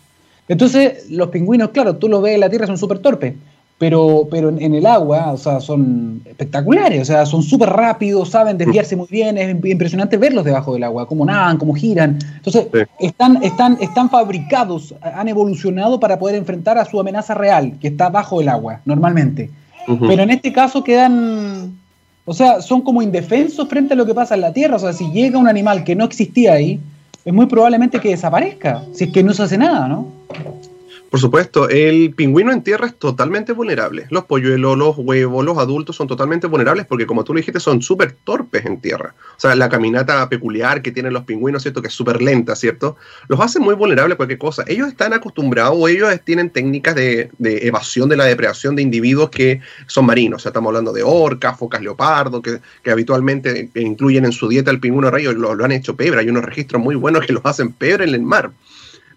Entonces, 0.49 1.11
los 1.11 1.29
pingüinos, 1.29 1.71
claro, 1.71 1.97
tú 1.97 2.09
los 2.09 2.23
ves 2.23 2.35
en 2.35 2.41
la 2.41 2.51
Tierra, 2.51 2.67
son 2.67 2.79
súper 2.79 3.01
torpes, 3.01 3.35
pero, 3.79 4.27
pero 4.31 4.49
en, 4.49 4.75
el 4.75 4.87
agua, 4.87 5.33
o 5.33 5.37
sea, 5.37 5.61
son 5.61 6.23
espectaculares, 6.25 7.03
o 7.03 7.05
sea, 7.05 7.27
son 7.27 7.43
súper 7.43 7.69
rápidos, 7.69 8.31
saben 8.31 8.57
desviarse 8.57 8.97
muy 8.97 9.09
bien, 9.11 9.37
es 9.37 9.55
impresionante 9.65 10.17
verlos 10.17 10.45
debajo 10.45 10.73
del 10.73 10.85
agua, 10.85 11.07
cómo 11.07 11.27
nadan, 11.27 11.59
cómo 11.59 11.75
giran. 11.75 12.19
Entonces, 12.37 12.69
están, 13.01 13.43
están, 13.43 13.77
están 13.81 14.09
fabricados, 14.09 14.95
han 15.03 15.29
evolucionado 15.29 16.01
para 16.01 16.19
poder 16.19 16.37
enfrentar 16.37 16.79
a 16.79 16.85
su 16.85 16.99
amenaza 16.99 17.35
real, 17.35 17.75
que 17.81 17.89
está 17.89 18.09
bajo 18.09 18.41
el 18.41 18.49
agua, 18.49 18.81
normalmente. 18.85 19.51
Pero 19.87 20.23
en 20.23 20.31
este 20.31 20.53
caso 20.53 20.83
quedan 20.83 21.77
o 22.27 22.35
sea, 22.35 22.61
son 22.61 22.83
como 22.83 23.01
indefensos 23.03 23.69
frente 23.69 23.95
a 23.95 23.97
lo 23.97 24.05
que 24.05 24.13
pasa 24.13 24.35
en 24.35 24.41
la 24.43 24.53
Tierra. 24.53 24.77
O 24.77 24.79
sea, 24.81 24.93
si 24.93 25.11
llega 25.13 25.39
un 25.39 25.49
animal 25.49 25.85
que 25.85 25.95
no 25.95 26.05
existía 26.05 26.55
ahí, 26.55 26.81
es 27.25 27.33
muy 27.33 27.47
probablemente 27.47 28.01
que 28.01 28.11
desaparezca, 28.11 28.83
si 28.93 29.05
es 29.05 29.11
que 29.11 29.23
no 29.23 29.33
se 29.33 29.45
hace 29.45 29.57
nada, 29.57 29.89
¿no? 29.89 30.09
Por 31.11 31.21
supuesto, 31.21 31.69
el 31.69 32.13
pingüino 32.15 32.53
en 32.53 32.63
tierra 32.63 32.87
es 32.87 32.99
totalmente 32.99 33.53
vulnerable. 33.53 34.07
Los 34.11 34.25
polluelos, 34.25 34.77
los 34.77 34.99
huevos, 34.99 35.45
los 35.45 35.57
adultos 35.57 35.95
son 35.95 36.09
totalmente 36.09 36.49
vulnerables 36.49 36.85
porque, 36.87 37.07
como 37.07 37.23
tú 37.23 37.33
lo 37.33 37.39
dijiste, 37.39 37.61
son 37.61 37.81
súper 37.81 38.17
torpes 38.25 38.67
en 38.67 38.81
tierra. 38.81 39.15
O 39.37 39.41
sea, 39.41 39.55
la 39.55 39.69
caminata 39.69 40.29
peculiar 40.29 40.83
que 40.83 40.91
tienen 40.91 41.13
los 41.13 41.23
pingüinos, 41.25 41.63
¿cierto? 41.63 41.81
Que 41.81 41.89
es 41.89 41.95
súper 41.95 42.21
lenta, 42.21 42.57
¿cierto? 42.57 42.97
Los 43.29 43.39
hace 43.41 43.61
muy 43.61 43.75
vulnerables 43.75 44.15
a 44.15 44.17
cualquier 44.17 44.39
cosa. 44.39 44.65
Ellos 44.67 44.89
están 44.89 45.13
acostumbrados 45.13 45.77
o 45.79 45.87
ellos 45.87 46.13
tienen 46.25 46.51
técnicas 46.51 46.95
de, 46.97 47.31
evasión 47.39 48.09
de 48.09 48.17
la 48.17 48.25
depredación 48.25 48.75
de 48.75 48.83
individuos 48.83 49.31
que 49.31 49.61
son 49.87 50.07
marinos. 50.07 50.41
O 50.41 50.43
sea, 50.43 50.51
estamos 50.51 50.71
hablando 50.71 50.93
de 50.93 51.05
orcas, 51.05 51.57
focas 51.57 51.81
leopardo, 51.83 52.43
que, 52.43 52.61
habitualmente 52.91 53.71
incluyen 53.77 54.25
en 54.25 54.33
su 54.33 54.49
dieta 54.49 54.71
el 54.71 54.81
pingüino 54.81 55.11
rey, 55.11 55.25
lo, 55.25 55.55
lo 55.55 55.65
han 55.65 55.73
hecho 55.73 55.95
pebre. 55.95 56.21
Hay 56.21 56.29
unos 56.29 56.45
registros 56.45 56.83
muy 56.83 56.97
buenos 56.97 57.25
que 57.25 57.33
los 57.33 57.45
hacen 57.47 57.73
pebre 57.73 58.05
en 58.05 58.15
el 58.15 58.23
mar 58.23 58.51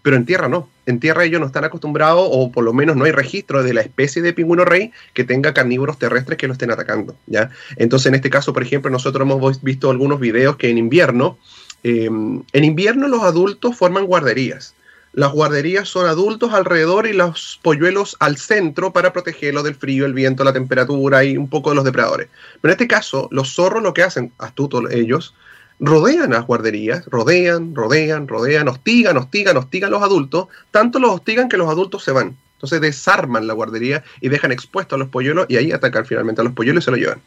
pero 0.02 0.16
en 0.16 0.24
tierra 0.24 0.48
no. 0.48 0.68
En 0.86 0.98
tierra 0.98 1.24
ellos 1.24 1.40
no 1.40 1.46
están 1.46 1.64
acostumbrados, 1.64 2.28
o 2.30 2.50
por 2.50 2.64
lo 2.64 2.72
menos 2.72 2.96
no 2.96 3.04
hay 3.04 3.12
registro 3.12 3.62
de 3.62 3.74
la 3.74 3.80
especie 3.80 4.22
de 4.22 4.32
pingüino 4.32 4.64
rey 4.64 4.92
que 5.14 5.24
tenga 5.24 5.54
carnívoros 5.54 5.98
terrestres 5.98 6.38
que 6.38 6.46
lo 6.46 6.54
estén 6.54 6.70
atacando. 6.70 7.14
¿ya? 7.26 7.50
Entonces, 7.76 8.06
en 8.06 8.14
este 8.14 8.30
caso, 8.30 8.52
por 8.52 8.62
ejemplo, 8.62 8.90
nosotros 8.90 9.22
hemos 9.22 9.62
visto 9.62 9.90
algunos 9.90 10.20
videos 10.20 10.56
que 10.56 10.70
en 10.70 10.78
invierno, 10.78 11.38
em, 11.82 12.42
en 12.52 12.64
invierno 12.64 13.08
los 13.08 13.22
adultos 13.22 13.76
forman 13.76 14.06
guarderías. 14.06 14.74
Las 15.12 15.32
guarderías 15.32 15.88
son 15.88 16.06
adultos 16.06 16.52
alrededor 16.52 17.06
y 17.06 17.12
los 17.12 17.58
polluelos 17.62 18.16
al 18.20 18.36
centro 18.36 18.92
para 18.92 19.12
protegerlos 19.12 19.64
del 19.64 19.74
frío, 19.74 20.06
el 20.06 20.14
viento, 20.14 20.44
la 20.44 20.52
temperatura 20.52 21.24
y 21.24 21.36
un 21.36 21.48
poco 21.48 21.70
de 21.70 21.76
los 21.76 21.84
depredadores. 21.84 22.28
Pero 22.60 22.70
en 22.70 22.76
este 22.76 22.86
caso, 22.86 23.28
los 23.32 23.52
zorros 23.52 23.82
lo 23.82 23.92
que 23.92 24.04
hacen, 24.04 24.32
astutos 24.38 24.84
ellos, 24.92 25.34
rodean 25.80 26.30
las 26.30 26.46
guarderías, 26.46 27.06
rodean, 27.06 27.74
rodean, 27.74 28.28
rodean, 28.28 28.68
hostigan, 28.68 29.16
hostigan, 29.16 29.56
hostigan 29.56 29.88
a 29.88 29.90
los 29.90 30.02
adultos, 30.02 30.48
tanto 30.70 30.98
los 30.98 31.10
hostigan 31.10 31.48
que 31.48 31.56
los 31.56 31.68
adultos 31.68 32.04
se 32.04 32.12
van. 32.12 32.36
Entonces 32.54 32.80
desarman 32.82 33.46
la 33.46 33.54
guardería 33.54 34.04
y 34.20 34.28
dejan 34.28 34.52
expuestos 34.52 34.96
a 34.96 34.98
los 34.98 35.08
polluelos 35.08 35.46
y 35.48 35.56
ahí 35.56 35.72
atacan 35.72 36.04
finalmente 36.04 36.42
a 36.42 36.44
los 36.44 36.52
polluelos 36.52 36.84
y 36.84 36.86
se 36.86 36.90
lo 36.90 36.96
llevan. 36.98 37.18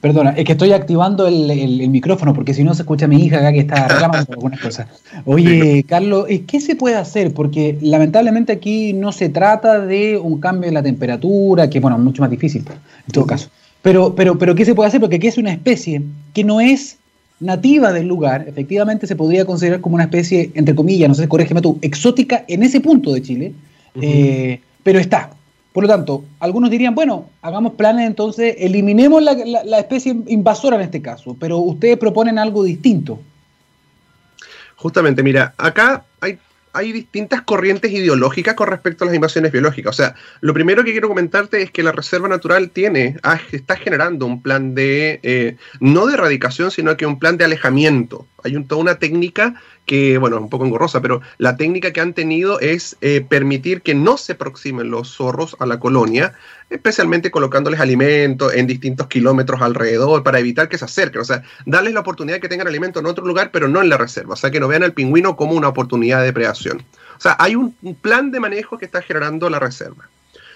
Perdona, 0.00 0.30
es 0.30 0.44
que 0.44 0.52
estoy 0.52 0.72
activando 0.72 1.26
el, 1.26 1.88
micrófono 1.88 2.32
porque 2.32 2.54
si 2.54 2.62
no 2.62 2.72
se 2.74 2.82
escucha 2.82 3.06
a 3.06 3.08
mi 3.08 3.24
hija 3.24 3.38
acá 3.38 3.52
que 3.52 3.60
está 3.60 3.88
reclamando 3.88 4.32
algunas 4.32 4.60
cosas. 4.60 4.88
Oye, 5.24 5.84
Carlos, 5.88 6.26
¿qué 6.46 6.60
se 6.60 6.76
puede 6.76 6.96
hacer? 6.96 7.32
Porque 7.34 7.78
lamentablemente 7.80 8.52
aquí 8.52 8.92
no 8.92 9.10
se 9.10 9.28
trata 9.28 9.80
de 9.80 10.16
un 10.18 10.40
cambio 10.40 10.68
en 10.68 10.74
la 10.74 10.82
temperatura, 10.82 11.70
que 11.70 11.80
bueno, 11.80 11.96
es 11.96 12.02
mucho 12.02 12.22
más 12.22 12.30
difícil 12.30 12.64
en 12.68 13.12
todo 13.12 13.26
caso. 13.26 13.50
Pero, 13.82 14.14
pero, 14.14 14.38
pero, 14.38 14.54
¿qué 14.54 14.64
se 14.64 14.74
puede 14.74 14.88
hacer? 14.88 15.00
Porque 15.00 15.16
aquí 15.16 15.28
es 15.28 15.38
una 15.38 15.52
especie 15.52 16.02
que 16.34 16.44
no 16.44 16.60
es 16.60 16.98
nativa 17.40 17.92
del 17.92 18.08
lugar, 18.08 18.46
efectivamente 18.48 19.06
se 19.06 19.14
podría 19.14 19.44
considerar 19.44 19.80
como 19.80 19.94
una 19.94 20.04
especie, 20.04 20.50
entre 20.54 20.74
comillas, 20.74 21.08
no 21.08 21.14
sé, 21.14 21.28
corrígeme 21.28 21.60
tú, 21.62 21.78
exótica 21.82 22.44
en 22.48 22.64
ese 22.64 22.80
punto 22.80 23.12
de 23.12 23.22
Chile, 23.22 23.52
eh, 24.00 24.60
pero 24.82 24.98
está. 24.98 25.30
Por 25.72 25.84
lo 25.84 25.88
tanto, 25.88 26.24
algunos 26.40 26.70
dirían, 26.70 26.96
bueno, 26.96 27.26
hagamos 27.40 27.74
planes 27.74 28.08
entonces, 28.08 28.56
eliminemos 28.58 29.22
la, 29.22 29.34
la 29.34 29.78
especie 29.78 30.16
invasora 30.26 30.76
en 30.76 30.82
este 30.82 31.00
caso, 31.00 31.36
pero 31.38 31.58
ustedes 31.58 31.96
proponen 31.96 32.38
algo 32.38 32.64
distinto. 32.64 33.20
Justamente, 34.74 35.22
mira, 35.22 35.54
acá 35.56 36.04
hay 36.72 36.92
distintas 36.92 37.42
corrientes 37.42 37.90
ideológicas 37.92 38.54
con 38.54 38.68
respecto 38.68 39.04
a 39.04 39.06
las 39.06 39.14
invasiones 39.14 39.52
biológicas. 39.52 39.90
O 39.90 39.96
sea, 39.96 40.14
lo 40.40 40.54
primero 40.54 40.84
que 40.84 40.92
quiero 40.92 41.08
comentarte 41.08 41.62
es 41.62 41.70
que 41.70 41.82
la 41.82 41.92
Reserva 41.92 42.28
Natural 42.28 42.70
tiene, 42.70 43.16
está 43.52 43.76
generando 43.76 44.26
un 44.26 44.42
plan 44.42 44.74
de, 44.74 45.20
eh, 45.22 45.56
no 45.80 46.06
de 46.06 46.14
erradicación, 46.14 46.70
sino 46.70 46.96
que 46.96 47.06
un 47.06 47.18
plan 47.18 47.36
de 47.36 47.44
alejamiento. 47.44 48.26
Hay 48.44 48.62
toda 48.64 48.80
una 48.80 48.98
técnica 48.98 49.54
que, 49.84 50.18
bueno, 50.18 50.36
es 50.36 50.42
un 50.42 50.50
poco 50.50 50.64
engorrosa, 50.64 51.00
pero 51.00 51.20
la 51.38 51.56
técnica 51.56 51.92
que 51.92 52.00
han 52.00 52.12
tenido 52.12 52.60
es 52.60 52.96
eh, 53.00 53.24
permitir 53.26 53.82
que 53.82 53.94
no 53.94 54.16
se 54.16 54.32
aproximen 54.32 54.90
los 54.90 55.16
zorros 55.16 55.56
a 55.58 55.66
la 55.66 55.80
colonia, 55.80 56.34
especialmente 56.70 57.30
colocándoles 57.30 57.80
alimentos 57.80 58.54
en 58.54 58.66
distintos 58.66 59.08
kilómetros 59.08 59.60
alrededor 59.60 60.22
para 60.22 60.38
evitar 60.38 60.68
que 60.68 60.78
se 60.78 60.84
acerquen. 60.84 61.22
O 61.22 61.24
sea, 61.24 61.42
darles 61.66 61.94
la 61.94 62.00
oportunidad 62.00 62.36
de 62.36 62.40
que 62.40 62.48
tengan 62.48 62.68
alimento 62.68 63.00
en 63.00 63.06
otro 63.06 63.24
lugar, 63.24 63.50
pero 63.50 63.66
no 63.66 63.80
en 63.80 63.88
la 63.88 63.96
reserva. 63.96 64.34
O 64.34 64.36
sea, 64.36 64.50
que 64.50 64.60
no 64.60 64.68
vean 64.68 64.84
al 64.84 64.92
pingüino 64.92 65.34
como 65.36 65.54
una 65.54 65.68
oportunidad 65.68 66.20
de 66.20 66.26
depredación. 66.26 66.84
O 67.16 67.20
sea, 67.20 67.36
hay 67.40 67.56
un, 67.56 67.74
plan 68.00 68.30
de 68.30 68.38
manejo 68.38 68.78
que 68.78 68.84
está 68.84 69.02
generando 69.02 69.50
la 69.50 69.58
reserva. 69.58 70.08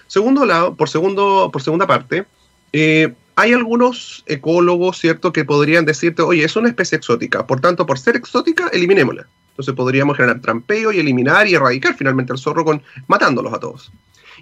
Segundo 0.07 0.45
lado, 0.45 0.75
por, 0.75 0.89
segundo, 0.89 1.49
por 1.51 1.61
segunda 1.61 1.87
parte, 1.87 2.25
eh, 2.71 3.13
hay 3.35 3.53
algunos 3.53 4.23
ecólogos, 4.27 4.97
¿cierto?, 4.99 5.33
que 5.33 5.45
podrían 5.45 5.85
decirte, 5.85 6.21
oye, 6.21 6.43
es 6.43 6.55
una 6.55 6.69
especie 6.69 6.97
exótica, 6.97 7.47
por 7.47 7.61
tanto, 7.61 7.85
por 7.85 7.99
ser 7.99 8.15
exótica, 8.15 8.67
eliminémosla. 8.69 9.27
Entonces 9.49 9.75
podríamos 9.75 10.17
generar 10.17 10.41
trampeo 10.41 10.91
y 10.91 10.99
eliminar 10.99 11.47
y 11.47 11.53
erradicar 11.53 11.95
finalmente 11.95 12.31
al 12.33 12.39
zorro 12.39 12.65
con 12.65 12.81
matándolos 13.07 13.53
a 13.53 13.59
todos. 13.59 13.91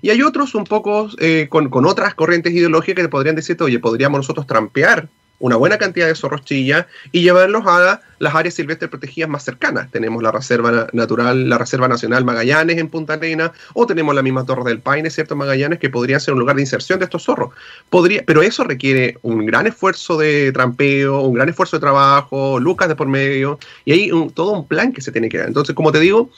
Y 0.01 0.10
hay 0.10 0.21
otros 0.21 0.56
un 0.56 0.63
poco 0.63 1.10
eh, 1.19 1.47
con, 1.49 1.69
con, 1.69 1.86
otras 1.86 2.15
corrientes 2.15 2.54
ideológicas 2.54 3.04
que 3.04 3.10
podrían 3.10 3.36
decirte, 3.36 3.63
oye, 3.63 3.80
podríamos 3.80 4.19
nosotros 4.19 4.47
trampear 4.47 5.10
una 5.41 5.56
buena 5.56 5.77
cantidad 5.77 6.08
de 6.08 6.15
zorros 6.15 6.45
chilla 6.45 6.88
y 7.12 7.21
llevarlos 7.21 7.63
a 7.65 7.99
las 8.19 8.36
áreas 8.36 8.54
silvestres 8.54 8.89
protegidas 8.89 9.30
más 9.30 9.43
cercanas. 9.43 9.89
Tenemos 9.91 10.21
la 10.21 10.32
Reserva 10.32 10.88
Natural, 10.93 11.49
la 11.49 11.58
Reserva 11.58 11.88
Nacional 11.88 12.23
Magallanes 12.23 12.77
en 12.77 12.88
Punta 12.88 13.13
Arena, 13.13 13.51
o 13.73 13.88
tenemos 13.88 14.13
la 14.13 14.21
misma 14.21 14.45
Torre 14.45 14.63
del 14.65 14.80
Paine, 14.80 15.10
¿cierto? 15.10 15.36
Magallanes, 15.36 15.80
que 15.80 15.89
podría 15.89 16.19
ser 16.19 16.36
un 16.36 16.39
lugar 16.39 16.56
de 16.56 16.62
inserción 16.62 16.99
de 16.99 17.06
estos 17.06 17.23
zorros. 17.23 17.49
Podría, 17.89 18.23
pero 18.25 18.43
eso 18.43 18.63
requiere 18.63 19.17
un 19.23 19.45
gran 19.45 19.65
esfuerzo 19.65 20.17
de 20.17 20.51
trampeo, 20.51 21.21
un 21.21 21.34
gran 21.34 21.49
esfuerzo 21.49 21.77
de 21.77 21.82
trabajo, 21.82 22.60
lucas 22.60 22.88
de 22.88 22.95
por 22.95 23.08
medio, 23.08 23.58
y 23.84 23.93
hay 23.93 24.12
todo 24.36 24.51
un 24.51 24.67
plan 24.67 24.93
que 24.93 25.01
se 25.01 25.12
tiene 25.12 25.27
que 25.27 25.39
dar. 25.39 25.47
Entonces, 25.47 25.75
como 25.75 25.91
te 25.91 25.99
digo, 25.99 26.30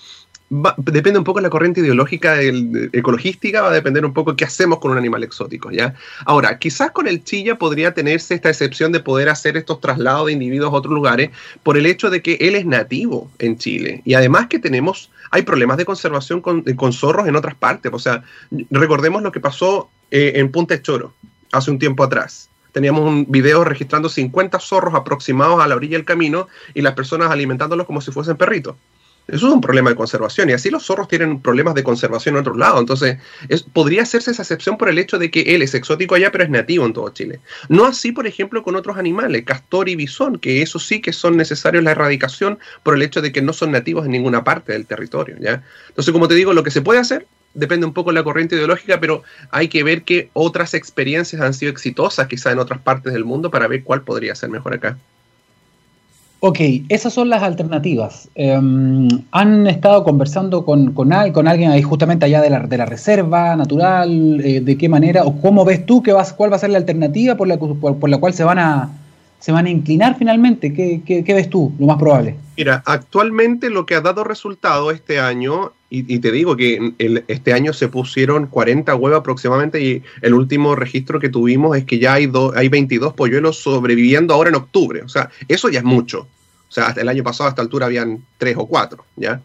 depende 0.77 1.17
un 1.17 1.23
poco 1.23 1.39
de 1.39 1.43
la 1.43 1.49
corriente 1.49 1.81
ideológica 1.81 2.39
ecologística, 2.41 3.61
va 3.61 3.69
a 3.69 3.73
depender 3.73 4.05
un 4.05 4.13
poco 4.13 4.35
qué 4.35 4.45
hacemos 4.45 4.79
con 4.79 4.91
un 4.91 4.97
animal 4.97 5.23
exótico, 5.23 5.71
¿ya? 5.71 5.95
Ahora, 6.25 6.59
quizás 6.59 6.91
con 6.91 7.07
el 7.07 7.23
chilla 7.23 7.57
podría 7.57 7.93
tenerse 7.93 8.35
esta 8.35 8.49
excepción 8.49 8.91
de 8.91 8.99
poder 8.99 9.29
hacer 9.29 9.57
estos 9.57 9.81
traslados 9.81 10.27
de 10.27 10.33
individuos 10.33 10.71
a 10.71 10.75
otros 10.75 10.93
lugares 10.93 11.31
por 11.63 11.77
el 11.77 11.85
hecho 11.85 12.09
de 12.09 12.21
que 12.21 12.37
él 12.39 12.55
es 12.55 12.65
nativo 12.65 13.31
en 13.39 13.57
Chile. 13.57 14.01
Y 14.05 14.13
además 14.13 14.47
que 14.47 14.59
tenemos, 14.59 15.11
hay 15.31 15.41
problemas 15.41 15.77
de 15.77 15.85
conservación 15.85 16.41
con, 16.41 16.63
zorros 16.93 17.27
en 17.27 17.35
otras 17.35 17.55
partes. 17.55 17.91
O 17.93 17.99
sea, 17.99 18.23
recordemos 18.69 19.23
lo 19.23 19.31
que 19.31 19.39
pasó 19.39 19.89
eh, 20.11 20.33
en 20.35 20.51
Punta 20.51 20.81
Choro 20.81 21.13
hace 21.51 21.71
un 21.71 21.79
tiempo 21.79 22.03
atrás 22.03 22.49
teníamos 22.71 23.01
un 23.01 23.27
video 23.29 23.63
registrando 23.63 24.09
50 24.09 24.59
zorros 24.59 24.95
aproximados 24.95 25.63
a 25.63 25.67
la 25.67 25.75
orilla 25.75 25.95
del 25.95 26.05
camino 26.05 26.47
y 26.73 26.81
las 26.81 26.95
personas 26.95 27.29
alimentándolos 27.29 27.85
como 27.85 28.01
si 28.01 28.11
fuesen 28.11 28.35
perritos. 28.35 28.75
Eso 29.27 29.47
es 29.47 29.53
un 29.53 29.61
problema 29.61 29.89
de 29.89 29.95
conservación 29.95 30.49
y 30.49 30.53
así 30.53 30.69
los 30.69 30.85
zorros 30.85 31.07
tienen 31.07 31.39
problemas 31.39 31.75
de 31.75 31.83
conservación 31.83 32.35
en 32.35 32.41
otro 32.41 32.55
lado. 32.55 32.79
Entonces, 32.79 33.17
podría 33.71 34.03
hacerse 34.03 34.31
esa 34.31 34.43
excepción 34.43 34.77
por 34.77 34.89
el 34.89 34.99
hecho 34.99 35.17
de 35.17 35.31
que 35.31 35.55
él 35.55 35.61
es 35.61 35.73
exótico 35.73 36.15
allá, 36.15 36.31
pero 36.31 36.43
es 36.43 36.49
nativo 36.49 36.85
en 36.85 36.93
todo 36.93 37.09
Chile. 37.09 37.39
No 37.69 37.85
así, 37.85 38.11
por 38.11 38.27
ejemplo, 38.27 38.63
con 38.63 38.75
otros 38.75 38.97
animales, 38.97 39.45
castor 39.45 39.87
y 39.87 39.95
bisón, 39.95 40.39
que 40.39 40.61
eso 40.61 40.77
sí 40.77 41.01
que 41.01 41.13
son 41.13 41.37
necesarios 41.37 41.83
la 41.83 41.91
erradicación 41.91 42.59
por 42.83 42.95
el 42.95 43.01
hecho 43.01 43.21
de 43.21 43.31
que 43.31 43.41
no 43.41 43.53
son 43.53 43.71
nativos 43.71 44.05
en 44.05 44.11
ninguna 44.11 44.43
parte 44.43 44.73
del 44.73 44.85
territorio. 44.85 45.37
¿ya? 45.39 45.63
Entonces, 45.87 46.11
como 46.11 46.27
te 46.27 46.35
digo, 46.35 46.53
lo 46.53 46.63
que 46.63 46.71
se 46.71 46.81
puede 46.81 46.99
hacer 46.99 47.25
depende 47.53 47.85
un 47.85 47.93
poco 47.93 48.09
de 48.09 48.15
la 48.15 48.23
corriente 48.23 48.55
ideológica, 48.55 48.99
pero 48.99 49.23
hay 49.51 49.67
que 49.67 49.83
ver 49.83 50.03
que 50.03 50.29
otras 50.33 50.73
experiencias 50.73 51.41
han 51.41 51.53
sido 51.53 51.71
exitosas 51.71 52.27
quizá 52.27 52.51
en 52.51 52.59
otras 52.59 52.81
partes 52.81 53.13
del 53.13 53.25
mundo 53.25 53.51
para 53.51 53.67
ver 53.67 53.83
cuál 53.83 54.01
podría 54.01 54.35
ser 54.35 54.49
mejor 54.49 54.73
acá. 54.73 54.97
Ok, 56.45 56.59
esas 56.89 57.13
son 57.13 57.29
las 57.29 57.41
alternativas. 57.41 58.27
Em, 58.35 59.07
¿Han 59.31 59.65
estado 59.65 60.03
conversando 60.03 60.65
con, 60.65 60.91
con, 60.91 61.13
alguien 61.13 61.71
ahí 61.71 61.81
justamente 61.81 62.25
allá 62.25 62.41
de 62.41 62.49
la, 62.49 62.59
de 62.59 62.77
la 62.77 62.85
reserva 62.85 63.55
natural? 63.55 64.41
Eh, 64.43 64.59
¿De 64.59 64.77
qué 64.77 64.89
manera? 64.89 65.23
¿O 65.23 65.39
cómo 65.39 65.63
ves 65.63 65.85
tú 65.85 66.03
que 66.03 66.11
vas, 66.11 66.33
cuál 66.33 66.51
va 66.51 66.57
a 66.57 66.59
ser 66.59 66.71
la 66.71 66.79
alternativa 66.79 67.37
por 67.37 67.47
la, 67.47 67.57
por, 67.57 68.09
la 68.09 68.17
cual 68.17 68.33
se 68.33 68.43
van, 68.43 68.59
a, 68.59 68.91
se 69.39 69.53
van 69.53 69.67
a 69.67 69.69
inclinar 69.69 70.17
finalmente? 70.19 70.73
¿Qué, 70.73 71.01
¿Qué, 71.05 71.33
ves 71.33 71.49
tú, 71.49 71.71
lo 71.79 71.87
más 71.87 71.97
probable? 71.97 72.35
Mira, 72.57 72.83
actualmente 72.85 73.69
lo 73.69 73.85
que 73.85 73.95
ha 73.95 74.01
dado 74.01 74.25
resultado 74.25 74.91
este 74.91 75.21
año, 75.21 75.71
y, 75.89 76.19
te 76.19 76.29
digo 76.29 76.57
que 76.57 76.93
este 77.29 77.53
año 77.53 77.71
se 77.71 77.87
pusieron 77.87 78.47
40 78.47 78.93
huevos 78.95 79.21
aproximadamente 79.21 79.81
y 79.81 80.03
el 80.21 80.33
último 80.33 80.75
registro 80.75 81.21
que 81.21 81.29
tuvimos 81.29 81.77
es 81.77 81.85
que 81.85 81.99
ya 81.99 82.15
hay, 82.15 82.29
hay 82.53 82.67
22 82.67 83.13
polluelos 83.13 83.59
sobreviviendo 83.59 84.33
ahora 84.33 84.49
en 84.49 84.55
octubre. 84.55 85.03
O 85.03 85.07
sea, 85.07 85.29
eso 85.47 85.69
ya 85.69 85.79
es 85.79 85.85
mucho. 85.85 86.27
O 86.73 86.75
sea, 86.75 86.87
hasta 86.87 87.01
el 87.01 87.09
año 87.09 87.23
pasado 87.23 87.45
a 87.45 87.49
esta 87.51 87.61
altura 87.61 87.85
habían 87.85 88.25
tres 88.39 88.55
o 88.57 88.65
cuatro, 88.65 89.05
¿ya? 89.15 89.41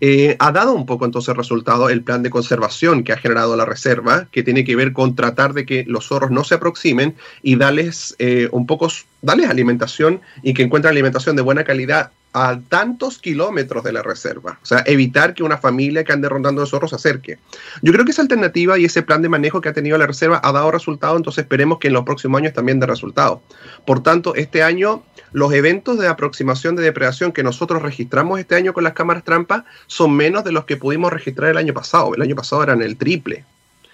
Eh, 0.00 0.36
ha 0.38 0.52
dado 0.52 0.74
un 0.74 0.86
poco 0.86 1.06
entonces 1.06 1.36
resultado 1.36 1.88
el 1.88 2.04
plan 2.04 2.22
de 2.22 2.30
conservación 2.30 3.02
que 3.02 3.12
ha 3.12 3.16
generado 3.16 3.56
la 3.56 3.64
reserva, 3.64 4.28
que 4.30 4.44
tiene 4.44 4.62
que 4.62 4.76
ver 4.76 4.92
con 4.92 5.16
tratar 5.16 5.54
de 5.54 5.66
que 5.66 5.84
los 5.88 6.06
zorros 6.06 6.30
no 6.30 6.44
se 6.44 6.54
aproximen 6.54 7.16
y 7.42 7.56
darles 7.56 8.14
eh, 8.20 8.48
un 8.52 8.64
poco, 8.64 8.86
darles 9.22 9.50
alimentación 9.50 10.20
y 10.44 10.54
que 10.54 10.62
encuentren 10.62 10.92
alimentación 10.92 11.34
de 11.34 11.42
buena 11.42 11.64
calidad 11.64 12.12
a 12.32 12.58
tantos 12.68 13.18
kilómetros 13.18 13.82
de 13.84 13.92
la 13.92 14.02
reserva. 14.02 14.58
O 14.62 14.66
sea, 14.66 14.82
evitar 14.86 15.34
que 15.34 15.42
una 15.42 15.58
familia 15.58 16.04
que 16.04 16.12
ande 16.12 16.28
rondando 16.28 16.60
de 16.60 16.66
zorros 16.66 16.90
se 16.90 16.96
acerque. 16.96 17.38
Yo 17.82 17.92
creo 17.92 18.04
que 18.04 18.10
esa 18.10 18.22
alternativa 18.22 18.78
y 18.78 18.84
ese 18.84 19.02
plan 19.02 19.22
de 19.22 19.28
manejo 19.28 19.60
que 19.60 19.68
ha 19.68 19.72
tenido 19.72 19.96
la 19.98 20.06
reserva 20.06 20.40
ha 20.42 20.52
dado 20.52 20.70
resultado, 20.70 21.16
entonces 21.16 21.42
esperemos 21.42 21.78
que 21.78 21.88
en 21.88 21.94
los 21.94 22.04
próximos 22.04 22.38
años 22.38 22.54
también 22.54 22.80
dé 22.80 22.86
resultado. 22.86 23.42
Por 23.86 24.02
tanto, 24.02 24.34
este 24.34 24.62
año 24.62 25.02
los 25.32 25.52
eventos 25.52 25.98
de 25.98 26.08
aproximación 26.08 26.74
de 26.76 26.82
depredación 26.82 27.32
que 27.32 27.42
nosotros 27.42 27.82
registramos 27.82 28.40
este 28.40 28.54
año 28.54 28.72
con 28.72 28.84
las 28.84 28.94
cámaras 28.94 29.24
trampa 29.24 29.64
son 29.86 30.14
menos 30.14 30.44
de 30.44 30.52
los 30.52 30.64
que 30.64 30.76
pudimos 30.76 31.12
registrar 31.12 31.50
el 31.50 31.58
año 31.58 31.74
pasado. 31.74 32.14
El 32.14 32.22
año 32.22 32.34
pasado 32.34 32.62
eran 32.62 32.82
el 32.82 32.96
triple. 32.96 33.44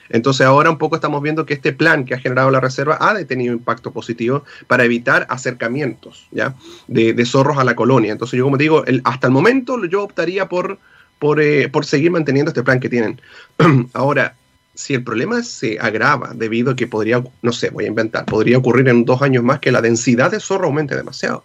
Entonces 0.08 0.46
ahora 0.46 0.70
un 0.70 0.78
poco 0.78 0.96
estamos 0.96 1.22
viendo 1.22 1.46
que 1.46 1.54
este 1.54 1.72
plan 1.72 2.04
que 2.04 2.14
ha 2.14 2.18
generado 2.18 2.50
la 2.50 2.60
reserva 2.60 2.98
ha 3.00 3.24
tenido 3.24 3.52
impacto 3.52 3.92
positivo 3.92 4.44
para 4.66 4.84
evitar 4.84 5.26
acercamientos 5.30 6.26
¿ya? 6.30 6.54
De, 6.86 7.24
zorros 7.24 7.58
a 7.58 7.64
la 7.64 7.74
colonia. 7.74 8.12
Entonces 8.12 8.38
yo 8.38 8.44
como 8.44 8.56
digo, 8.56 8.84
hasta 9.04 9.26
el 9.26 9.32
momento 9.32 9.84
yo 9.86 10.02
optaría 10.02 10.48
por, 10.48 10.78
por, 11.18 11.40
eh, 11.40 11.68
por 11.68 11.84
seguir 11.84 12.10
manteniendo 12.10 12.50
este 12.50 12.62
plan 12.62 12.80
que 12.80 12.88
tienen. 12.88 13.20
ahora, 13.94 14.36
si 14.74 14.94
el 14.94 15.04
problema 15.04 15.42
se 15.42 15.78
agrava 15.78 16.32
debido 16.34 16.72
a 16.72 16.76
que 16.76 16.86
podría, 16.86 17.22
no 17.42 17.52
sé, 17.52 17.70
voy 17.70 17.84
a 17.84 17.88
inventar, 17.88 18.24
podría 18.24 18.58
ocurrir 18.58 18.88
en 18.88 19.04
dos 19.04 19.22
años 19.22 19.44
más 19.44 19.60
que 19.60 19.72
la 19.72 19.80
densidad 19.80 20.30
de 20.30 20.40
zorro 20.40 20.66
aumente 20.66 20.96
demasiado. 20.96 21.44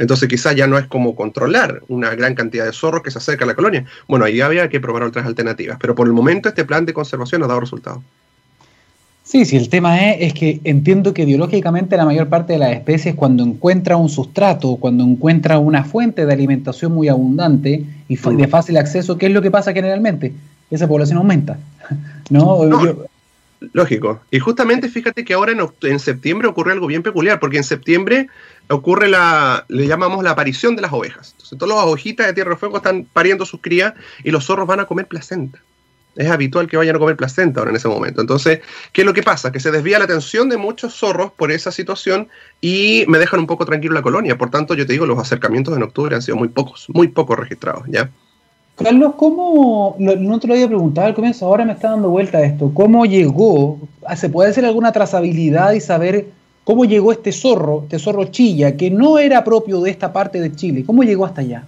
Entonces 0.00 0.30
quizás 0.30 0.56
ya 0.56 0.66
no 0.66 0.78
es 0.78 0.86
como 0.86 1.14
controlar 1.14 1.82
una 1.88 2.14
gran 2.14 2.34
cantidad 2.34 2.64
de 2.64 2.72
zorros 2.72 3.02
que 3.02 3.10
se 3.10 3.18
acerca 3.18 3.44
a 3.44 3.46
la 3.46 3.54
colonia. 3.54 3.84
Bueno, 4.08 4.24
ahí 4.24 4.40
había 4.40 4.68
que 4.70 4.80
probar 4.80 5.02
otras 5.02 5.26
alternativas, 5.26 5.76
pero 5.78 5.94
por 5.94 6.06
el 6.06 6.14
momento 6.14 6.48
este 6.48 6.64
plan 6.64 6.86
de 6.86 6.94
conservación 6.94 7.42
ha 7.42 7.46
dado 7.46 7.60
resultados. 7.60 8.02
Sí, 9.22 9.44
sí, 9.44 9.58
el 9.58 9.68
tema 9.68 10.10
es, 10.10 10.28
es, 10.28 10.34
que 10.34 10.60
entiendo 10.64 11.12
que 11.12 11.26
biológicamente 11.26 11.98
la 11.98 12.06
mayor 12.06 12.28
parte 12.28 12.54
de 12.54 12.58
las 12.58 12.72
especies 12.72 13.14
cuando 13.14 13.44
encuentra 13.44 13.98
un 13.98 14.08
sustrato, 14.08 14.76
cuando 14.76 15.04
encuentra 15.04 15.58
una 15.58 15.84
fuente 15.84 16.24
de 16.24 16.32
alimentación 16.32 16.92
muy 16.92 17.08
abundante 17.08 17.84
y 18.08 18.16
de 18.16 18.48
fácil 18.48 18.78
acceso, 18.78 19.18
¿qué 19.18 19.26
es 19.26 19.32
lo 19.32 19.42
que 19.42 19.50
pasa 19.50 19.74
generalmente? 19.74 20.32
Esa 20.70 20.88
población 20.88 21.18
aumenta. 21.18 21.58
¿no? 22.30 22.58
Lógico. 23.72 24.22
Y 24.30 24.38
justamente 24.38 24.88
fíjate 24.88 25.24
que 25.24 25.34
ahora 25.34 25.52
en, 25.82 25.98
septiembre 25.98 26.48
ocurre 26.48 26.72
algo 26.72 26.86
bien 26.86 27.02
peculiar, 27.02 27.38
porque 27.38 27.58
en 27.58 27.64
septiembre 27.64 28.28
ocurre 28.68 29.08
la, 29.08 29.66
le 29.68 29.86
llamamos 29.86 30.24
la 30.24 30.30
aparición 30.30 30.76
de 30.76 30.82
las 30.82 30.92
ovejas. 30.92 31.32
Entonces, 31.32 31.58
todas 31.58 31.76
las 31.76 31.84
ovejitas 31.84 32.26
de 32.26 32.32
Tierra 32.32 32.50
de 32.52 32.56
Fuego 32.56 32.78
están 32.78 33.06
pariendo 33.12 33.44
sus 33.44 33.60
crías 33.60 33.92
y 34.24 34.30
los 34.30 34.46
zorros 34.46 34.66
van 34.66 34.80
a 34.80 34.86
comer 34.86 35.06
placenta. 35.06 35.60
Es 36.16 36.28
habitual 36.28 36.68
que 36.68 36.76
vayan 36.76 36.96
a 36.96 36.98
comer 36.98 37.16
placenta 37.16 37.60
ahora 37.60 37.70
en 37.70 37.76
ese 37.76 37.88
momento. 37.88 38.20
Entonces, 38.20 38.60
¿qué 38.92 39.02
es 39.02 39.06
lo 39.06 39.14
que 39.14 39.22
pasa? 39.22 39.52
Que 39.52 39.60
se 39.60 39.70
desvía 39.70 39.98
la 39.98 40.06
atención 40.06 40.48
de 40.48 40.56
muchos 40.56 40.94
zorros 40.94 41.30
por 41.32 41.52
esa 41.52 41.70
situación 41.70 42.28
y 42.60 43.04
me 43.08 43.18
dejan 43.18 43.40
un 43.40 43.46
poco 43.46 43.64
tranquilo 43.66 43.94
la 43.94 44.02
colonia. 44.02 44.36
Por 44.36 44.50
tanto, 44.50 44.74
yo 44.74 44.86
te 44.86 44.94
digo, 44.94 45.06
los 45.06 45.18
acercamientos 45.18 45.76
en 45.76 45.82
octubre 45.82 46.16
han 46.16 46.22
sido 46.22 46.36
muy 46.36 46.48
pocos, 46.48 46.86
muy 46.88 47.08
pocos 47.08 47.38
registrados, 47.38 47.84
¿ya? 47.88 48.10
Carlos, 48.82 49.14
¿cómo, 49.16 49.96
no 49.98 50.40
te 50.40 50.46
lo 50.46 50.54
había 50.54 50.66
preguntado 50.66 51.06
al 51.06 51.14
comienzo, 51.14 51.46
ahora 51.46 51.64
me 51.64 51.72
está 51.72 51.90
dando 51.90 52.08
vuelta 52.08 52.42
esto, 52.42 52.70
¿cómo 52.72 53.04
llegó? 53.04 53.78
¿Se 54.16 54.28
puede 54.28 54.50
hacer 54.50 54.64
alguna 54.64 54.90
trazabilidad 54.90 55.72
y 55.72 55.80
saber 55.80 56.28
¿Cómo 56.64 56.84
llegó 56.84 57.10
este 57.10 57.32
zorro, 57.32 57.80
este 57.82 57.98
zorro 57.98 58.26
chilla, 58.26 58.76
que 58.76 58.90
no 58.90 59.18
era 59.18 59.42
propio 59.42 59.80
de 59.80 59.90
esta 59.90 60.12
parte 60.12 60.40
de 60.40 60.54
Chile? 60.54 60.84
¿Cómo 60.86 61.02
llegó 61.02 61.24
hasta 61.24 61.40
allá? 61.40 61.64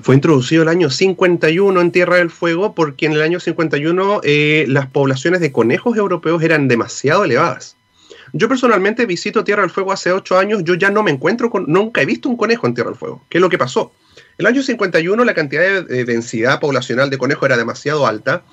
Fue 0.00 0.14
introducido 0.14 0.62
el 0.62 0.68
año 0.68 0.90
51 0.90 1.80
en 1.80 1.90
Tierra 1.90 2.16
del 2.18 2.30
Fuego 2.30 2.74
porque 2.74 3.06
en 3.06 3.12
el 3.12 3.22
año 3.22 3.40
51 3.40 4.20
eh, 4.22 4.66
las 4.68 4.86
poblaciones 4.86 5.40
de 5.40 5.50
conejos 5.50 5.96
europeos 5.96 6.40
eran 6.42 6.68
demasiado 6.68 7.24
elevadas. 7.24 7.76
Yo 8.32 8.48
personalmente 8.48 9.06
visito 9.06 9.42
Tierra 9.42 9.62
del 9.62 9.70
Fuego 9.70 9.90
hace 9.90 10.12
ocho 10.12 10.38
años, 10.38 10.62
yo 10.62 10.74
ya 10.74 10.90
no 10.90 11.02
me 11.02 11.10
encuentro 11.10 11.50
con, 11.50 11.64
nunca 11.66 12.02
he 12.02 12.06
visto 12.06 12.28
un 12.28 12.36
conejo 12.36 12.66
en 12.66 12.74
Tierra 12.74 12.90
del 12.90 12.98
Fuego. 12.98 13.22
¿Qué 13.28 13.38
es 13.38 13.42
lo 13.42 13.48
que 13.48 13.58
pasó? 13.58 13.90
El 14.38 14.46
año 14.46 14.62
51 14.62 15.24
la 15.24 15.34
cantidad 15.34 15.82
de, 15.82 16.04
densidad 16.04 16.60
poblacional 16.60 17.10
de 17.10 17.18
conejos 17.18 17.46
era 17.46 17.56
demasiado 17.56 18.06
alta 18.06 18.44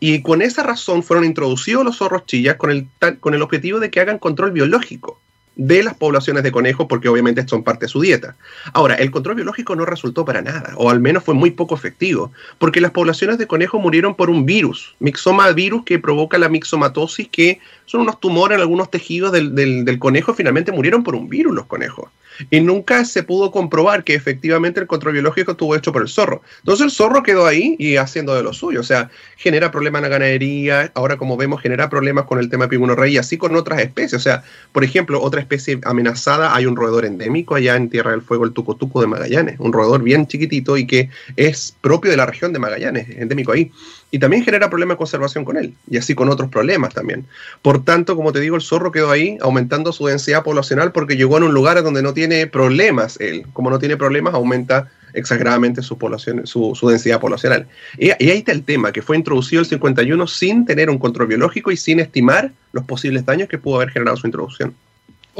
y 0.00 0.22
con 0.22 0.40
esa 0.40 0.62
razón 0.62 1.02
fueron 1.02 1.26
introducidos 1.26 1.84
los 1.84 1.98
zorros 1.98 2.24
chillas 2.24 2.56
con 2.56 2.70
el, 2.70 2.88
con 3.20 3.34
el 3.34 3.42
objetivo 3.42 3.80
de 3.80 3.90
que 3.90 4.00
hagan 4.00 4.18
control 4.18 4.52
biológico 4.52 5.20
de 5.56 5.82
las 5.82 5.94
poblaciones 5.94 6.42
de 6.42 6.52
conejos, 6.52 6.86
porque 6.88 7.10
obviamente 7.10 7.46
son 7.46 7.64
parte 7.64 7.84
de 7.84 7.90
su 7.90 8.00
dieta. 8.00 8.34
Ahora, 8.72 8.94
el 8.94 9.10
control 9.10 9.34
biológico 9.34 9.76
no 9.76 9.84
resultó 9.84 10.24
para 10.24 10.40
nada, 10.40 10.72
o 10.76 10.88
al 10.88 11.00
menos 11.00 11.22
fue 11.22 11.34
muy 11.34 11.50
poco 11.50 11.74
efectivo, 11.74 12.32
porque 12.56 12.80
las 12.80 12.92
poblaciones 12.92 13.36
de 13.36 13.46
conejos 13.46 13.78
murieron 13.78 14.14
por 14.14 14.30
un 14.30 14.46
virus, 14.46 14.94
mixoma 15.00 15.52
virus 15.52 15.84
que 15.84 15.98
provoca 15.98 16.38
la 16.38 16.48
mixomatosis, 16.48 17.28
que 17.28 17.60
son 17.84 18.00
unos 18.02 18.20
tumores 18.20 18.56
en 18.56 18.62
algunos 18.62 18.90
tejidos 18.90 19.32
del, 19.32 19.54
del 19.54 19.98
conejo, 19.98 20.32
finalmente 20.32 20.72
murieron 20.72 21.04
por 21.04 21.14
un 21.14 21.28
virus 21.28 21.54
los 21.54 21.66
conejos 21.66 22.08
y 22.50 22.60
nunca 22.60 23.04
se 23.04 23.22
pudo 23.22 23.50
comprobar 23.50 24.04
que 24.04 24.14
efectivamente 24.14 24.80
el 24.80 24.86
control 24.86 25.14
biológico 25.14 25.52
estuvo 25.52 25.76
hecho 25.76 25.92
por 25.92 26.02
el 26.02 26.08
zorro. 26.08 26.42
Entonces 26.58 26.84
el 26.84 26.90
zorro 26.90 27.22
quedó 27.22 27.46
ahí 27.46 27.76
y 27.78 27.96
haciendo 27.96 28.34
de 28.34 28.42
lo 28.42 28.52
suyo, 28.52 28.80
o 28.80 28.84
sea, 28.84 29.10
genera 29.36 29.70
problemas 29.70 30.00
en 30.00 30.02
la 30.04 30.08
ganadería, 30.08 30.92
ahora 30.94 31.16
como 31.16 31.36
vemos 31.36 31.60
genera 31.60 31.88
problemas 31.88 32.24
con 32.24 32.38
el 32.38 32.48
tema 32.48 32.66
de 32.66 32.94
rey 32.94 33.14
y 33.14 33.18
así 33.18 33.36
con 33.36 33.54
otras 33.56 33.80
especies, 33.80 34.14
o 34.14 34.20
sea, 34.20 34.42
por 34.72 34.84
ejemplo, 34.84 35.20
otra 35.20 35.40
especie 35.40 35.78
amenazada, 35.84 36.54
hay 36.54 36.66
un 36.66 36.76
roedor 36.76 37.04
endémico 37.04 37.54
allá 37.54 37.76
en 37.76 37.88
Tierra 37.90 38.12
del 38.12 38.22
Fuego, 38.22 38.44
el 38.44 38.52
tucotuco 38.52 39.00
de 39.00 39.06
Magallanes, 39.06 39.58
un 39.58 39.72
roedor 39.72 40.02
bien 40.02 40.26
chiquitito 40.26 40.76
y 40.76 40.86
que 40.86 41.10
es 41.36 41.76
propio 41.80 42.10
de 42.10 42.16
la 42.16 42.26
región 42.26 42.52
de 42.52 42.58
Magallanes, 42.58 43.08
endémico 43.10 43.52
ahí 43.52 43.70
y 44.10 44.18
también 44.18 44.44
genera 44.44 44.68
problemas 44.68 44.96
de 44.96 44.98
conservación 44.98 45.44
con 45.44 45.56
él, 45.56 45.74
y 45.88 45.96
así 45.96 46.14
con 46.14 46.28
otros 46.28 46.50
problemas 46.50 46.94
también. 46.94 47.26
Por 47.62 47.84
tanto, 47.84 48.16
como 48.16 48.32
te 48.32 48.40
digo, 48.40 48.56
el 48.56 48.62
zorro 48.62 48.90
quedó 48.92 49.10
ahí 49.10 49.38
aumentando 49.40 49.92
su 49.92 50.06
densidad 50.06 50.42
poblacional 50.42 50.92
porque 50.92 51.16
llegó 51.16 51.36
en 51.36 51.44
un 51.44 51.54
lugar 51.54 51.82
donde 51.82 52.02
no 52.02 52.12
tiene 52.12 52.46
problemas 52.46 53.18
él. 53.20 53.46
Como 53.52 53.70
no 53.70 53.78
tiene 53.78 53.96
problemas, 53.96 54.34
aumenta 54.34 54.90
exageradamente 55.12 55.82
su, 55.82 55.98
población, 55.98 56.46
su, 56.46 56.76
densidad 56.88 57.20
poblacional. 57.20 57.66
Y, 57.98 58.08
y, 58.08 58.30
ahí 58.30 58.38
está 58.38 58.52
el 58.52 58.64
tema, 58.64 58.92
que 58.92 59.02
fue 59.02 59.16
introducido 59.16 59.60
el 59.60 59.66
51 59.66 60.26
sin 60.26 60.64
tener 60.64 60.90
un 60.90 60.98
control 60.98 61.28
biológico 61.28 61.70
y 61.70 61.76
sin 61.76 62.00
estimar 62.00 62.52
los 62.72 62.84
posibles 62.84 63.24
daños 63.24 63.48
que 63.48 63.58
pudo 63.58 63.76
haber 63.76 63.90
generado 63.90 64.16
su 64.16 64.26
introducción. 64.26 64.74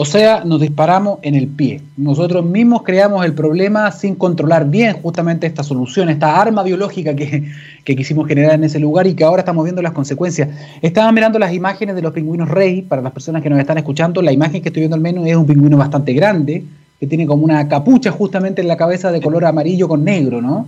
O 0.03 0.07
sea, 0.07 0.45
nos 0.47 0.63
disparamos 0.63 1.19
en 1.21 1.35
el 1.35 1.47
pie. 1.47 1.83
Nosotros 1.99 2.43
mismos 2.43 2.85
creamos 2.85 3.23
el 3.23 3.35
problema 3.35 3.93
sin 3.93 4.15
controlar 4.15 4.67
bien 4.71 4.95
justamente 4.95 5.47
esta 5.47 5.63
solución, 5.63 6.09
esta 6.09 6.41
arma 6.41 6.63
biológica 6.63 7.15
que, 7.15 7.45
quisimos 7.85 8.27
generar 8.27 8.55
en 8.55 8.65
ese 8.65 8.79
lugar 8.79 9.07
y 9.07 9.13
que 9.13 9.25
ahora 9.25 9.41
estamos 9.41 9.63
viendo 9.63 9.83
las 9.83 9.93
consecuencias. 9.93 10.49
Estaba 10.81 11.13
mirando 11.13 11.39
las 11.39 11.53
imágenes 11.53 11.97
de 11.97 12.01
los 12.01 12.15
pingüinos 12.15 12.49
rey, 12.49 12.81
para 12.81 13.03
las 13.03 13.13
personas 13.13 13.43
que 13.43 13.51
nos 13.51 13.59
están 13.59 13.77
escuchando, 13.77 14.23
la 14.23 14.33
imagen 14.33 14.63
que 14.63 14.71
estoy 14.71 14.81
viendo 14.81 14.97
al 14.97 15.03
menos 15.03 15.27
es 15.27 15.37
un 15.37 15.45
pingüino 15.45 15.77
bastante 15.77 16.15
grande, 16.15 16.65
que 16.99 17.07
tiene 17.07 17.27
como 17.27 17.45
una 17.45 17.69
capucha 17.69 18.11
justamente 18.11 18.63
en 18.63 18.69
la 18.69 18.79
cabeza 18.79 19.13
de 19.13 19.21
color 19.21 19.45
amarillo 19.45 19.87
con 19.87 20.03
negro, 20.03 20.41
¿no? 20.41 20.67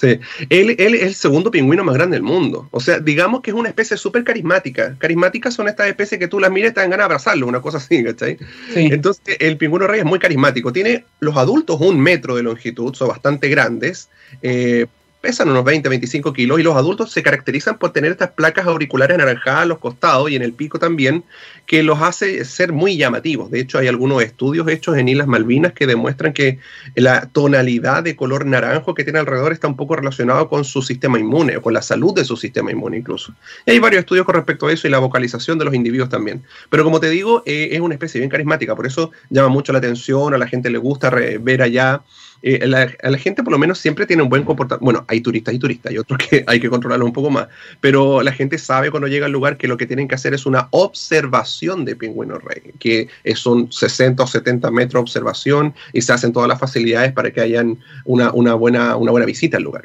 Sí, 0.00 0.18
él, 0.48 0.76
él, 0.78 0.94
es 0.94 1.02
el 1.02 1.14
segundo 1.14 1.50
pingüino 1.50 1.84
más 1.84 1.94
grande 1.94 2.16
del 2.16 2.22
mundo. 2.22 2.68
O 2.70 2.80
sea, 2.80 3.00
digamos 3.00 3.42
que 3.42 3.50
es 3.50 3.54
una 3.54 3.68
especie 3.68 3.98
súper 3.98 4.24
carismática. 4.24 4.96
Carismáticas 4.98 5.52
son 5.52 5.68
estas 5.68 5.88
especies 5.88 6.18
que 6.18 6.26
tú 6.26 6.40
las 6.40 6.50
mires 6.50 6.70
y 6.70 6.74
te 6.74 6.80
dan 6.80 6.88
ganas 6.88 7.04
de 7.04 7.06
abrazarlo, 7.06 7.46
una 7.46 7.60
cosa 7.60 7.76
así, 7.76 8.02
¿cachai? 8.02 8.38
Sí. 8.72 8.88
Entonces, 8.90 9.36
el 9.38 9.58
pingüino 9.58 9.86
rey 9.86 10.00
es 10.00 10.06
muy 10.06 10.18
carismático. 10.18 10.72
Tiene 10.72 11.04
los 11.18 11.36
adultos 11.36 11.78
un 11.82 12.00
metro 12.00 12.34
de 12.34 12.42
longitud, 12.42 12.94
son 12.94 13.08
bastante 13.08 13.50
grandes. 13.50 14.08
Eh, 14.40 14.86
pesan 15.20 15.50
unos 15.50 15.64
20, 15.64 15.88
25 15.88 16.32
kilos 16.32 16.60
y 16.60 16.62
los 16.62 16.76
adultos 16.76 17.12
se 17.12 17.22
caracterizan 17.22 17.78
por 17.78 17.92
tener 17.92 18.12
estas 18.12 18.30
placas 18.30 18.66
auriculares 18.66 19.14
anaranjadas 19.14 19.62
a 19.62 19.66
los 19.66 19.78
costados 19.78 20.30
y 20.30 20.36
en 20.36 20.42
el 20.42 20.52
pico 20.52 20.78
también, 20.78 21.24
que 21.66 21.82
los 21.82 22.00
hace 22.00 22.44
ser 22.44 22.72
muy 22.72 22.96
llamativos. 22.96 23.50
De 23.50 23.60
hecho, 23.60 23.78
hay 23.78 23.88
algunos 23.88 24.22
estudios 24.22 24.68
hechos 24.68 24.96
en 24.96 25.08
Islas 25.08 25.26
Malvinas 25.26 25.72
que 25.72 25.86
demuestran 25.86 26.32
que 26.32 26.58
la 26.94 27.26
tonalidad 27.26 28.02
de 28.02 28.16
color 28.16 28.46
naranjo 28.46 28.94
que 28.94 29.04
tiene 29.04 29.18
alrededor 29.18 29.52
está 29.52 29.68
un 29.68 29.76
poco 29.76 29.96
relacionado 29.96 30.48
con 30.48 30.64
su 30.64 30.82
sistema 30.82 31.18
inmune 31.18 31.56
o 31.58 31.62
con 31.62 31.74
la 31.74 31.82
salud 31.82 32.14
de 32.14 32.24
su 32.24 32.36
sistema 32.36 32.70
inmune 32.70 32.98
incluso. 32.98 33.34
Y 33.66 33.72
hay 33.72 33.78
varios 33.78 34.00
estudios 34.00 34.24
con 34.24 34.34
respecto 34.34 34.66
a 34.66 34.72
eso 34.72 34.88
y 34.88 34.90
la 34.90 34.98
vocalización 34.98 35.58
de 35.58 35.66
los 35.66 35.74
individuos 35.74 36.08
también. 36.08 36.42
Pero 36.70 36.82
como 36.82 36.98
te 36.98 37.10
digo, 37.10 37.42
eh, 37.44 37.68
es 37.72 37.80
una 37.80 37.94
especie 37.94 38.20
bien 38.20 38.30
carismática, 38.30 38.74
por 38.74 38.86
eso 38.86 39.10
llama 39.28 39.48
mucho 39.48 39.72
la 39.72 39.78
atención, 39.78 40.34
a 40.34 40.38
la 40.38 40.46
gente 40.46 40.70
le 40.70 40.78
gusta 40.78 41.10
ver 41.10 41.62
allá 41.62 42.02
eh, 42.42 42.66
la, 42.66 43.18
gente 43.18 43.42
por 43.42 43.52
lo 43.52 43.58
menos 43.58 43.78
siempre 43.78 44.06
tiene 44.06 44.22
un 44.22 44.28
buen 44.28 44.44
comportamiento. 44.44 44.84
Bueno, 44.84 45.04
hay 45.08 45.20
turistas 45.20 45.54
y 45.54 45.58
turistas, 45.58 45.90
hay 45.90 45.98
otros 45.98 46.18
que 46.18 46.44
hay 46.46 46.60
que 46.60 46.70
controlarlo 46.70 47.04
un 47.04 47.12
poco 47.12 47.30
más, 47.30 47.48
pero 47.80 48.22
la 48.22 48.32
gente 48.32 48.58
sabe 48.58 48.90
cuando 48.90 49.08
llega 49.08 49.26
al 49.26 49.32
lugar 49.32 49.56
que 49.56 49.68
lo 49.68 49.76
que 49.76 49.86
tienen 49.86 50.08
que 50.08 50.14
hacer 50.14 50.34
es 50.34 50.46
una 50.46 50.68
observación 50.70 51.84
de 51.84 51.96
pingüino 51.96 52.38
rey, 52.38 52.72
que 52.78 53.08
son 53.34 53.70
60 53.70 54.22
o 54.22 54.26
70 54.26 54.70
metros 54.70 55.00
de 55.00 55.02
observación 55.02 55.74
y 55.92 56.02
se 56.02 56.12
hacen 56.12 56.32
todas 56.32 56.48
las 56.48 56.58
facilidades 56.58 57.12
para 57.12 57.30
que 57.30 57.40
hayan 57.40 57.78
una, 58.04 58.32
una, 58.32 58.54
buena, 58.54 58.96
una 58.96 59.10
buena 59.10 59.26
visita 59.26 59.58
al 59.58 59.64
lugar. 59.64 59.84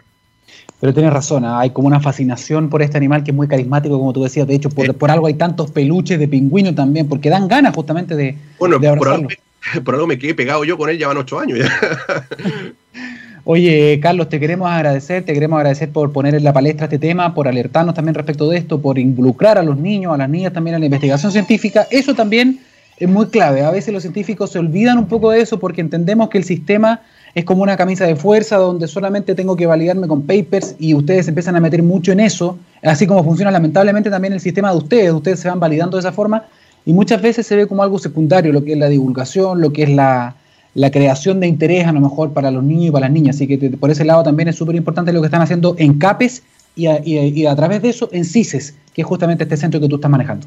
Pero 0.80 0.94
tienes 0.94 1.14
razón, 1.14 1.46
¿ah? 1.46 1.62
hay 1.62 1.70
como 1.70 1.88
una 1.88 2.00
fascinación 2.00 2.70
por 2.70 2.82
este 2.82 2.98
animal 2.98 3.24
que 3.24 3.32
es 3.32 3.36
muy 3.36 3.48
carismático, 3.48 3.98
como 3.98 4.12
tú 4.14 4.24
decías. 4.24 4.46
De 4.46 4.56
hecho, 4.56 4.70
por, 4.70 4.94
por 4.96 5.10
algo 5.10 5.28
hay 5.28 5.36
tantos 5.36 5.72
peluches 5.72 6.20
de 6.20 6.28
pingüino 6.28 6.76
también, 6.76 7.08
porque 7.08 7.30
dan 7.30 7.48
ganas 7.48 7.74
justamente 7.74 8.16
de, 8.16 8.38
bueno, 8.60 8.78
de 8.78 8.88
abrazarlo. 8.90 9.30
Por 9.30 9.38
por 9.84 9.96
algo 9.96 10.08
me 10.08 10.18
quedé 10.18 10.34
pegado 10.34 10.64
yo 10.64 10.78
con 10.78 10.90
él, 10.90 10.98
ya 10.98 11.08
van 11.08 11.18
ocho 11.18 11.40
años. 11.40 11.60
Oye, 13.48 14.00
Carlos, 14.02 14.28
te 14.28 14.40
queremos 14.40 14.72
agradecer, 14.72 15.24
te 15.24 15.34
queremos 15.34 15.58
agradecer 15.58 15.90
por 15.90 16.12
poner 16.12 16.34
en 16.34 16.44
la 16.44 16.52
palestra 16.52 16.86
este 16.86 16.98
tema, 16.98 17.36
por 17.36 17.48
alertarnos 17.48 17.94
también 17.94 18.16
respecto 18.16 18.50
de 18.50 18.58
esto, 18.58 18.82
por 18.82 18.98
involucrar 18.98 19.60
a 19.60 19.64
los 19.64 19.78
niños, 19.78 20.16
a 20.16 20.18
las 20.18 20.30
niñas 20.30 20.52
también 20.52 20.74
en 20.74 20.80
la 20.80 20.86
investigación 20.88 21.32
científica. 21.32 21.86
Eso 21.92 22.16
también 22.16 22.60
es 22.98 23.08
muy 23.08 23.28
clave. 23.28 23.62
A 23.62 23.70
veces 23.70 23.94
los 23.94 24.02
científicos 24.02 24.52
se 24.52 24.58
olvidan 24.58 24.98
un 24.98 25.08
poco 25.08 25.30
de 25.30 25.42
eso 25.42 25.60
porque 25.60 25.82
entendemos 25.82 26.30
que 26.30 26.40
el 26.40 26.44
sistema 26.44 27.02
es 27.36 27.46
como 27.46 27.62
una 27.62 27.78
camisa 27.78 28.06
de 28.06 28.16
fuerza 28.16 28.58
donde 28.58 28.88
solamente 28.88 29.36
tengo 29.36 29.56
que 29.56 29.68
validarme 29.68 30.08
con 30.08 30.26
papers 30.26 30.76
y 30.80 30.96
ustedes 30.96 31.28
empiezan 31.28 31.56
a 31.56 31.60
meter 31.60 31.84
mucho 31.84 32.14
en 32.14 32.22
eso, 32.22 32.58
así 32.82 33.06
como 33.06 33.24
funciona 33.24 33.52
lamentablemente 33.52 34.10
también 34.10 34.34
el 34.34 34.40
sistema 34.40 34.72
de 34.72 34.78
ustedes. 34.78 35.12
Ustedes 35.12 35.40
se 35.42 35.50
van 35.50 35.60
validando 35.60 35.98
de 35.98 36.00
esa 36.00 36.14
forma 36.14 36.46
y 36.86 36.94
muchas 36.94 37.22
veces 37.22 37.48
se 37.48 37.56
ve 37.56 37.68
como 37.68 37.84
algo 37.84 37.98
secundario 37.98 38.54
lo 38.54 38.64
que 38.64 38.74
es 38.74 38.78
la 38.78 38.90
divulgación, 38.90 39.60
lo 39.60 39.74
que 39.74 39.84
es 39.84 39.90
la, 39.90 40.36
creación 40.92 41.40
de 41.40 41.48
interés 41.48 41.88
a 41.88 41.92
lo 41.92 42.02
mejor 42.02 42.34
para 42.34 42.52
los 42.52 42.64
niños 42.64 42.90
y 42.90 42.92
para 42.92 43.08
las 43.08 43.12
niñas. 43.12 43.38
Así 43.38 43.48
que 43.48 43.58
por 43.58 43.90
ese 43.90 44.06
lado 44.06 44.24
también 44.24 44.50
es 44.50 44.56
súper 44.56 44.76
importante 44.76 45.12
lo 45.12 45.22
que 45.22 45.28
están 45.28 45.42
haciendo 45.42 45.76
en 45.80 45.98
CAPES 45.98 46.44
y 46.76 46.88
a, 46.88 47.02
y, 47.04 47.46
a, 47.46 47.56
través 47.56 47.82
de 47.82 47.90
eso 47.90 48.10
en 48.12 48.26
CISES, 48.26 48.76
que 48.94 49.02
es 49.02 49.08
justamente 49.08 49.44
este 49.44 49.58
centro 49.58 49.80
que 49.80 49.88
tú 49.88 49.96
estás 49.96 50.12
manejando. 50.12 50.46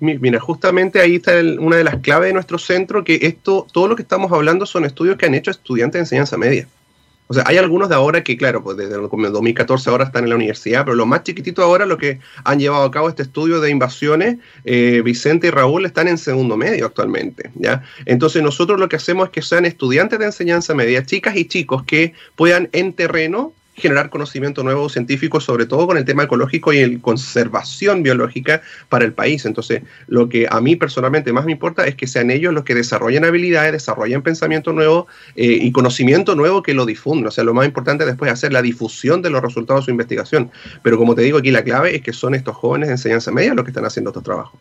Mira, 0.00 0.38
justamente 0.38 1.00
ahí 1.00 1.16
está 1.16 1.32
una 1.58 1.76
de 1.76 1.84
las 1.84 1.96
claves 1.96 2.28
de 2.28 2.34
nuestro 2.34 2.58
centro, 2.58 3.02
que 3.02 3.18
esto, 3.22 3.66
todo 3.72 3.88
lo 3.88 3.96
que 3.96 4.02
estamos 4.02 4.30
hablando 4.30 4.66
son 4.66 4.84
estudios 4.84 5.16
que 5.16 5.26
han 5.26 5.34
hecho 5.34 5.50
estudiantes 5.50 5.94
de 5.94 6.00
enseñanza 6.00 6.36
media. 6.36 6.68
O 7.28 7.34
sea, 7.34 7.44
hay 7.46 7.58
algunos 7.58 7.90
de 7.90 7.94
ahora 7.94 8.24
que, 8.24 8.36
claro, 8.36 8.62
pues 8.62 8.78
desde 8.78 8.96
el 8.96 9.02
2014 9.08 9.90
ahora 9.90 10.04
están 10.04 10.24
en 10.24 10.30
la 10.30 10.36
universidad, 10.36 10.84
pero 10.84 10.96
los 10.96 11.06
más 11.06 11.22
chiquititos 11.22 11.62
ahora, 11.62 11.84
lo 11.84 11.98
que 11.98 12.20
han 12.44 12.58
llevado 12.58 12.84
a 12.84 12.90
cabo 12.90 13.08
este 13.08 13.22
estudio 13.22 13.60
de 13.60 13.70
invasiones, 13.70 14.38
eh, 14.64 15.02
Vicente 15.04 15.48
y 15.48 15.50
Raúl 15.50 15.84
están 15.84 16.08
en 16.08 16.16
segundo 16.16 16.56
medio 16.56 16.86
actualmente, 16.86 17.50
¿ya? 17.54 17.84
Entonces 18.06 18.42
nosotros 18.42 18.80
lo 18.80 18.88
que 18.88 18.96
hacemos 18.96 19.26
es 19.26 19.32
que 19.32 19.42
sean 19.42 19.66
estudiantes 19.66 20.18
de 20.18 20.24
enseñanza 20.24 20.74
media, 20.74 21.04
chicas 21.04 21.36
y 21.36 21.44
chicos 21.44 21.82
que 21.84 22.14
puedan 22.34 22.70
en 22.72 22.94
terreno 22.94 23.52
generar 23.78 24.10
conocimiento 24.10 24.62
nuevo 24.62 24.88
científico, 24.88 25.40
sobre 25.40 25.66
todo 25.66 25.86
con 25.86 25.96
el 25.96 26.04
tema 26.04 26.24
ecológico 26.24 26.72
y 26.72 26.78
el 26.78 27.00
conservación 27.00 28.02
biológica 28.02 28.62
para 28.88 29.04
el 29.04 29.12
país. 29.12 29.44
Entonces, 29.46 29.82
lo 30.06 30.28
que 30.28 30.46
a 30.50 30.60
mí 30.60 30.76
personalmente 30.76 31.32
más 31.32 31.44
me 31.44 31.52
importa 31.52 31.86
es 31.86 31.94
que 31.94 32.06
sean 32.06 32.30
ellos 32.30 32.52
los 32.52 32.64
que 32.64 32.74
desarrollen 32.74 33.24
habilidades, 33.24 33.72
desarrollen 33.72 34.22
pensamiento 34.22 34.72
nuevo 34.72 35.06
eh, 35.36 35.58
y 35.60 35.72
conocimiento 35.72 36.34
nuevo 36.34 36.62
que 36.62 36.74
lo 36.74 36.86
difundan. 36.86 37.28
O 37.28 37.30
sea, 37.30 37.44
lo 37.44 37.54
más 37.54 37.66
importante 37.66 38.04
después 38.04 38.28
es 38.28 38.34
hacer 38.34 38.52
la 38.52 38.62
difusión 38.62 39.22
de 39.22 39.30
los 39.30 39.42
resultados 39.42 39.82
de 39.82 39.84
su 39.86 39.90
investigación. 39.90 40.50
Pero 40.82 40.98
como 40.98 41.14
te 41.14 41.22
digo 41.22 41.38
aquí, 41.38 41.50
la 41.50 41.62
clave 41.62 41.96
es 41.96 42.02
que 42.02 42.12
son 42.12 42.34
estos 42.34 42.56
jóvenes 42.56 42.88
de 42.88 42.94
enseñanza 42.94 43.30
media 43.30 43.54
los 43.54 43.64
que 43.64 43.70
están 43.70 43.84
haciendo 43.84 44.10
estos 44.10 44.24
trabajos. 44.24 44.58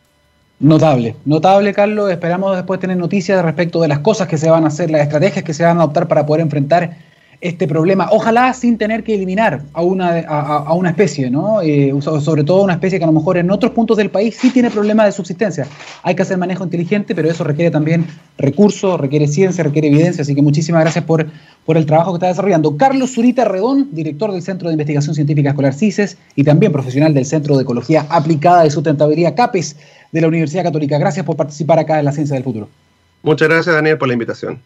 Notable, 0.59 1.15
notable 1.25 1.71
Carlos. 1.71 2.09
Esperamos 2.09 2.55
después 2.55 2.79
tener 2.79 2.97
noticias 2.97 3.43
respecto 3.43 3.79
de 3.79 3.87
las 3.87 3.99
cosas 3.99 4.27
que 4.27 4.37
se 4.37 4.49
van 4.49 4.63
a 4.63 4.67
hacer, 4.67 4.89
las 4.89 5.01
estrategias 5.01 5.45
que 5.45 5.53
se 5.53 5.63
van 5.63 5.77
a 5.77 5.81
adoptar 5.81 6.07
para 6.07 6.25
poder 6.25 6.41
enfrentar 6.41 6.97
este 7.39 7.67
problema, 7.67 8.07
ojalá 8.11 8.51
sin 8.53 8.77
tener 8.77 9.03
que 9.03 9.13
eliminar 9.13 9.61
a 9.73 9.83
una, 9.83 10.19
a, 10.21 10.73
una 10.73 10.89
especie, 10.89 11.29
¿no? 11.29 11.61
Eh, 11.61 11.93
sobre 12.01 12.43
todo 12.43 12.63
una 12.63 12.73
especie 12.73 12.97
que 12.97 13.03
a 13.03 13.07
lo 13.07 13.13
mejor 13.13 13.37
en 13.37 13.51
otros 13.51 13.73
puntos 13.73 13.97
del 13.97 14.09
país 14.09 14.35
sí 14.39 14.49
tiene 14.49 14.71
problemas 14.71 15.05
de 15.05 15.11
subsistencia. 15.11 15.67
Hay 16.01 16.15
que 16.15 16.23
hacer 16.23 16.37
manejo 16.37 16.63
inteligente, 16.63 17.13
pero 17.13 17.29
eso 17.29 17.43
requiere 17.43 17.69
también 17.69 18.07
recursos, 18.39 18.99
requiere 18.99 19.27
ciencia, 19.27 19.63
requiere 19.63 19.87
evidencia, 19.87 20.23
así 20.23 20.33
que 20.33 20.41
muchísimas 20.41 20.81
gracias 20.81 21.05
por, 21.05 21.27
por 21.65 21.77
el 21.77 21.85
trabajo 21.85 22.13
que 22.13 22.17
está 22.17 22.27
desarrollando. 22.27 22.75
Carlos 22.75 23.13
Zurita 23.13 23.45
Redón, 23.45 23.89
director 23.91 24.31
del 24.31 24.41
Centro 24.41 24.69
de 24.69 24.73
Investigación 24.73 25.13
Científica 25.13 25.49
Escolar 25.49 25.75
CICES 25.75 26.17
y 26.35 26.43
también 26.43 26.71
profesional 26.71 27.13
del 27.13 27.25
Centro 27.25 27.55
de 27.55 27.63
Ecología 27.63 28.07
Aplicada 28.09 28.65
y 28.65 28.71
Sustentabilidad 28.71 29.35
CAPES 29.35 29.75
de 30.11 30.21
la 30.21 30.27
Universidad 30.27 30.63
Católica. 30.63 30.97
Gracias 30.97 31.25
por 31.25 31.35
participar 31.35 31.77
acá 31.77 31.99
en 31.99 32.05
la 32.05 32.11
Ciencia 32.11 32.33
del 32.33 32.43
Futuro. 32.43 32.67
Muchas 33.21 33.47
gracias, 33.47 33.75
Daniel, 33.75 33.97
por 33.97 34.07
la 34.07 34.13
invitación. 34.13 34.59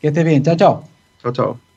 Que 0.00 0.08
estés 0.08 0.24
bien. 0.24 0.42
Chao, 0.42 0.56
chao. 0.56 0.84
Chao, 1.22 1.32
chao. 1.32 1.73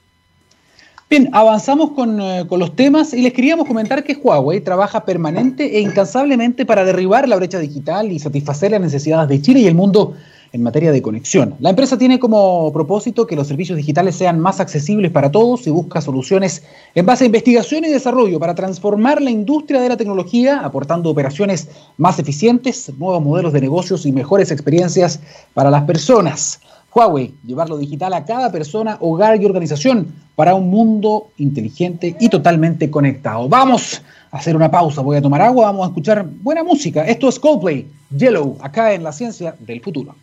Bien, 1.10 1.30
avanzamos 1.32 1.92
eh, 2.20 2.44
con, 2.50 2.60
los 2.60 2.76
temas 2.76 3.14
y 3.14 3.22
les 3.22 3.32
queríamos 3.32 3.66
comentar 3.66 4.04
que 4.04 4.14
Huawei 4.14 4.60
trabaja 4.60 5.06
permanente 5.06 5.78
e 5.78 5.80
incansablemente 5.80 6.66
para 6.66 6.84
derribar 6.84 7.30
la 7.30 7.38
brecha 7.38 7.60
digital 7.60 8.12
y 8.12 8.20
satisfacer 8.20 8.72
las 8.72 8.82
necesidades 8.82 9.30
de 9.30 9.42
Chile 9.42 9.62
y 9.62 9.68
el 9.68 9.76
mundo 9.76 10.16
en 10.52 10.64
materia 10.64 10.92
de 10.92 11.02
conexión. 11.02 11.56
La 11.62 11.70
empresa 11.70 11.98
tiene 11.98 12.20
como 12.20 12.74
propósito 12.74 13.26
que 13.26 13.38
los 13.38 13.48
servicios 13.48 13.78
digitales 13.78 14.18
sean 14.18 14.38
más 14.42 14.60
accesibles 14.60 15.10
para 15.12 15.32
todos 15.32 15.66
y 15.66 15.70
busca 15.70 16.02
soluciones 16.02 16.64
en 16.94 17.06
base 17.06 17.24
a 17.24 17.28
investigación 17.28 17.86
y 17.86 17.90
desarrollo 17.90 18.38
para 18.38 18.54
transformar 18.54 19.22
la 19.22 19.32
industria 19.32 19.80
de 19.80 19.88
la 19.88 19.96
tecnología, 19.96 20.60
aportando 20.60 21.10
operaciones 21.10 21.70
más 21.98 22.20
eficientes, 22.20 22.92
nuevos 22.98 23.24
modelos 23.24 23.54
de 23.54 23.62
negocios 23.62 24.06
y 24.06 24.12
mejores 24.12 24.52
experiencias 24.52 25.22
para 25.54 25.72
las 25.72 25.84
personas. 25.84 26.60
Huawei, 26.94 27.34
llevar 27.46 27.70
lo 27.70 27.78
digital 27.78 28.14
a 28.14 28.26
cada 28.26 28.52
persona, 28.52 28.98
hogar 29.00 29.42
y 29.42 29.46
organización 29.46 30.08
para 30.36 30.56
un 30.56 30.70
mundo 30.70 31.30
inteligente 31.38 32.16
y 32.20 32.30
totalmente 32.30 32.90
conectado. 32.90 33.48
Vamos 33.50 34.02
a 34.32 34.38
hacer 34.38 34.56
una 34.56 34.72
pausa, 34.72 35.02
voy 35.02 35.18
a 35.18 35.22
tomar 35.22 35.42
agua, 35.42 35.66
vamos 35.66 35.86
a 35.86 35.90
escuchar 35.90 36.26
buena 36.26 36.64
música. 36.64 37.06
Esto 37.06 37.30
es 37.30 37.40
Coldplay, 37.40 37.88
Yellow, 38.16 38.58
acá 38.62 38.94
en 38.94 39.04
la 39.04 39.12
ciencia 39.12 39.56
del 39.60 39.82
futuro. 39.82 40.16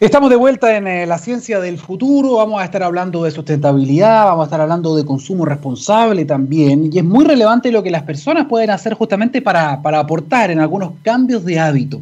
Estamos 0.00 0.28
de 0.28 0.34
vuelta 0.34 0.76
en 0.76 0.88
eh, 0.88 1.06
la 1.06 1.18
ciencia 1.18 1.60
del 1.60 1.78
futuro, 1.78 2.34
vamos 2.34 2.60
a 2.60 2.64
estar 2.64 2.82
hablando 2.82 3.22
de 3.22 3.30
sustentabilidad, 3.30 4.24
vamos 4.24 4.42
a 4.42 4.46
estar 4.46 4.60
hablando 4.60 4.96
de 4.96 5.04
consumo 5.04 5.44
responsable 5.44 6.24
también, 6.24 6.90
y 6.92 6.98
es 6.98 7.04
muy 7.04 7.24
relevante 7.24 7.70
lo 7.70 7.80
que 7.80 7.92
las 7.92 8.02
personas 8.02 8.46
pueden 8.46 8.70
hacer 8.70 8.94
justamente 8.94 9.40
para, 9.40 9.74
aportar 9.74 10.50
en 10.50 10.58
algunos 10.58 10.94
cambios 11.04 11.44
de 11.44 11.60
hábito. 11.60 12.00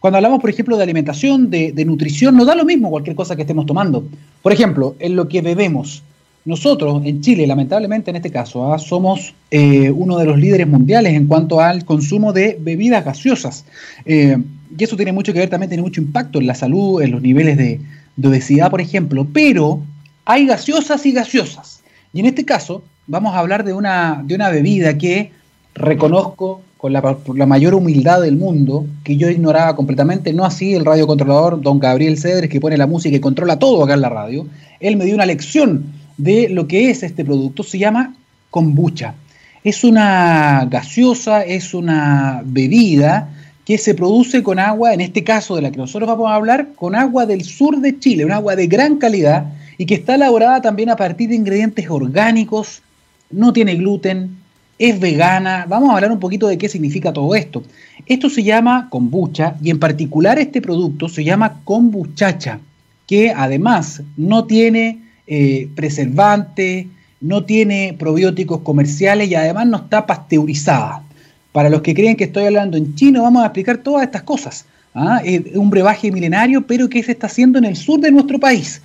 Cuando 0.00 0.16
hablamos, 0.16 0.40
por 0.40 0.50
ejemplo, 0.50 0.76
de 0.76 0.82
alimentación, 0.82 1.48
de, 1.48 1.84
nutrición, 1.84 2.36
no 2.36 2.44
da 2.44 2.56
lo 2.56 2.64
mismo 2.64 2.90
cualquier 2.90 3.14
cosa 3.14 3.36
que 3.36 3.42
estemos 3.42 3.66
tomando. 3.66 4.02
Por 4.42 4.52
ejemplo, 4.52 4.96
en 4.98 5.14
lo 5.14 5.28
que 5.28 5.40
bebemos. 5.40 6.02
Nosotros, 6.44 7.02
en 7.04 7.20
Chile, 7.20 7.46
lamentablemente 7.46 8.10
en 8.10 8.16
este 8.16 8.32
caso, 8.32 8.72
¿ah? 8.72 8.78
somos 8.78 9.34
eh, 9.50 9.90
uno 9.90 10.18
de 10.18 10.24
los 10.24 10.38
líderes 10.38 10.66
mundiales 10.66 11.14
en 11.14 11.26
cuanto 11.26 11.60
al 11.60 11.84
consumo 11.84 12.32
de 12.32 12.58
bebidas 12.60 13.04
gaseosas. 13.04 13.64
Eh, 14.06 14.38
y 14.76 14.84
eso 14.84 14.96
tiene 14.96 15.12
mucho 15.12 15.32
que 15.32 15.38
ver, 15.38 15.48
también 15.48 15.70
tiene 15.70 15.82
mucho 15.82 16.00
impacto 16.00 16.38
en 16.38 16.46
la 16.46 16.54
salud, 16.54 17.02
en 17.02 17.12
los 17.12 17.22
niveles 17.22 17.56
de, 17.56 17.80
obesidad, 18.22 18.70
por 18.70 18.80
ejemplo, 18.80 19.26
pero 19.32 19.80
hay 20.24 20.46
gaseosas 20.46 21.06
y 21.06 21.12
gaseosas. 21.12 21.82
Y 22.12 22.20
en 22.20 22.26
este 22.26 22.44
caso 22.44 22.82
vamos 23.06 23.34
a 23.34 23.38
hablar 23.38 23.64
de 23.64 23.72
una, 23.72 24.22
de 24.24 24.34
una 24.34 24.50
bebida 24.50 24.98
que 24.98 25.30
reconozco 25.74 26.62
con 26.76 26.92
la, 26.92 27.16
la, 27.34 27.46
mayor 27.46 27.74
humildad 27.74 28.20
del 28.20 28.36
mundo, 28.36 28.86
que 29.04 29.16
yo 29.16 29.30
ignoraba 29.30 29.76
completamente, 29.76 30.32
no 30.32 30.44
así 30.44 30.74
el 30.74 30.84
radiocontrolador 30.84 31.60
don 31.60 31.78
Gabriel 31.78 32.18
Cedres, 32.18 32.50
que 32.50 32.60
pone 32.60 32.76
la 32.76 32.86
música 32.86 33.16
y 33.16 33.20
controla 33.20 33.58
todo 33.58 33.84
acá 33.84 33.94
en 33.94 34.00
la 34.00 34.08
radio. 34.08 34.46
Él 34.80 34.96
me 34.96 35.04
dio 35.04 35.14
una 35.14 35.26
lección 35.26 35.92
de 36.16 36.48
lo 36.48 36.66
que 36.66 36.90
es 36.90 37.02
este 37.02 37.24
producto, 37.24 37.62
se 37.62 37.78
llama 37.78 38.14
kombucha. 38.50 39.14
Es 39.64 39.84
una 39.84 40.66
gaseosa, 40.70 41.42
es 41.42 41.74
una 41.74 42.42
bebida 42.44 43.30
que 43.68 43.76
se 43.76 43.94
produce 43.94 44.42
con 44.42 44.58
agua, 44.58 44.94
en 44.94 45.02
este 45.02 45.22
caso 45.22 45.54
de 45.54 45.60
la 45.60 45.70
que 45.70 45.76
nosotros 45.76 46.08
vamos 46.08 46.30
a 46.30 46.36
hablar, 46.36 46.68
con 46.74 46.94
agua 46.94 47.26
del 47.26 47.44
sur 47.44 47.78
de 47.78 47.98
Chile, 47.98 48.24
un 48.24 48.32
agua 48.32 48.56
de 48.56 48.66
gran 48.66 48.96
calidad 48.96 49.52
y 49.76 49.84
que 49.84 49.96
está 49.96 50.14
elaborada 50.14 50.62
también 50.62 50.88
a 50.88 50.96
partir 50.96 51.28
de 51.28 51.34
ingredientes 51.34 51.84
orgánicos, 51.90 52.80
no 53.30 53.52
tiene 53.52 53.74
gluten, 53.74 54.38
es 54.78 54.98
vegana. 54.98 55.66
Vamos 55.68 55.90
a 55.90 55.96
hablar 55.96 56.10
un 56.10 56.18
poquito 56.18 56.48
de 56.48 56.56
qué 56.56 56.66
significa 56.66 57.12
todo 57.12 57.34
esto. 57.34 57.62
Esto 58.06 58.30
se 58.30 58.42
llama 58.42 58.88
kombucha 58.88 59.56
y 59.62 59.68
en 59.68 59.78
particular 59.78 60.38
este 60.38 60.62
producto 60.62 61.10
se 61.10 61.22
llama 61.22 61.60
kombuchacha, 61.64 62.60
que 63.06 63.32
además 63.36 64.00
no 64.16 64.46
tiene 64.46 65.02
eh, 65.26 65.68
preservante, 65.74 66.88
no 67.20 67.44
tiene 67.44 67.94
probióticos 67.98 68.62
comerciales 68.62 69.28
y 69.28 69.34
además 69.34 69.66
no 69.66 69.76
está 69.76 70.06
pasteurizada. 70.06 71.02
Para 71.52 71.70
los 71.70 71.82
que 71.82 71.94
creen 71.94 72.16
que 72.16 72.24
estoy 72.24 72.44
hablando 72.44 72.76
en 72.76 72.94
chino, 72.94 73.22
vamos 73.22 73.42
a 73.42 73.46
explicar 73.46 73.78
todas 73.78 74.04
estas 74.04 74.22
cosas. 74.22 74.66
¿ah? 74.94 75.20
Es 75.24 75.54
un 75.54 75.70
brebaje 75.70 76.12
milenario, 76.12 76.66
pero 76.66 76.88
que 76.88 77.02
se 77.02 77.12
está 77.12 77.26
haciendo 77.26 77.58
en 77.58 77.64
el 77.64 77.76
sur 77.76 78.00
de 78.00 78.10
nuestro 78.10 78.38
país. 78.38 78.82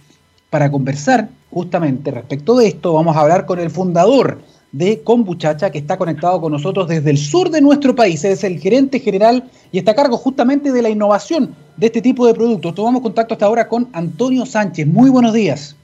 Para 0.49 0.71
conversar 0.71 1.29
justamente 1.51 2.11
respecto 2.11 2.57
de 2.57 2.67
esto, 2.67 2.93
vamos 2.93 3.15
a 3.15 3.21
hablar 3.21 3.45
con 3.45 3.59
el 3.59 3.69
fundador 3.69 4.39
de 4.71 5.01
Kombuchacha, 5.01 5.71
que 5.71 5.77
está 5.77 5.97
conectado 5.97 6.41
con 6.41 6.51
nosotros 6.51 6.87
desde 6.87 7.11
el 7.11 7.17
sur 7.17 7.49
de 7.49 7.61
nuestro 7.61 7.95
país. 7.95 8.23
Es 8.23 8.43
el 8.43 8.59
gerente 8.59 8.99
general 8.99 9.43
y 9.71 9.77
está 9.77 9.91
a 9.91 9.95
cargo 9.95 10.17
justamente 10.17 10.71
de 10.71 10.81
la 10.81 10.89
innovación 10.89 11.55
de 11.77 11.85
este 11.87 12.01
tipo 12.01 12.25
de 12.25 12.33
productos. 12.33 12.73
Tomamos 12.73 13.01
contacto 13.01 13.35
hasta 13.35 13.45
ahora 13.45 13.67
con 13.67 13.87
Antonio 13.93 14.45
Sánchez. 14.45 14.87
Muy 14.87 15.09
buenos 15.09 15.33
días. 15.33 15.75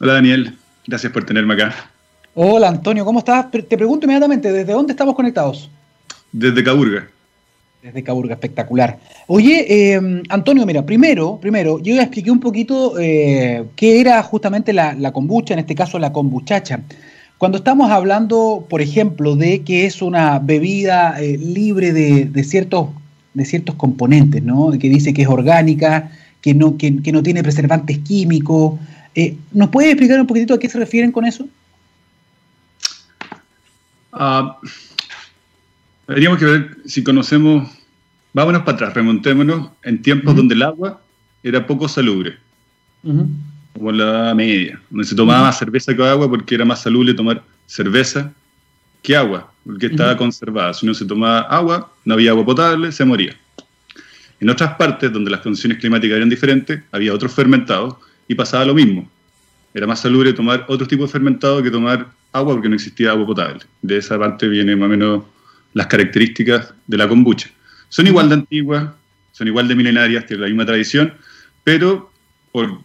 Hola 0.00 0.14
Daniel, 0.14 0.58
gracias 0.86 1.12
por 1.12 1.24
tenerme 1.24 1.54
acá. 1.54 1.74
Hola 2.34 2.68
Antonio, 2.68 3.04
¿cómo 3.04 3.20
estás? 3.20 3.48
Te 3.50 3.62
pregunto 3.62 4.06
inmediatamente, 4.06 4.50
¿desde 4.50 4.72
dónde 4.72 4.92
estamos 4.92 5.14
conectados? 5.14 5.70
Desde 6.32 6.64
Caburga. 6.64 7.08
Desde 7.82 8.02
Caburga, 8.02 8.34
espectacular. 8.34 8.98
Oye, 9.26 9.94
em, 9.94 10.22
Antonio, 10.28 10.64
mira, 10.64 10.84
primero, 10.86 11.38
primero, 11.40 11.78
yo 11.80 11.94
ya 11.94 12.02
expliqué 12.02 12.30
un 12.30 12.40
poquito 12.40 12.98
eh, 12.98 13.64
qué 13.76 14.00
era 14.00 14.22
justamente 14.22 14.72
la, 14.72 14.94
la, 14.94 15.12
kombucha, 15.12 15.54
en 15.54 15.60
este 15.60 15.74
caso 15.74 15.98
la 15.98 16.12
kombuchacha. 16.12 16.80
Cuando 17.42 17.58
estamos 17.58 17.90
hablando, 17.90 18.68
por 18.70 18.80
ejemplo, 18.80 19.34
de 19.34 19.62
que 19.62 19.84
es 19.84 20.00
una 20.00 20.38
bebida 20.38 21.20
eh, 21.20 21.36
libre 21.36 21.92
de, 21.92 22.44
ciertos, 22.44 22.90
de 23.34 23.44
ciertos 23.44 23.74
componentes, 23.74 24.44
¿no? 24.44 24.70
Que 24.70 24.88
dice 24.88 25.12
que 25.12 25.22
es 25.22 25.28
orgánica, 25.28 26.12
que 26.40 26.54
no, 26.54 26.76
que, 26.76 26.92
no 26.92 27.20
tiene 27.20 27.42
preservantes 27.42 27.98
químicos. 27.98 28.78
Eh, 29.16 29.36
¿Nos 29.50 29.70
puede 29.70 29.90
explicar 29.90 30.20
un 30.20 30.28
poquitito 30.28 30.54
a 30.54 30.60
qué 30.60 30.68
se 30.68 30.78
refieren 30.78 31.10
con 31.10 31.24
eso? 31.24 31.48
Ah, 34.12 34.56
Tendríamos 36.06 36.38
que 36.38 36.44
ver 36.44 36.76
si 36.84 37.04
conocemos, 37.04 37.70
vámonos 38.32 38.62
para 38.62 38.74
atrás, 38.74 38.94
remontémonos 38.94 39.70
en 39.82 40.02
tiempos 40.02 40.34
donde 40.34 40.54
el 40.54 40.62
agua 40.62 41.00
era 41.42 41.66
poco 41.66 41.88
salubre, 41.88 42.38
como 43.02 43.92
la 43.92 44.34
media, 44.34 44.80
donde 44.90 45.06
se 45.06 45.14
tomaba 45.14 45.42
más 45.42 45.58
cerveza 45.58 45.94
que 45.96 46.02
agua 46.02 46.28
porque 46.28 46.54
era 46.54 46.64
más 46.64 46.82
salubre 46.82 47.14
tomar 47.14 47.42
cerveza 47.66 48.32
que 49.02 49.16
agua, 49.16 49.52
porque 49.64 49.86
estaba 49.86 50.16
conservada. 50.16 50.74
Si 50.74 50.86
no 50.86 50.94
se 50.94 51.04
tomaba 51.04 51.40
agua, 51.40 51.92
no 52.04 52.14
había 52.14 52.30
agua 52.30 52.44
potable, 52.44 52.92
se 52.92 53.04
moría. 53.04 53.36
En 54.40 54.50
otras 54.50 54.74
partes 54.74 55.12
donde 55.12 55.30
las 55.30 55.40
condiciones 55.40 55.78
climáticas 55.78 56.16
eran 56.16 56.28
diferentes, 56.28 56.82
había 56.90 57.14
otros 57.14 57.32
fermentados 57.32 57.96
y 58.26 58.34
pasaba 58.34 58.64
lo 58.64 58.74
mismo. 58.74 59.08
Era 59.74 59.86
más 59.86 60.00
salubre 60.00 60.32
tomar 60.32 60.64
otro 60.68 60.86
tipo 60.86 61.04
de 61.04 61.08
fermentado 61.08 61.62
que 61.62 61.70
tomar 61.70 62.08
agua 62.32 62.54
porque 62.54 62.68
no 62.68 62.74
existía 62.74 63.10
agua 63.10 63.26
potable. 63.26 63.60
De 63.80 63.96
esa 63.96 64.18
parte 64.18 64.48
viene 64.48 64.76
más 64.76 64.86
o 64.86 64.88
menos 64.88 65.22
las 65.74 65.86
características 65.86 66.74
de 66.86 66.96
la 66.96 67.08
kombucha. 67.08 67.50
Son 67.88 68.06
igual 68.06 68.28
de 68.28 68.34
antiguas, 68.36 68.90
son 69.32 69.48
igual 69.48 69.68
de 69.68 69.74
milenarias, 69.74 70.26
tienen 70.26 70.42
la 70.42 70.48
misma 70.48 70.66
tradición, 70.66 71.14
pero 71.64 72.10
por, 72.52 72.80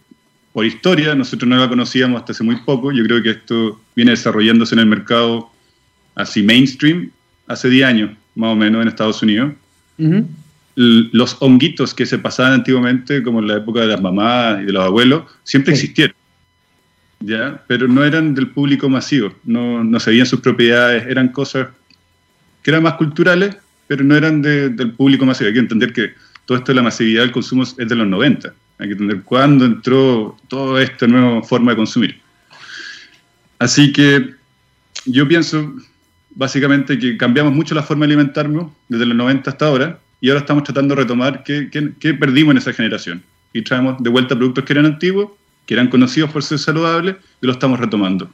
por 0.52 0.64
historia 0.64 1.14
nosotros 1.14 1.48
no 1.48 1.56
la 1.56 1.68
conocíamos 1.68 2.20
hasta 2.20 2.32
hace 2.32 2.44
muy 2.44 2.56
poco. 2.56 2.92
Yo 2.92 3.04
creo 3.04 3.22
que 3.22 3.30
esto 3.30 3.80
viene 3.94 4.12
desarrollándose 4.12 4.74
en 4.74 4.80
el 4.80 4.86
mercado 4.86 5.50
así 6.14 6.42
mainstream 6.42 7.10
hace 7.46 7.68
10 7.68 7.86
años, 7.86 8.10
más 8.34 8.52
o 8.52 8.56
menos, 8.56 8.82
en 8.82 8.88
Estados 8.88 9.22
Unidos. 9.22 9.52
Los 10.74 11.36
honguitos 11.40 11.92
que 11.92 12.06
se 12.06 12.18
pasaban 12.18 12.52
antiguamente, 12.52 13.22
como 13.22 13.40
en 13.40 13.48
la 13.48 13.56
época 13.56 13.80
de 13.80 13.88
las 13.88 14.00
mamás 14.00 14.62
y 14.62 14.66
de 14.66 14.72
los 14.72 14.84
abuelos, 14.84 15.24
siempre 15.42 15.72
existieron. 15.72 16.14
¿ya? 17.20 17.62
Pero 17.66 17.88
no 17.88 18.04
eran 18.04 18.34
del 18.34 18.48
público 18.48 18.88
masivo, 18.88 19.32
no, 19.44 19.82
no 19.82 20.00
sabían 20.00 20.26
sus 20.26 20.40
propiedades, 20.40 21.06
eran 21.06 21.28
cosas 21.28 21.68
que 22.68 22.72
eran 22.72 22.82
más 22.82 22.96
culturales, 22.96 23.56
pero 23.86 24.04
no 24.04 24.14
eran 24.14 24.42
del 24.42 24.92
público 24.92 25.24
masivo. 25.24 25.48
Hay 25.48 25.54
que 25.54 25.60
entender 25.60 25.90
que 25.90 26.12
todo 26.44 26.58
esto 26.58 26.72
de 26.72 26.76
la 26.76 26.82
masividad 26.82 27.22
del 27.22 27.32
consumo 27.32 27.62
es 27.62 27.74
de 27.74 27.94
los 27.94 28.06
90. 28.06 28.52
Hay 28.78 28.88
que 28.88 28.92
entender 28.92 29.22
cuándo 29.22 29.64
entró 29.64 30.36
toda 30.48 30.82
esta 30.82 31.06
nueva 31.06 31.42
forma 31.42 31.70
de 31.70 31.76
consumir. 31.78 32.20
Así 33.58 33.90
que 33.90 34.34
yo 35.06 35.26
pienso 35.26 35.76
básicamente 36.34 36.98
que 36.98 37.16
cambiamos 37.16 37.54
mucho 37.54 37.74
la 37.74 37.82
forma 37.82 38.04
de 38.04 38.12
alimentarnos 38.12 38.70
desde 38.86 39.06
los 39.06 39.16
90 39.16 39.48
hasta 39.48 39.64
ahora 39.64 39.98
y 40.20 40.28
ahora 40.28 40.40
estamos 40.40 40.64
tratando 40.64 40.94
de 40.94 41.00
retomar 41.00 41.44
qué, 41.44 41.70
qué, 41.70 42.12
perdimos 42.12 42.52
en 42.52 42.58
esa 42.58 42.74
generación. 42.74 43.22
y 43.54 43.62
traemos 43.62 43.96
de 44.02 44.10
vuelta 44.10 44.36
productos 44.36 44.64
que 44.64 44.74
eran 44.74 44.84
antiguos, 44.84 45.30
que 45.64 45.72
eran 45.72 45.88
conocidos 45.88 46.30
por 46.30 46.42
ser 46.42 46.58
saludables, 46.58 47.16
y 47.40 47.46
lo 47.46 47.52
estamos 47.52 47.80
retomando. 47.80 48.30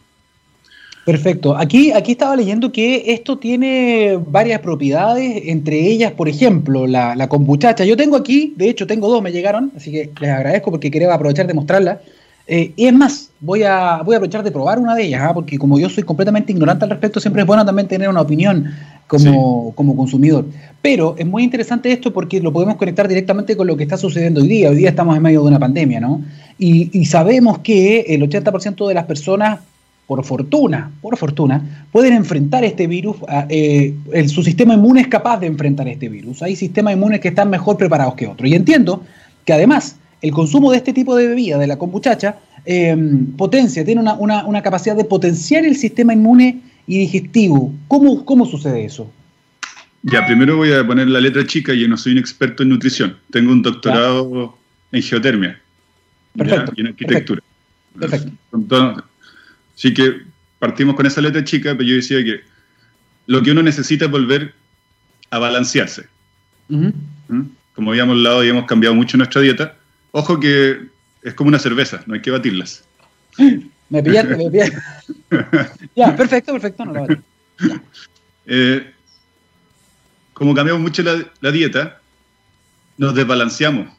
Perfecto. 1.04 1.56
Aquí, 1.56 1.92
aquí 1.92 2.12
estaba 2.12 2.34
leyendo 2.34 2.72
que 2.72 3.12
esto 3.12 3.38
tiene 3.38 4.18
varias 4.26 4.60
propiedades, 4.60 5.42
entre 5.46 5.78
ellas, 5.80 6.12
por 6.12 6.28
ejemplo, 6.28 6.86
la, 6.86 7.14
la 7.14 7.28
kombuchacha. 7.28 7.84
Yo 7.84 7.96
tengo 7.96 8.16
aquí, 8.16 8.54
de 8.56 8.70
hecho 8.70 8.86
tengo 8.86 9.08
dos, 9.08 9.22
me 9.22 9.30
llegaron, 9.30 9.70
así 9.76 9.92
que 9.92 10.10
les 10.18 10.30
agradezco 10.30 10.70
porque 10.70 10.90
quería 10.90 11.12
aprovechar 11.12 11.46
de 11.46 11.54
mostrarla. 11.54 12.00
Eh, 12.46 12.72
y 12.76 12.86
es 12.86 12.92
más, 12.92 13.30
voy 13.40 13.62
a, 13.62 14.02
voy 14.04 14.14
a 14.14 14.18
aprovechar 14.18 14.42
de 14.42 14.50
probar 14.50 14.78
una 14.78 14.94
de 14.94 15.04
ellas, 15.04 15.22
¿ah? 15.22 15.32
porque 15.32 15.58
como 15.58 15.78
yo 15.78 15.88
soy 15.88 16.04
completamente 16.04 16.52
ignorante 16.52 16.84
al 16.84 16.90
respecto, 16.90 17.20
siempre 17.20 17.42
es 17.42 17.46
bueno 17.46 17.64
también 17.64 17.88
tener 17.88 18.08
una 18.08 18.20
opinión 18.20 18.70
como, 19.06 19.68
sí. 19.70 19.74
como 19.74 19.96
consumidor. 19.96 20.46
Pero 20.80 21.14
es 21.18 21.26
muy 21.26 21.42
interesante 21.42 21.92
esto 21.92 22.12
porque 22.12 22.40
lo 22.40 22.52
podemos 22.52 22.76
conectar 22.76 23.08
directamente 23.08 23.56
con 23.56 23.66
lo 23.66 23.76
que 23.76 23.82
está 23.82 23.96
sucediendo 23.96 24.40
hoy 24.40 24.48
día. 24.48 24.70
Hoy 24.70 24.76
día 24.76 24.90
estamos 24.90 25.16
en 25.16 25.22
medio 25.22 25.42
de 25.42 25.48
una 25.48 25.58
pandemia, 25.58 26.00
¿no? 26.00 26.22
Y, 26.58 26.90
y 26.98 27.06
sabemos 27.06 27.58
que 27.58 28.00
el 28.08 28.22
80% 28.22 28.88
de 28.88 28.94
las 28.94 29.04
personas 29.04 29.60
por 30.06 30.24
fortuna, 30.24 30.90
por 31.00 31.16
fortuna, 31.16 31.86
pueden 31.90 32.12
enfrentar 32.12 32.64
este 32.64 32.86
virus, 32.86 33.16
eh, 33.48 33.94
el, 34.12 34.28
su 34.28 34.42
sistema 34.42 34.74
inmune 34.74 35.02
es 35.02 35.08
capaz 35.08 35.38
de 35.38 35.46
enfrentar 35.46 35.88
este 35.88 36.08
virus. 36.08 36.42
Hay 36.42 36.56
sistemas 36.56 36.94
inmunes 36.94 37.20
que 37.20 37.28
están 37.28 37.48
mejor 37.48 37.78
preparados 37.78 38.14
que 38.14 38.26
otros. 38.26 38.48
Y 38.48 38.54
entiendo 38.54 39.02
que 39.44 39.52
además 39.52 39.96
el 40.20 40.30
consumo 40.30 40.70
de 40.70 40.78
este 40.78 40.92
tipo 40.92 41.16
de 41.16 41.28
bebida, 41.28 41.58
de 41.58 41.66
la 41.66 41.78
kombuchacha, 41.78 42.36
eh, 42.66 42.96
potencia, 43.36 43.84
tiene 43.84 44.00
una, 44.00 44.14
una, 44.14 44.44
una, 44.46 44.62
capacidad 44.62 44.96
de 44.96 45.04
potenciar 45.04 45.64
el 45.64 45.76
sistema 45.76 46.12
inmune 46.12 46.60
y 46.86 46.98
digestivo. 46.98 47.72
¿Cómo, 47.88 48.24
cómo 48.24 48.46
sucede 48.46 48.84
eso? 48.84 49.10
Ya, 50.02 50.26
primero 50.26 50.56
voy 50.56 50.72
a 50.72 50.86
poner 50.86 51.08
la 51.08 51.20
letra 51.20 51.46
chica, 51.46 51.72
yo 51.72 51.88
no 51.88 51.96
soy 51.96 52.12
un 52.12 52.18
experto 52.18 52.62
en 52.62 52.68
nutrición, 52.70 53.16
tengo 53.30 53.52
un 53.52 53.62
doctorado 53.62 54.54
en 54.92 55.02
geotermia 55.02 55.58
Perfecto, 56.36 56.72
¿ya? 56.72 56.74
y 56.76 56.80
en 56.82 56.86
arquitectura. 56.88 57.42
Perfecto. 57.98 58.32
Perfecto. 58.50 59.04
Así 59.76 59.92
que 59.92 60.22
partimos 60.58 60.94
con 60.94 61.06
esa 61.06 61.20
letra 61.20 61.44
chica, 61.44 61.72
pero 61.72 61.88
yo 61.88 61.96
decía 61.96 62.22
que 62.24 62.40
lo 63.26 63.42
que 63.42 63.50
uno 63.50 63.62
necesita 63.62 64.06
es 64.06 64.10
volver 64.10 64.54
a 65.30 65.38
balancearse. 65.38 66.06
Uh 66.68 66.76
-huh. 66.76 66.92
¿Mm? 67.28 67.42
Como 67.74 67.90
habíamos 67.90 68.16
hablado 68.16 68.44
y 68.44 68.48
hemos 68.48 68.66
cambiado 68.66 68.94
mucho 68.94 69.16
nuestra 69.16 69.40
dieta, 69.40 69.76
ojo 70.12 70.38
que 70.38 70.80
es 71.22 71.34
como 71.34 71.48
una 71.48 71.58
cerveza, 71.58 72.02
no 72.06 72.14
hay 72.14 72.22
que 72.22 72.30
batirlas. 72.30 72.84
Me 73.90 74.02
pillaste, 74.02 74.36
me 74.36 74.50
pillaste. 74.50 74.78
ya, 75.94 76.16
perfecto, 76.16 76.52
perfecto, 76.52 76.84
no 76.86 76.94
la 76.94 77.00
batí. 77.02 77.14
Eh, 78.46 78.92
como 80.32 80.54
cambiamos 80.54 80.82
mucho 80.82 81.02
la, 81.02 81.24
la, 81.40 81.50
dieta, 81.52 82.00
nos 82.96 83.14
desbalanceamos. 83.14 83.92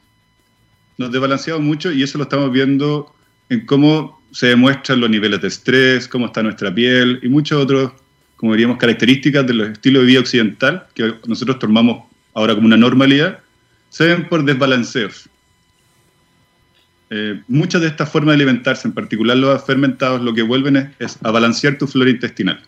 Nos 0.98 1.12
desbalanceamos 1.12 1.62
mucho 1.62 1.92
y 1.92 2.02
eso 2.02 2.18
lo 2.18 2.24
estamos 2.24 2.50
viendo 2.52 3.14
en 3.48 3.64
cómo 3.64 4.20
se 4.36 4.48
demuestran 4.48 5.00
los 5.00 5.08
niveles 5.08 5.40
de 5.40 5.48
estrés, 5.48 6.06
cómo 6.06 6.26
está 6.26 6.42
nuestra 6.42 6.74
piel 6.74 7.20
y 7.22 7.28
muchos 7.30 7.58
otros, 7.58 7.92
como 8.36 8.52
diríamos, 8.52 8.76
características 8.76 9.46
del 9.46 9.62
estilo 9.62 10.00
de 10.00 10.04
vida 10.04 10.20
occidental 10.20 10.86
que 10.94 11.14
nosotros 11.26 11.58
tomamos 11.58 12.04
ahora 12.34 12.54
como 12.54 12.66
una 12.66 12.76
normalidad, 12.76 13.38
se 13.88 14.08
ven 14.08 14.28
por 14.28 14.44
desbalanceos. 14.44 15.30
Eh, 17.08 17.40
muchas 17.48 17.80
de 17.80 17.86
estas 17.86 18.10
formas 18.10 18.36
de 18.36 18.42
alimentarse, 18.42 18.86
en 18.86 18.92
particular 18.92 19.38
los 19.38 19.64
fermentados, 19.64 20.20
lo 20.20 20.34
que 20.34 20.42
vuelven 20.42 20.76
es, 20.76 20.88
es, 20.98 21.18
a 21.24 21.30
balancear 21.30 21.78
tu 21.78 21.86
flora 21.86 22.10
intestinal. 22.10 22.60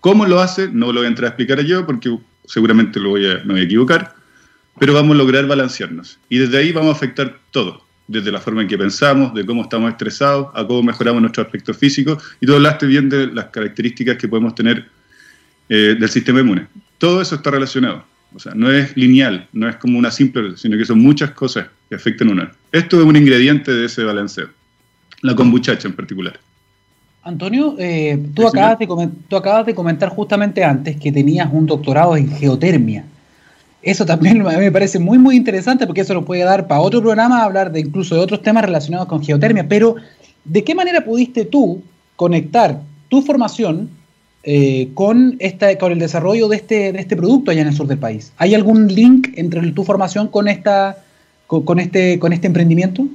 ¿Cómo 0.00 0.26
lo 0.26 0.40
hace? 0.40 0.66
No 0.66 0.86
lo 0.88 0.94
voy 0.94 1.04
a 1.04 1.10
entrar 1.10 1.26
a 1.26 1.28
explicar 1.28 1.60
yo 1.60 1.86
porque 1.86 2.18
seguramente 2.44 2.98
lo 2.98 3.10
voy 3.10 3.24
a, 3.24 3.34
me 3.44 3.52
voy 3.52 3.60
a 3.60 3.64
equivocar, 3.64 4.16
pero 4.80 4.94
vamos 4.94 5.14
a 5.14 5.18
lograr 5.18 5.46
balancearnos. 5.46 6.18
Y 6.28 6.38
desde 6.38 6.58
ahí 6.58 6.72
vamos 6.72 6.92
a 6.92 6.96
afectar 6.96 7.38
todo 7.52 7.86
desde 8.08 8.32
la 8.32 8.40
forma 8.40 8.62
en 8.62 8.68
que 8.68 8.78
pensamos, 8.78 9.34
de 9.34 9.46
cómo 9.46 9.62
estamos 9.62 9.90
estresados, 9.90 10.48
a 10.54 10.66
cómo 10.66 10.82
mejoramos 10.82 11.20
nuestro 11.20 11.42
aspecto 11.42 11.72
físico, 11.74 12.18
y 12.40 12.46
tú 12.46 12.54
hablaste 12.54 12.86
bien 12.86 13.08
de 13.08 13.28
las 13.28 13.46
características 13.46 14.16
que 14.16 14.26
podemos 14.26 14.54
tener 14.54 14.86
eh, 15.68 15.94
del 15.98 16.08
sistema 16.08 16.40
inmune. 16.40 16.66
Todo 16.96 17.20
eso 17.20 17.36
está 17.36 17.50
relacionado. 17.50 18.04
O 18.34 18.38
sea, 18.38 18.52
no 18.54 18.70
es 18.70 18.96
lineal, 18.96 19.46
no 19.52 19.68
es 19.68 19.76
como 19.76 19.98
una 19.98 20.10
simple, 20.10 20.56
sino 20.56 20.76
que 20.76 20.84
son 20.84 20.98
muchas 20.98 21.30
cosas 21.32 21.66
que 21.88 21.94
afectan 21.94 22.28
una. 22.30 22.50
Esto 22.72 22.98
es 22.98 23.06
un 23.06 23.16
ingrediente 23.16 23.72
de 23.72 23.86
ese 23.86 24.02
balanceo. 24.04 24.48
La 25.22 25.34
kombuchacha 25.34 25.88
en 25.88 25.94
particular. 25.94 26.38
Antonio, 27.22 27.76
eh, 27.78 28.18
tú, 28.34 28.46
acabas 28.46 28.78
de 28.78 28.86
tú 29.28 29.36
acabas 29.36 29.66
de 29.66 29.74
comentar 29.74 30.08
justamente 30.08 30.64
antes 30.64 30.96
que 30.96 31.12
tenías 31.12 31.48
un 31.52 31.66
doctorado 31.66 32.16
en 32.16 32.30
geotermia. 32.30 33.04
Eso 33.82 34.04
también 34.04 34.40
a 34.46 34.50
mí 34.50 34.58
me 34.58 34.72
parece 34.72 34.98
muy, 34.98 35.18
muy 35.18 35.36
interesante 35.36 35.86
porque 35.86 36.02
eso 36.02 36.14
nos 36.14 36.24
puede 36.24 36.44
dar 36.44 36.66
para 36.66 36.80
otro 36.80 37.00
programa 37.00 37.42
hablar 37.42 37.72
de 37.72 37.80
incluso 37.80 38.14
de 38.14 38.20
otros 38.20 38.42
temas 38.42 38.64
relacionados 38.64 39.08
con 39.08 39.22
geotermia. 39.22 39.68
Pero, 39.68 39.96
¿de 40.44 40.64
qué 40.64 40.74
manera 40.74 41.04
pudiste 41.04 41.44
tú 41.44 41.82
conectar 42.16 42.80
tu 43.08 43.22
formación 43.22 43.90
eh, 44.44 44.88
con, 44.94 45.36
esta, 45.38 45.76
con 45.78 45.92
el 45.92 45.98
desarrollo 45.98 46.48
de 46.48 46.56
este, 46.56 46.92
de 46.92 47.00
este 47.00 47.16
producto 47.16 47.50
allá 47.50 47.62
en 47.62 47.68
el 47.68 47.74
sur 47.74 47.86
del 47.86 47.98
país? 47.98 48.32
¿Hay 48.38 48.54
algún 48.54 48.88
link 48.88 49.28
entre 49.36 49.60
tu 49.72 49.84
formación 49.84 50.28
con, 50.28 50.48
esta, 50.48 50.98
con, 51.46 51.64
con 51.64 51.78
este, 51.78 52.18
con 52.18 52.32
este 52.32 52.46
emprendimiento? 52.46 53.06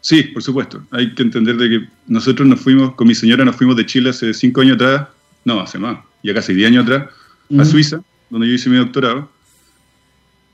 Sí, 0.00 0.22
por 0.22 0.42
supuesto. 0.42 0.82
Hay 0.90 1.14
que 1.14 1.22
entender 1.22 1.56
de 1.56 1.68
que 1.68 1.88
nosotros 2.06 2.48
nos 2.48 2.60
fuimos, 2.60 2.94
con 2.94 3.06
mi 3.06 3.14
señora 3.14 3.44
nos 3.44 3.56
fuimos 3.56 3.76
de 3.76 3.84
Chile 3.86 4.10
hace 4.10 4.32
cinco 4.32 4.62
años 4.62 4.76
atrás, 4.76 5.08
no, 5.44 5.60
hace 5.60 5.78
más, 5.78 5.98
ya 6.22 6.34
casi 6.34 6.54
diez 6.54 6.68
años 6.68 6.84
atrás, 6.84 7.10
a 7.58 7.64
Suiza, 7.64 8.00
donde 8.30 8.48
yo 8.48 8.54
hice 8.54 8.70
mi 8.70 8.76
doctorado. 8.76 9.28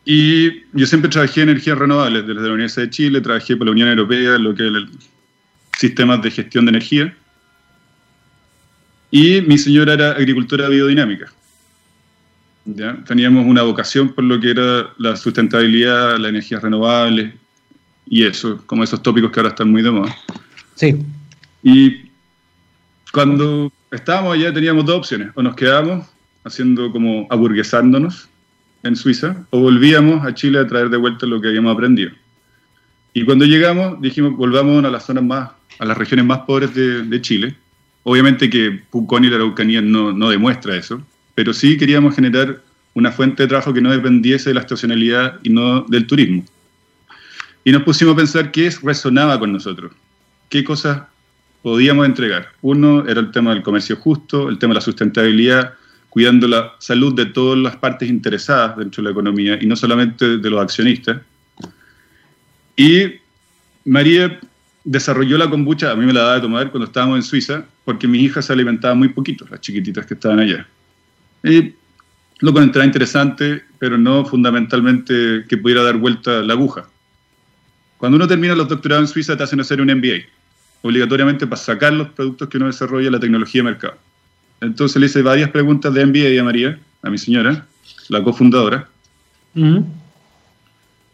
Y 0.09 0.63
yo 0.73 0.87
siempre 0.87 1.11
trabajé 1.11 1.43
en 1.43 1.49
energías 1.49 1.77
renovables, 1.77 2.25
desde 2.25 2.41
la 2.41 2.53
Universidad 2.53 2.85
de 2.85 2.91
Chile, 2.91 3.21
trabajé 3.21 3.57
por 3.57 3.67
la 3.67 3.73
Unión 3.73 3.89
Europea, 3.89 4.39
lo 4.39 4.55
que 4.55 4.69
es 4.69 4.73
el 4.73 4.89
sistemas 5.77 6.23
de 6.23 6.31
gestión 6.31 6.65
de 6.65 6.71
energía. 6.71 7.15
Y 9.11 9.41
mi 9.43 9.59
señora 9.59 9.95
era 9.95 10.13
agricultora 10.13 10.69
biodinámica. 10.69 11.33
¿Ya? 12.65 12.97
Teníamos 13.05 13.47
una 13.47 13.63
vocación 13.63 14.11
por 14.11 14.23
lo 14.23 14.41
que 14.41 14.51
era 14.51 14.91
la 14.99 15.17
sustentabilidad, 15.17 16.19
las 16.19 16.31
energías 16.31 16.63
renovables 16.63 17.35
y 18.09 18.25
eso, 18.25 18.63
como 18.67 18.85
esos 18.85 19.03
tópicos 19.03 19.33
que 19.33 19.41
ahora 19.41 19.51
están 19.51 19.71
muy 19.73 19.83
de 19.83 19.91
moda. 19.91 20.17
Sí. 20.77 20.97
Y 21.65 22.11
cuando 23.13 23.73
estábamos 23.91 24.35
allá 24.35 24.53
teníamos 24.53 24.85
dos 24.85 24.99
opciones, 24.99 25.31
o 25.35 25.43
nos 25.43 25.57
quedábamos 25.57 26.07
haciendo 26.45 26.93
como 26.93 27.27
aburguesándonos 27.29 28.29
en 28.87 28.97
Suiza, 28.97 29.47
o 29.51 29.61
volvíamos 29.61 30.25
a 30.25 30.35
Chile 30.35 30.59
a 30.59 30.67
traer 30.67 30.89
de 30.91 30.97
vuelta 30.97 31.27
lo 31.27 31.41
que 31.41 31.49
habíamos 31.49 31.75
aprendido. 31.75 32.11
Y 33.15 33.25
cuando 33.25 33.45
llegamos, 33.45 34.01
dijimos, 34.01 34.37
volvamos 34.37 34.85
a 34.85 34.91
las 34.91 35.07
zonas 35.07 35.25
más, 35.25 35.51
a 35.79 35.85
las 35.85 35.97
regiones 35.97 36.27
más 36.27 36.41
pobres 36.41 36.75
de, 36.75 37.03
de 37.03 37.21
Chile. 37.21 37.55
Obviamente 38.03 38.51
que 38.51 38.83
Pucón 38.91 39.25
y 39.25 39.31
la 39.31 39.37
Araucanía 39.37 39.81
no, 39.81 40.13
no 40.13 40.31
demuestra 40.31 40.77
eso, 40.77 41.03
pero 41.35 41.53
sí 41.53 41.77
queríamos 41.77 42.15
generar 42.15 42.63
una 42.95 43.13
fuente 43.13 43.43
de 43.43 43.49
trabajo 43.49 43.75
que 43.75 43.81
no 43.81 43.91
dependiese 43.91 44.51
de 44.51 44.55
la 44.55 44.61
estacionalidad 44.61 45.39
y 45.43 45.51
no 45.51 45.83
del 45.83 46.07
turismo. 46.07 46.45
Y 47.65 47.73
nos 47.73 47.83
pusimos 47.83 48.15
a 48.15 48.17
pensar 48.17 48.53
qué 48.53 48.73
resonaba 48.83 49.39
con 49.39 49.53
nosotros, 49.53 49.93
qué 50.49 50.63
cosas 50.63 51.03
podíamos 51.63 52.07
entregar. 52.07 52.51
Uno 52.63 53.07
era 53.07 53.21
el 53.21 53.33
tema 53.33 53.53
del 53.53 53.63
comercio 53.63 53.97
justo, 53.97 54.49
el 54.49 54.59
tema 54.59 54.71
de 54.71 54.77
la 54.77 54.81
sustentabilidad, 54.81 55.75
cuidando 56.17 56.49
la 56.49 56.73
salud 56.79 57.13
de 57.13 57.27
todas 57.27 57.59
las 57.59 57.77
partes 57.77 58.09
interesadas 58.09 58.79
dentro 58.79 59.03
de 59.03 59.05
la 59.05 59.11
economía 59.11 59.59
y 59.61 59.67
no 59.67 59.77
solamente 59.77 60.39
de 60.39 60.49
los 60.49 60.63
accionistas. 60.63 61.21
Y 62.75 63.17
María 63.85 64.41
desarrolló 64.83 65.37
la 65.37 65.51
kombucha, 65.51 65.91
a 65.91 65.95
mí 65.95 66.07
me 66.07 66.15
la 66.15 66.23
daba 66.23 66.35
de 66.37 66.41
tomar 66.41 66.71
cuando 66.71 66.87
estábamos 66.87 67.17
en 67.19 67.23
Suiza, 67.23 67.67
porque 67.85 68.09
mis 68.09 68.23
hijas 68.23 68.47
se 68.47 68.55
alimentaban 68.55 68.97
muy 68.97 69.11
poquito, 69.11 69.47
las 69.51 69.61
chiquititas 69.61 70.07
que 70.07 70.15
estaban 70.15 70.39
allá. 70.39 70.67
Y 71.45 71.75
lo 72.39 72.49
encontraba 72.49 72.87
interesante, 72.87 73.65
pero 73.79 73.99
no 73.99 74.25
fundamentalmente 74.25 75.45
que 75.47 75.59
pudiera 75.59 75.83
dar 75.83 75.99
vuelta 75.99 76.41
la 76.41 76.55
aguja. 76.55 76.89
Cuando 77.99 78.17
uno 78.17 78.27
termina 78.27 78.55
los 78.55 78.69
doctorados 78.69 79.11
en 79.11 79.13
Suiza 79.13 79.37
te 79.37 79.43
hacen 79.43 79.61
hacer 79.61 79.83
un 79.83 79.89
MBA, 79.89 80.25
obligatoriamente 80.81 81.47
para 81.47 81.61
sacar 81.61 81.93
los 81.93 82.09
productos 82.09 82.49
que 82.49 82.57
uno 82.57 82.69
desarrolla 82.69 83.11
la 83.11 83.21
tecnología 83.21 83.63
de 83.63 83.65
mercado. 83.65 84.06
Entonces 84.61 85.01
le 85.01 85.07
hice 85.07 85.23
varias 85.23 85.51
preguntas 85.51 85.93
de 85.93 86.07
MBA 86.07 86.41
a 86.41 86.45
María, 86.45 86.79
a 87.03 87.11
mi 87.11 87.19
señora, 87.19 87.67
la 88.09 88.23
cofundadora. 88.23 88.89
Uh 89.55 89.61
-huh. 89.61 89.85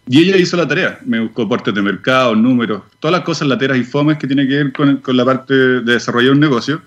Y 0.08 0.18
ella 0.18 0.36
hizo 0.36 0.56
la 0.56 0.66
tarea, 0.66 0.98
me 1.04 1.20
buscó 1.20 1.42
aportes 1.42 1.72
de 1.72 1.80
mercado, 1.80 2.34
números, 2.34 2.82
todas 2.98 3.12
las 3.12 3.24
cosas 3.24 3.46
lateras 3.46 3.78
y 3.78 3.84
fomes 3.84 4.18
que 4.18 4.26
tiene 4.26 4.48
que 4.48 4.56
ver 4.56 4.72
con, 4.72 4.96
con 4.96 5.16
la 5.16 5.24
parte 5.24 5.54
de 5.54 5.80
desarrollar 5.92 6.32
un 6.32 6.40
negocio. 6.40 6.82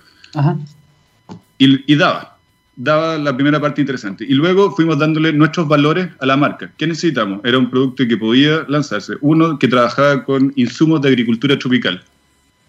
Y, 1.57 1.91
y, 1.91 1.95
daba, 1.95 2.37
daba 2.75 3.17
la 3.17 3.33
primera 3.33 3.61
parte 3.61 3.79
interesante. 3.79 4.25
Y 4.25 4.33
luego 4.33 4.71
fuimos 4.75 4.99
dándole 4.99 5.31
nuestros 5.31 5.65
valores 5.65 6.09
a 6.19 6.25
la 6.25 6.35
marca. 6.35 6.69
¿Qué 6.77 6.87
necesitamos? 6.87 7.39
Era 7.45 7.57
un 7.57 7.69
producto 7.69 8.05
que 8.05 8.17
podía 8.17 8.65
lanzarse. 8.67 9.13
Uno 9.21 9.57
que 9.57 9.69
trabajaba 9.69 10.25
con 10.25 10.51
insumos 10.57 11.01
de 11.01 11.07
agricultura 11.07 11.57
tropical. 11.57 12.03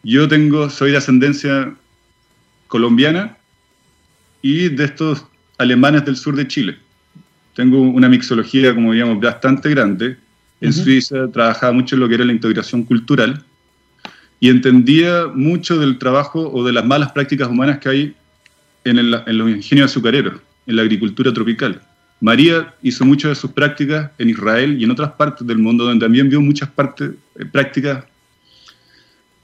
Yo 0.05 0.29
tengo, 0.29 0.71
soy 0.71 0.93
de 0.93 0.99
ascendencia 0.99 1.75
colombiana, 2.69 3.37
y 4.47 4.69
de 4.69 4.85
estos 4.85 5.25
alemanes 5.59 6.05
del 6.05 6.17
sur 6.17 6.37
de 6.37 6.47
Chile. 6.47 6.77
Tengo 7.55 7.81
una 7.81 8.09
mixología, 8.09 8.73
como 8.75 8.93
digamos, 8.93 9.21
bastante 9.21 9.71
grande 9.71 10.17
en 10.61 10.73
Suiza, 10.73 11.29
trabajaba 11.33 11.73
mucho 11.73 11.97
en 11.97 12.01
lo 12.01 12.09
que 12.09 12.15
era 12.15 12.25
la 12.25 12.33
integración 12.33 12.85
cultural 12.85 13.43
y 14.39 14.49
entendía 14.49 15.27
mucho 15.35 15.79
del 15.79 15.99
trabajo 15.99 16.49
o 16.53 16.65
de 16.65 16.73
las 16.73 16.85
malas 16.85 17.11
prácticas 17.13 17.49
humanas 17.49 17.79
que 17.79 17.89
hay 17.89 18.15
en, 18.85 18.99
en 18.99 19.39
los 19.39 19.51
ingenios 19.51 19.91
azucareros, 19.91 20.35
en 20.67 20.77
la 20.77 20.83
agricultura 20.83 21.33
tropical. 21.33 21.83
María 22.21 22.73
hizo 22.83 23.05
muchas 23.05 23.31
de 23.31 23.35
sus 23.35 23.51
prácticas 23.51 24.13
en 24.19 24.31
Israel 24.31 24.81
y 24.81 24.85
en 24.85 24.93
otras 24.93 25.13
partes 25.13 25.47
del 25.47 25.59
mundo 25.59 25.85
donde 25.85 26.05
también 26.05 26.31
vio 26.31 26.41
muchas 26.41 26.69
partes, 26.71 27.11
eh, 27.35 27.45
prácticas 27.45 28.05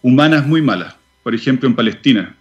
humanas 0.01 0.47
muy 0.47 0.63
malas. 0.63 0.95
Por 1.25 1.35
ejemplo, 1.35 1.69
en 1.69 1.75
Palestina. 1.75 2.37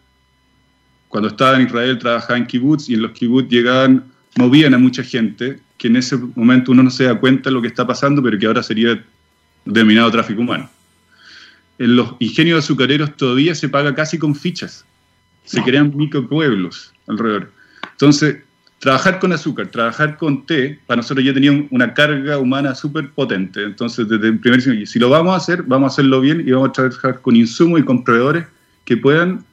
Cuando 1.11 1.27
estaba 1.27 1.57
en 1.57 1.67
Israel 1.67 1.99
trabajaba 1.99 2.37
en 2.37 2.47
kibbutz 2.47 2.89
y 2.89 2.93
en 2.93 3.01
los 3.01 3.11
kibbutz 3.11 3.49
llegaban, 3.49 4.05
movían 4.37 4.73
a 4.73 4.77
mucha 4.77 5.03
gente 5.03 5.59
que 5.77 5.89
en 5.89 5.97
ese 5.97 6.15
momento 6.35 6.71
uno 6.71 6.83
no 6.83 6.89
se 6.89 7.03
da 7.03 7.19
cuenta 7.19 7.49
de 7.49 7.53
lo 7.53 7.61
que 7.61 7.67
está 7.67 7.85
pasando, 7.85 8.23
pero 8.23 8.39
que 8.39 8.45
ahora 8.45 8.63
sería 8.63 9.03
denominado 9.65 10.09
tráfico 10.09 10.39
humano. 10.39 10.69
En 11.79 11.97
los 11.97 12.13
ingenios 12.19 12.63
azucareros 12.63 13.17
todavía 13.17 13.53
se 13.55 13.67
paga 13.67 13.93
casi 13.93 14.17
con 14.17 14.33
fichas. 14.35 14.85
Se 15.43 15.61
crean 15.61 15.91
micropueblos 15.93 16.93
alrededor. 17.07 17.51
Entonces, 17.91 18.37
trabajar 18.79 19.19
con 19.19 19.33
azúcar, 19.33 19.67
trabajar 19.67 20.15
con 20.15 20.45
té, 20.45 20.79
para 20.87 20.97
nosotros 20.97 21.25
ya 21.25 21.33
tenía 21.33 21.67
una 21.71 21.93
carga 21.93 22.37
humana 22.37 22.73
súper 22.73 23.09
potente. 23.09 23.63
Entonces, 23.63 24.07
desde 24.07 24.29
el 24.29 24.39
primer 24.39 24.61
si 24.87 24.97
lo 24.97 25.09
vamos 25.09 25.33
a 25.33 25.37
hacer, 25.37 25.63
vamos 25.63 25.91
a 25.91 25.93
hacerlo 25.93 26.21
bien 26.21 26.47
y 26.47 26.51
vamos 26.51 26.69
a 26.69 26.71
trabajar 26.71 27.19
con 27.21 27.35
insumos 27.35 27.81
y 27.81 27.83
con 27.83 28.01
proveedores 28.05 28.45
que 28.85 28.95
puedan, 28.95 29.43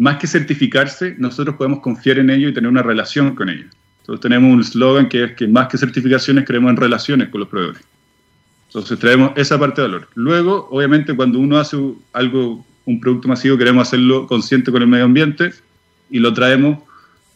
más 0.00 0.16
que 0.16 0.26
certificarse, 0.26 1.14
nosotros 1.18 1.56
podemos 1.56 1.80
confiar 1.80 2.18
en 2.18 2.30
ellos 2.30 2.50
y 2.50 2.54
tener 2.54 2.70
una 2.70 2.82
relación 2.82 3.34
con 3.34 3.50
ellos. 3.50 3.66
Entonces, 4.00 4.22
tenemos 4.22 4.50
un 4.50 4.60
eslogan 4.60 5.10
que 5.10 5.24
es 5.24 5.32
que 5.32 5.46
más 5.46 5.68
que 5.68 5.76
certificaciones, 5.76 6.46
creemos 6.46 6.70
en 6.70 6.78
relaciones 6.78 7.28
con 7.28 7.40
los 7.40 7.48
proveedores. 7.50 7.82
Entonces, 8.68 8.98
traemos 8.98 9.32
esa 9.36 9.58
parte 9.58 9.82
de 9.82 9.88
valor. 9.88 10.08
Luego, 10.14 10.68
obviamente, 10.70 11.14
cuando 11.14 11.38
uno 11.38 11.58
hace 11.58 11.76
algo, 12.14 12.64
un 12.86 12.98
producto 12.98 13.28
masivo, 13.28 13.58
queremos 13.58 13.88
hacerlo 13.88 14.26
consciente 14.26 14.72
con 14.72 14.80
el 14.80 14.88
medio 14.88 15.04
ambiente 15.04 15.52
y 16.10 16.18
lo 16.18 16.32
traemos 16.32 16.78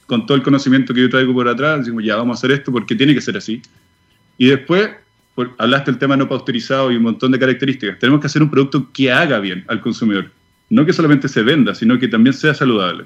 con 0.06 0.24
todo 0.24 0.36
el 0.36 0.42
conocimiento 0.42 0.94
que 0.94 1.02
yo 1.02 1.10
traigo 1.10 1.34
por 1.34 1.46
atrás, 1.46 1.80
decimos, 1.80 2.02
ya 2.02 2.16
vamos 2.16 2.36
a 2.36 2.38
hacer 2.38 2.50
esto 2.52 2.72
porque 2.72 2.94
tiene 2.94 3.14
que 3.14 3.20
ser 3.20 3.36
así. 3.36 3.60
Y 4.38 4.46
después, 4.46 4.88
hablaste 5.58 5.90
del 5.90 5.98
tema 5.98 6.16
no 6.16 6.26
pasteurizado 6.30 6.90
y 6.90 6.96
un 6.96 7.02
montón 7.02 7.30
de 7.30 7.38
características. 7.38 7.98
Tenemos 7.98 8.22
que 8.22 8.26
hacer 8.26 8.42
un 8.42 8.50
producto 8.50 8.90
que 8.90 9.12
haga 9.12 9.38
bien 9.38 9.66
al 9.68 9.82
consumidor. 9.82 10.30
No 10.74 10.84
que 10.84 10.92
solamente 10.92 11.28
se 11.28 11.44
venda, 11.44 11.72
sino 11.72 12.00
que 12.00 12.08
también 12.08 12.34
sea 12.34 12.52
saludable. 12.52 13.04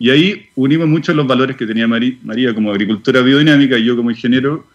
Y 0.00 0.10
ahí 0.10 0.48
unimos 0.56 0.88
mucho 0.88 1.14
los 1.14 1.28
valores 1.28 1.56
que 1.56 1.64
tenía 1.64 1.86
María 1.86 2.52
como 2.52 2.72
agricultora 2.72 3.20
biodinámica 3.20 3.78
y 3.78 3.84
yo 3.84 3.94
como 3.94 4.10
ingeniero 4.10 4.66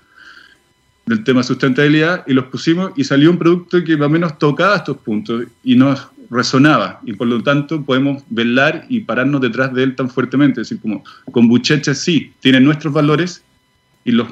del 1.05 1.25
tema 1.25 1.43
sustentabilidad 1.43 2.23
y 2.27 2.33
los 2.33 2.45
pusimos 2.45 2.93
y 2.95 3.03
salió 3.03 3.29
un 3.29 3.37
producto 3.37 3.83
que 3.83 3.97
más 3.97 4.05
o 4.05 4.09
menos 4.09 4.39
tocaba 4.39 4.77
estos 4.77 4.95
puntos 4.99 5.47
y 5.65 5.75
nos 5.75 6.07
resonaba 6.29 7.01
y 7.03 7.11
por 7.11 7.27
lo 7.27 7.43
tanto 7.43 7.83
podemos 7.83 8.23
velar 8.29 8.85
y 8.87 9.01
pararnos 9.01 9.41
detrás 9.41 9.73
de 9.73 9.83
él 9.83 9.97
tan 9.97 10.09
fuertemente. 10.09 10.61
Es 10.61 10.69
decir, 10.69 10.81
como 10.81 11.03
con 11.33 11.49
Buchecha 11.49 11.93
sí, 11.93 12.31
tiene 12.39 12.61
nuestros 12.61 12.93
valores 12.93 13.43
y, 14.05 14.13
los, 14.13 14.29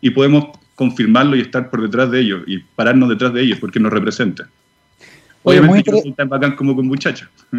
y 0.00 0.08
podemos 0.08 0.56
confirmarlo 0.74 1.36
y 1.36 1.42
estar 1.42 1.68
por 1.68 1.82
detrás 1.82 2.10
de 2.10 2.18
ellos 2.18 2.44
y 2.46 2.60
pararnos 2.60 3.10
detrás 3.10 3.34
de 3.34 3.42
ellos 3.42 3.58
porque 3.58 3.78
nos 3.78 3.92
representa. 3.92 4.48
Obviamente 5.48 5.92
muy 5.92 6.12
tan 6.12 6.28
bacán 6.28 6.56
como 6.56 6.74
con 6.74 6.86
muchacha. 6.86 7.30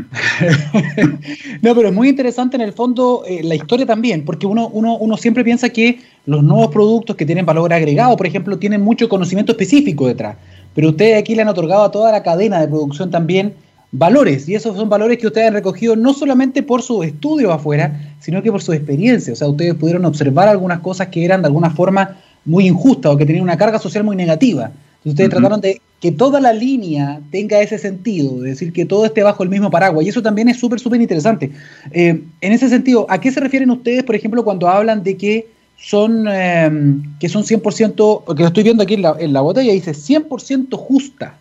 no, 1.62 1.76
pero 1.76 1.88
es 1.88 1.94
muy 1.94 2.10
interesante 2.10 2.58
en 2.58 2.62
el 2.62 2.74
fondo 2.74 3.24
eh, 3.26 3.42
la 3.44 3.56
historia 3.56 3.86
también, 3.86 4.26
porque 4.26 4.46
uno, 4.46 4.68
uno, 4.68 4.98
uno 4.98 5.18
siempre 5.18 5.44
piensa 5.44 5.70
que 5.70 6.00
los 6.26 6.44
nuevos 6.44 6.68
productos 6.68 7.16
que 7.16 7.26
tienen 7.26 7.46
valor 7.46 7.72
agregado, 7.72 8.18
por 8.18 8.28
ejemplo, 8.28 8.58
tienen 8.58 8.82
mucho 8.82 9.08
conocimiento 9.08 9.54
específico 9.54 10.08
detrás 10.08 10.36
pero 10.78 10.90
ustedes 10.90 11.18
aquí 11.18 11.34
le 11.34 11.42
han 11.42 11.48
otorgado 11.48 11.86
a 11.86 11.90
toda 11.90 12.12
la 12.12 12.22
cadena 12.22 12.62
de 12.62 12.68
producción 12.68 13.10
también 13.10 13.56
valores, 13.92 14.48
y 14.48 14.54
esos 14.54 14.78
son 14.78 14.90
valores 14.90 15.18
que 15.18 15.26
ustedes 15.26 15.48
han 15.48 15.56
recogido 15.56 15.96
no 15.96 16.14
solamente 16.14 16.62
por 16.62 16.84
su 16.84 17.02
estudio 17.02 17.52
afuera, 17.52 18.00
sino 18.20 18.44
que 18.44 18.52
por 18.52 18.62
su 18.62 18.74
experiencia. 18.74 19.34
O 19.34 19.36
sea, 19.36 19.48
ustedes 19.48 19.74
pudieron 19.74 20.06
observar 20.06 20.48
algunas 20.48 20.82
cosas 20.82 21.08
que 21.08 21.26
eran 21.26 21.42
de 21.42 21.48
alguna 21.48 21.72
forma 21.72 22.18
muy 22.46 22.68
injustas 22.68 23.12
o 23.12 23.18
que 23.18 23.26
tenían 23.26 23.44
una 23.44 23.58
carga 23.58 23.80
social 23.80 24.04
muy 24.04 24.16
negativa. 24.16 24.70
Ustedes 25.10 25.30
trataron 25.30 25.62
de 25.62 25.82
que 26.00 26.12
toda 26.12 26.40
la 26.40 26.54
línea 26.54 27.20
tenga 27.32 27.60
ese 27.62 27.78
sentido, 27.78 28.42
de 28.42 28.50
decir 28.50 28.72
que 28.72 28.86
todo 28.86 29.06
esté 29.06 29.24
bajo 29.24 29.44
el 29.44 29.50
mismo 29.50 29.72
paraguas, 29.72 30.06
y 30.06 30.10
eso 30.10 30.22
también 30.22 30.48
es 30.50 30.60
súper, 30.60 30.80
súper 30.80 31.02
interesante. 31.02 31.52
Eh, 31.92 32.22
en 32.42 32.52
ese 32.52 32.70
sentido, 32.70 33.06
¿a 33.10 33.20
qué 33.20 33.32
se 33.32 33.40
refieren 33.40 33.72
ustedes, 33.72 34.04
por 34.04 34.16
ejemplo, 34.16 34.44
cuando 34.44 34.68
hablan 34.68 35.04
de 35.04 35.18
que 35.18 35.48
son, 35.78 36.28
em, 36.28 37.04
que 37.20 37.30
son 37.30 37.44
100%, 37.44 38.24
porque 38.26 38.44
lo 38.44 38.48
estoy 38.48 38.64
viendo 38.64 38.84
aquí 38.84 38.96
en 38.96 39.04
la, 39.04 39.16
en 39.20 39.34
la 39.34 39.42
botella, 39.42 39.72
dice 39.74 39.94
100% 39.94 40.76
justa. 40.78 41.38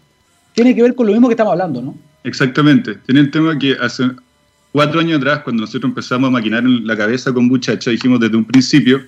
Tiene 0.54 0.74
que 0.74 0.82
ver 0.82 0.94
con 0.94 1.06
lo 1.06 1.12
mismo 1.12 1.28
que 1.28 1.34
estamos 1.34 1.52
hablando, 1.52 1.82
¿no? 1.82 1.94
Exactamente. 2.24 2.94
Tiene 3.06 3.20
el 3.20 3.30
tema 3.30 3.58
que 3.58 3.76
hace 3.80 4.04
cuatro 4.72 5.00
años 5.00 5.18
atrás, 5.18 5.40
cuando 5.40 5.62
nosotros 5.62 5.88
empezamos 5.90 6.28
a 6.28 6.30
maquinar 6.30 6.64
en 6.64 6.86
la 6.86 6.96
cabeza 6.96 7.32
con 7.32 7.46
muchacha, 7.46 7.90
dijimos 7.90 8.20
desde 8.20 8.36
un 8.36 8.44
principio, 8.44 9.00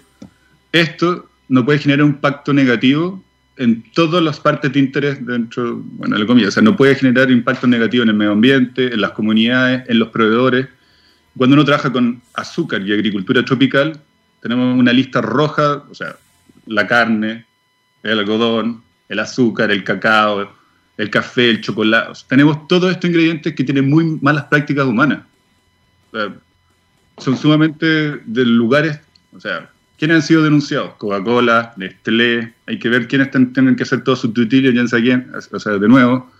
esto 0.72 1.26
no 1.48 1.64
puede 1.64 1.78
generar 1.78 2.04
un 2.04 2.10
impacto 2.10 2.52
negativo 2.52 3.22
en 3.58 3.82
todas 3.92 4.22
las 4.22 4.38
partes 4.38 4.72
de 4.72 4.78
interés 4.78 5.24
dentro, 5.26 5.82
bueno, 5.82 6.16
la 6.16 6.26
comida. 6.26 6.48
O 6.48 6.50
sea, 6.50 6.62
no 6.62 6.76
puede 6.76 6.94
generar 6.94 7.30
impacto 7.30 7.66
negativo 7.66 8.04
en 8.04 8.10
el 8.10 8.14
medio 8.14 8.32
ambiente, 8.32 8.94
en 8.94 9.00
las 9.00 9.10
comunidades, 9.10 9.82
en 9.88 9.98
los 9.98 10.08
proveedores. 10.08 10.68
Cuando 11.36 11.54
uno 11.54 11.64
trabaja 11.64 11.92
con 11.92 12.22
azúcar 12.34 12.82
y 12.82 12.92
agricultura 12.92 13.44
tropical, 13.44 14.00
tenemos 14.40 14.78
una 14.78 14.92
lista 14.92 15.20
roja, 15.20 15.84
o 15.90 15.94
sea, 15.94 16.16
la 16.66 16.86
carne, 16.86 17.46
el 18.04 18.20
algodón, 18.20 18.82
el 19.08 19.18
azúcar, 19.18 19.72
el 19.72 19.82
cacao, 19.82 20.48
el 20.96 21.10
café, 21.10 21.50
el 21.50 21.60
chocolate. 21.60 22.20
tenemos 22.28 22.68
todos 22.68 22.92
estos 22.92 23.10
ingredientes 23.10 23.54
que 23.54 23.64
tienen 23.64 23.90
muy 23.90 24.18
malas 24.20 24.44
prácticas 24.44 24.86
humanas. 24.86 25.20
son 27.18 27.36
sumamente 27.36 27.86
de 28.24 28.44
lugares, 28.44 29.00
o 29.32 29.40
sea, 29.40 29.68
¿quiénes 29.98 30.16
han 30.16 30.22
sido 30.22 30.42
denunciados? 30.42 30.94
Coca-Cola, 30.98 31.74
Nestlé, 31.76 32.54
hay 32.66 32.78
que 32.78 32.88
ver 32.88 33.08
quiénes 33.08 33.30
tienen 33.30 33.76
que 33.76 33.82
hacer 33.82 34.02
todo 34.02 34.16
su 34.16 34.32
tutilio, 34.32 34.70
ya 34.70 34.86
sé 34.86 35.02
quién, 35.02 35.30
o 35.52 35.58
sea, 35.58 35.72
de 35.72 35.88
nuevo. 35.88 36.30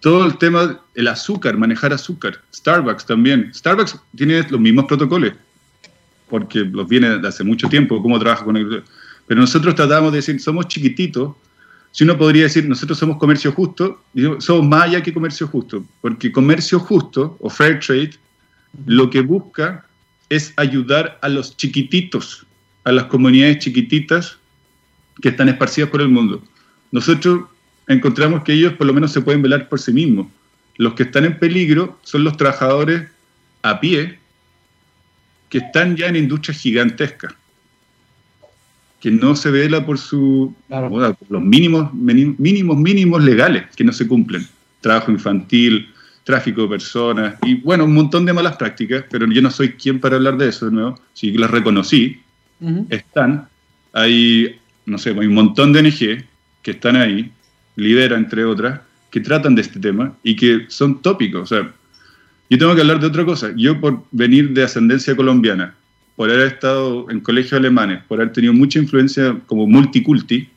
Todo 0.00 0.26
el 0.26 0.38
tema, 0.38 0.80
el 0.94 1.08
azúcar, 1.08 1.56
manejar 1.56 1.92
azúcar. 1.92 2.40
Starbucks 2.54 3.06
también. 3.06 3.50
Starbucks 3.54 3.98
tiene 4.16 4.46
los 4.48 4.60
mismos 4.60 4.86
protocolos 4.86 5.32
porque 6.30 6.60
los 6.60 6.88
viene 6.88 7.18
de 7.18 7.28
hace 7.28 7.44
mucho 7.44 7.68
tiempo, 7.68 8.00
cómo 8.00 8.18
trabaja 8.18 8.44
con 8.44 8.56
el... 8.56 8.82
Pero 9.26 9.40
nosotros 9.40 9.74
tratamos 9.74 10.12
de 10.12 10.18
decir, 10.18 10.40
somos 10.40 10.68
chiquititos, 10.68 11.34
si 11.90 12.04
uno 12.04 12.16
podría 12.16 12.44
decir, 12.44 12.68
nosotros 12.68 12.96
somos 12.96 13.18
comercio 13.18 13.52
justo, 13.52 14.02
somos 14.38 14.66
más 14.66 14.84
allá 14.84 15.02
que 15.02 15.12
comercio 15.12 15.48
justo, 15.48 15.84
porque 16.00 16.30
comercio 16.30 16.78
justo 16.78 17.36
o 17.40 17.50
fair 17.50 17.80
trade 17.80 18.12
lo 18.86 19.10
que 19.10 19.20
busca 19.20 19.84
es 20.28 20.54
ayudar 20.56 21.18
a 21.20 21.28
los 21.28 21.56
chiquititos, 21.56 22.46
a 22.84 22.92
las 22.92 23.04
comunidades 23.04 23.58
chiquititas 23.58 24.38
que 25.20 25.30
están 25.30 25.48
esparcidas 25.48 25.90
por 25.90 26.00
el 26.00 26.08
mundo. 26.08 26.42
Nosotros 26.92 27.44
encontramos 27.86 28.42
que 28.42 28.52
ellos 28.52 28.74
por 28.74 28.86
lo 28.86 28.94
menos 28.94 29.12
se 29.12 29.20
pueden 29.20 29.42
velar 29.42 29.68
por 29.68 29.80
sí 29.80 29.92
mismos. 29.92 30.28
Los 30.76 30.94
que 30.94 31.04
están 31.04 31.24
en 31.24 31.38
peligro 31.38 31.98
son 32.02 32.24
los 32.24 32.36
trabajadores 32.36 33.08
a 33.62 33.80
pie, 33.80 34.18
que 35.48 35.58
están 35.58 35.96
ya 35.96 36.06
en 36.06 36.16
industrias 36.16 36.58
gigantescas, 36.58 37.34
que 39.00 39.10
no 39.10 39.34
se 39.34 39.50
vela 39.50 39.84
por 39.84 39.98
su, 39.98 40.54
los 41.28 41.42
mínimos, 41.42 41.92
mínimos, 41.92 42.76
mínimos 42.76 43.24
legales 43.24 43.64
que 43.74 43.84
no 43.84 43.92
se 43.92 44.06
cumplen. 44.06 44.46
Trabajo 44.80 45.10
infantil, 45.10 45.88
tráfico 46.24 46.62
de 46.62 46.68
personas 46.68 47.34
y 47.42 47.56
bueno, 47.56 47.84
un 47.84 47.94
montón 47.94 48.24
de 48.24 48.32
malas 48.32 48.56
prácticas, 48.56 49.04
pero 49.10 49.26
yo 49.26 49.42
no 49.42 49.50
soy 49.50 49.72
quien 49.72 50.00
para 50.00 50.16
hablar 50.16 50.36
de 50.36 50.48
eso 50.48 50.66
de 50.66 50.72
nuevo, 50.72 51.00
sí 51.12 51.32
que 51.32 51.38
las 51.38 51.50
reconocí, 51.50 52.20
están, 52.88 53.48
hay, 53.92 54.58
no 54.86 54.98
sé, 54.98 55.10
hay 55.10 55.26
un 55.26 55.34
montón 55.34 55.72
de 55.72 55.80
ONG 55.80 56.24
que 56.62 56.70
están 56.72 56.96
ahí, 56.96 57.30
lidera 57.76 58.16
entre 58.16 58.44
otras, 58.44 58.80
que 59.10 59.20
tratan 59.20 59.54
de 59.54 59.62
este 59.62 59.80
tema 59.80 60.14
y 60.22 60.36
que 60.36 60.66
son 60.68 61.02
tópicos, 61.02 61.42
o 61.42 61.46
sea, 61.46 61.72
yo 62.50 62.58
tengo 62.58 62.74
que 62.74 62.80
hablar 62.80 62.98
de 62.98 63.06
otra 63.06 63.24
cosa. 63.24 63.52
Yo 63.56 63.80
por 63.80 64.02
venir 64.10 64.50
de 64.50 64.64
ascendencia 64.64 65.14
colombiana, 65.14 65.74
por 66.16 66.28
haber 66.28 66.48
estado 66.48 67.08
en 67.08 67.20
colegios 67.20 67.52
alemanes, 67.52 68.02
por 68.08 68.20
haber 68.20 68.32
tenido 68.32 68.52
mucha 68.52 68.80
influencia 68.80 69.38
como 69.46 69.68
multiculti, 69.68 70.48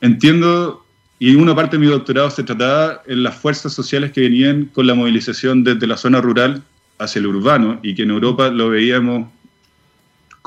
entiendo, 0.00 0.86
y 1.18 1.34
una 1.34 1.54
parte 1.56 1.76
de 1.76 1.80
mi 1.80 1.90
doctorado 1.90 2.30
se 2.30 2.44
trataba 2.44 3.02
en 3.08 3.24
las 3.24 3.34
fuerzas 3.34 3.72
sociales 3.72 4.12
que 4.12 4.20
venían 4.20 4.66
con 4.66 4.86
la 4.86 4.94
movilización 4.94 5.64
desde 5.64 5.88
la 5.88 5.96
zona 5.96 6.20
rural 6.20 6.62
hacia 6.98 7.18
el 7.18 7.26
urbano 7.26 7.80
y 7.82 7.96
que 7.96 8.04
en 8.04 8.10
Europa 8.10 8.48
lo 8.48 8.70
veíamos 8.70 9.28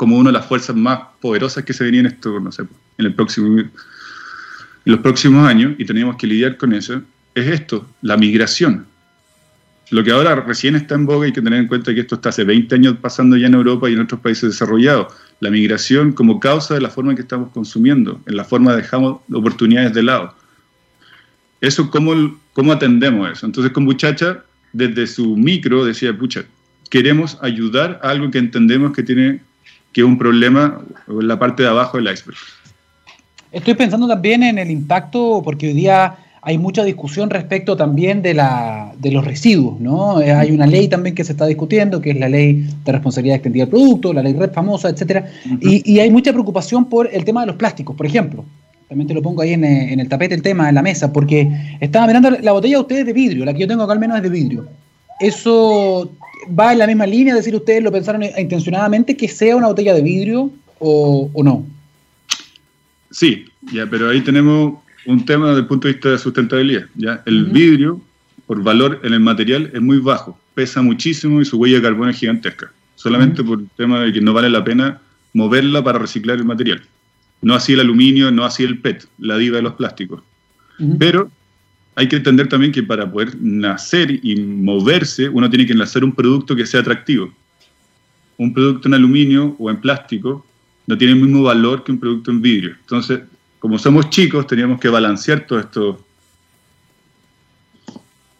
como 0.01 0.17
una 0.17 0.31
de 0.31 0.33
las 0.33 0.47
fuerzas 0.47 0.75
más 0.75 0.99
poderosas 1.21 1.63
que 1.63 1.73
se 1.73 1.83
venían 1.83 2.07
esto, 2.07 2.39
no 2.39 2.51
sé, 2.51 2.63
en, 2.97 3.05
el 3.05 3.13
próximo, 3.13 3.59
en 3.59 3.71
los 4.83 4.99
próximos 4.99 5.47
años 5.47 5.75
y 5.77 5.85
teníamos 5.85 6.15
que 6.15 6.25
lidiar 6.25 6.57
con 6.57 6.73
eso, 6.73 7.03
es 7.35 7.45
esto, 7.45 7.87
la 8.01 8.17
migración. 8.17 8.87
Lo 9.91 10.03
que 10.03 10.09
ahora 10.09 10.33
recién 10.37 10.75
está 10.75 10.95
en 10.95 11.05
boga, 11.05 11.27
hay 11.27 11.31
que 11.31 11.43
tener 11.43 11.59
en 11.59 11.67
cuenta 11.67 11.93
que 11.93 11.99
esto 11.99 12.15
está 12.15 12.29
hace 12.29 12.43
20 12.43 12.73
años 12.73 12.95
pasando 12.99 13.37
ya 13.37 13.45
en 13.45 13.53
Europa 13.53 13.91
y 13.91 13.93
en 13.93 13.99
otros 13.99 14.19
países 14.21 14.49
desarrollados. 14.49 15.13
la 15.39 15.51
migración 15.51 16.13
como 16.13 16.39
causa 16.39 16.73
de 16.73 16.81
la 16.81 16.89
forma 16.89 17.11
en 17.11 17.17
que 17.17 17.21
estamos 17.21 17.51
consumiendo, 17.51 18.19
en 18.25 18.35
la 18.35 18.43
forma 18.43 18.71
de 18.71 18.81
dejamos 18.81 19.21
oportunidades 19.31 19.93
de 19.93 20.01
lado. 20.01 20.33
Eso, 21.61 21.91
¿cómo, 21.91 22.39
cómo 22.53 22.71
atendemos 22.71 23.31
eso? 23.31 23.45
Entonces, 23.45 23.71
con 23.71 23.83
Muchacha, 23.83 24.43
desde 24.73 25.05
su 25.05 25.37
micro, 25.37 25.85
decía, 25.85 26.17
pucha, 26.17 26.43
queremos 26.89 27.37
ayudar 27.43 27.99
a 28.01 28.09
algo 28.09 28.31
que 28.31 28.39
entendemos 28.39 28.93
que 28.93 29.03
tiene 29.03 29.41
que 29.93 30.01
es 30.01 30.07
un 30.07 30.17
problema 30.17 30.81
en 31.07 31.27
la 31.27 31.37
parte 31.37 31.63
de 31.63 31.69
abajo 31.69 31.97
del 31.97 32.11
iceberg. 32.13 32.37
Estoy 33.51 33.73
pensando 33.73 34.07
también 34.07 34.43
en 34.43 34.57
el 34.57 34.71
impacto, 34.71 35.41
porque 35.43 35.67
hoy 35.67 35.73
día 35.73 36.15
hay 36.43 36.57
mucha 36.57 36.83
discusión 36.83 37.29
respecto 37.29 37.77
también 37.77 38.21
de, 38.21 38.33
la, 38.33 38.93
de 38.97 39.11
los 39.11 39.23
residuos, 39.23 39.79
¿no? 39.79 40.19
Eh, 40.21 40.31
hay 40.31 40.51
una 40.51 40.65
ley 40.65 40.87
también 40.87 41.13
que 41.13 41.23
se 41.23 41.33
está 41.33 41.45
discutiendo, 41.45 42.01
que 42.01 42.11
es 42.11 42.19
la 42.19 42.29
ley 42.29 42.67
de 42.83 42.91
responsabilidad 42.91 43.35
extendida 43.35 43.65
del 43.65 43.69
producto, 43.69 44.11
la 44.11 44.23
ley 44.23 44.33
red 44.33 44.51
famosa, 44.51 44.89
etcétera, 44.89 45.27
y, 45.59 45.99
hay 45.99 46.09
mucha 46.09 46.31
preocupación 46.31 46.85
por 46.85 47.09
el 47.13 47.23
tema 47.25 47.41
de 47.41 47.47
los 47.47 47.57
plásticos, 47.57 47.95
por 47.95 48.05
ejemplo. 48.05 48.43
También 48.87 49.07
te 49.07 49.13
lo 49.13 49.21
pongo 49.21 49.41
ahí 49.41 49.53
en, 49.53 49.63
en, 49.63 49.99
el 49.99 50.09
tapete 50.09 50.33
el 50.33 50.41
tema, 50.41 50.67
en 50.67 50.75
la 50.75 50.81
mesa, 50.81 51.13
porque 51.13 51.77
estaba 51.79 52.07
mirando 52.07 52.31
la 52.31 52.51
botella 52.51 52.77
de 52.77 52.81
ustedes 52.81 53.05
de 53.05 53.13
vidrio, 53.13 53.45
la 53.45 53.53
que 53.53 53.59
yo 53.59 53.67
tengo 53.67 53.83
acá 53.83 53.93
al 53.93 53.99
menos 53.99 54.17
es 54.17 54.23
de 54.23 54.29
vidrio. 54.29 54.67
¿Eso 55.21 56.11
va 56.59 56.73
en 56.73 56.79
la 56.79 56.87
misma 56.87 57.05
línea? 57.05 57.33
Es 57.33 57.39
decir, 57.39 57.55
¿ustedes 57.55 57.83
lo 57.83 57.91
pensaron 57.91 58.23
intencionadamente 58.23 59.15
que 59.15 59.27
sea 59.27 59.55
una 59.55 59.67
botella 59.67 59.93
de 59.93 60.01
vidrio 60.01 60.51
o, 60.79 61.29
o 61.33 61.43
no? 61.43 61.65
Sí, 63.11 63.45
ya, 63.71 63.85
pero 63.87 64.09
ahí 64.09 64.21
tenemos 64.21 64.75
un 65.05 65.25
tema 65.25 65.49
desde 65.49 65.61
el 65.61 65.67
punto 65.67 65.87
de 65.87 65.93
vista 65.93 66.09
de 66.09 66.17
sustentabilidad. 66.17 66.85
¿ya? 66.95 67.21
El 67.25 67.45
vidrio, 67.45 68.01
por 68.47 68.63
valor 68.63 68.99
en 69.03 69.13
el 69.13 69.19
material, 69.19 69.69
es 69.73 69.81
muy 69.81 69.99
bajo, 69.99 70.37
pesa 70.53 70.81
muchísimo 70.81 71.41
y 71.41 71.45
su 71.45 71.57
huella 71.57 71.77
de 71.77 71.83
carbono 71.83 72.09
es 72.09 72.17
gigantesca, 72.17 72.71
solamente 72.95 73.43
por 73.43 73.59
el 73.59 73.69
tema 73.75 73.99
de 74.01 74.13
que 74.13 74.21
no 74.21 74.33
vale 74.33 74.49
la 74.49 74.63
pena 74.63 74.99
moverla 75.33 75.83
para 75.83 75.99
reciclar 75.99 76.37
el 76.37 76.45
material. 76.45 76.81
No 77.41 77.55
así 77.55 77.73
el 77.73 77.79
aluminio, 77.79 78.31
no 78.31 78.45
así 78.45 78.63
el 78.63 78.79
PET, 78.79 79.05
la 79.17 79.37
diva 79.37 79.57
de 79.57 79.63
los 79.63 79.73
plásticos. 79.73 80.21
Pero 80.97 81.29
hay 81.95 82.07
que 82.07 82.15
entender 82.15 82.47
también 82.47 82.71
que 82.71 82.83
para 82.83 83.11
poder 83.11 83.35
nacer 83.41 84.11
y 84.23 84.35
moverse, 84.41 85.27
uno 85.29 85.49
tiene 85.49 85.65
que 85.65 85.73
enlazar 85.73 86.03
un 86.03 86.13
producto 86.13 86.55
que 86.55 86.65
sea 86.65 86.79
atractivo. 86.79 87.33
Un 88.37 88.53
producto 88.53 88.87
en 88.87 88.93
aluminio 88.93 89.55
o 89.59 89.69
en 89.69 89.81
plástico 89.81 90.45
no 90.87 90.97
tiene 90.97 91.13
el 91.13 91.19
mismo 91.19 91.43
valor 91.43 91.83
que 91.83 91.91
un 91.91 91.99
producto 91.99 92.31
en 92.31 92.41
vidrio. 92.41 92.75
Entonces, 92.79 93.21
como 93.59 93.77
somos 93.77 94.09
chicos, 94.09 94.47
teníamos 94.47 94.79
que 94.79 94.89
balancear 94.89 95.45
todo 95.45 95.59
esto, 95.59 96.05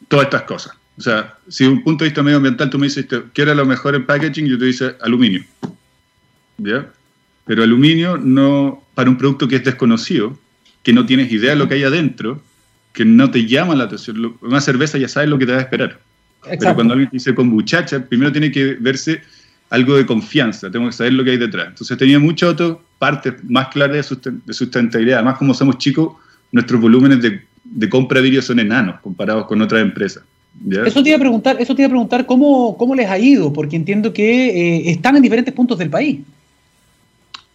todas 0.08 0.26
estas 0.26 0.44
cosas. 0.44 0.74
O 0.98 1.02
sea, 1.02 1.38
si 1.48 1.66
un 1.66 1.84
punto 1.84 2.04
de 2.04 2.10
vista 2.10 2.24
medioambiental 2.24 2.70
tú 2.70 2.80
me 2.80 2.88
dices, 2.88 3.06
¿qué 3.34 3.42
era 3.42 3.54
lo 3.54 3.66
mejor 3.66 3.96
en 3.96 4.06
packaging? 4.06 4.48
Yo 4.48 4.58
te 4.58 4.66
dice 4.66 4.96
aluminio. 5.02 5.44
¿Ya? 6.58 6.92
Pero 7.46 7.64
aluminio 7.64 8.18
no, 8.18 8.84
para 8.94 9.10
un 9.10 9.18
producto 9.18 9.48
que 9.48 9.58
es 9.58 9.64
desconocido, 9.64 10.38
que 10.84 10.94
no 10.94 11.06
tienes 11.06 11.32
idea 11.32 11.52
de 11.52 11.58
lo 11.58 11.68
que 11.68 11.76
hay 11.76 11.84
adentro, 11.84 12.42
que 12.94 13.06
no 13.06 13.32
te 13.32 13.46
llama 13.46 13.76
la 13.76 13.86
atención. 13.86 14.36
Una 14.42 14.62
cerveza 14.62 14.98
ya 14.98 15.08
sabes 15.08 15.30
lo 15.30 15.38
que 15.38 15.46
te 15.46 15.54
va 15.54 15.60
a 15.60 15.62
esperar. 15.62 16.00
Pero 16.44 16.76
cuando 16.76 16.94
alguien 16.94 17.10
te 17.10 17.18
dice 17.18 17.36
con 17.36 17.48
muchacha, 17.48 18.04
primero 18.04 18.32
tiene 18.32 18.52
que 18.52 18.76
verse 18.80 19.22
algo 19.70 19.96
de 19.96 20.06
confianza, 20.06 20.70
tengo 20.70 20.88
que 20.88 20.94
saber 20.94 21.14
lo 21.14 21.24
que 21.24 21.32
hay 21.32 21.38
detrás. 21.38 21.68
Entonces 21.70 21.98
tenía 21.98 22.20
muchas 22.20 22.50
otras 22.50 22.78
partes 23.00 23.36
más 23.48 23.70
claras 23.70 24.10
de, 24.10 24.54
sustentabilidad. 24.54 25.20
Además, 25.20 25.38
como 25.38 25.54
somos 25.54 25.78
chicos, 25.78 26.14
nuestros 26.52 26.82
volúmenes 26.82 27.22
de, 27.22 27.90
compra 27.90 28.20
de 28.20 28.24
vidrio 28.24 28.42
son 28.42 28.60
enanos 28.60 29.00
comparados 29.00 29.46
con 29.46 29.62
otras 29.62 29.82
empresas. 29.82 30.24
Eso 30.86 31.02
te 31.02 31.10
iba 31.10 31.16
a 31.16 31.20
preguntar, 31.20 31.56
eso 31.62 31.74
te 31.74 31.84
iba 31.84 31.88
a 31.88 31.90
preguntar 31.90 32.26
cómo, 32.26 32.76
cómo 32.78 32.94
les 32.94 33.10
ha 33.10 33.18
ido, 33.18 33.54
porque 33.54 33.78
entiendo 33.78 34.12
que 34.12 34.50
eh, 34.50 34.92
están 34.92 35.16
en 35.16 35.22
diferentes 35.22 35.54
puntos 35.54 35.78
del 35.78 35.90
país. 35.90 36.20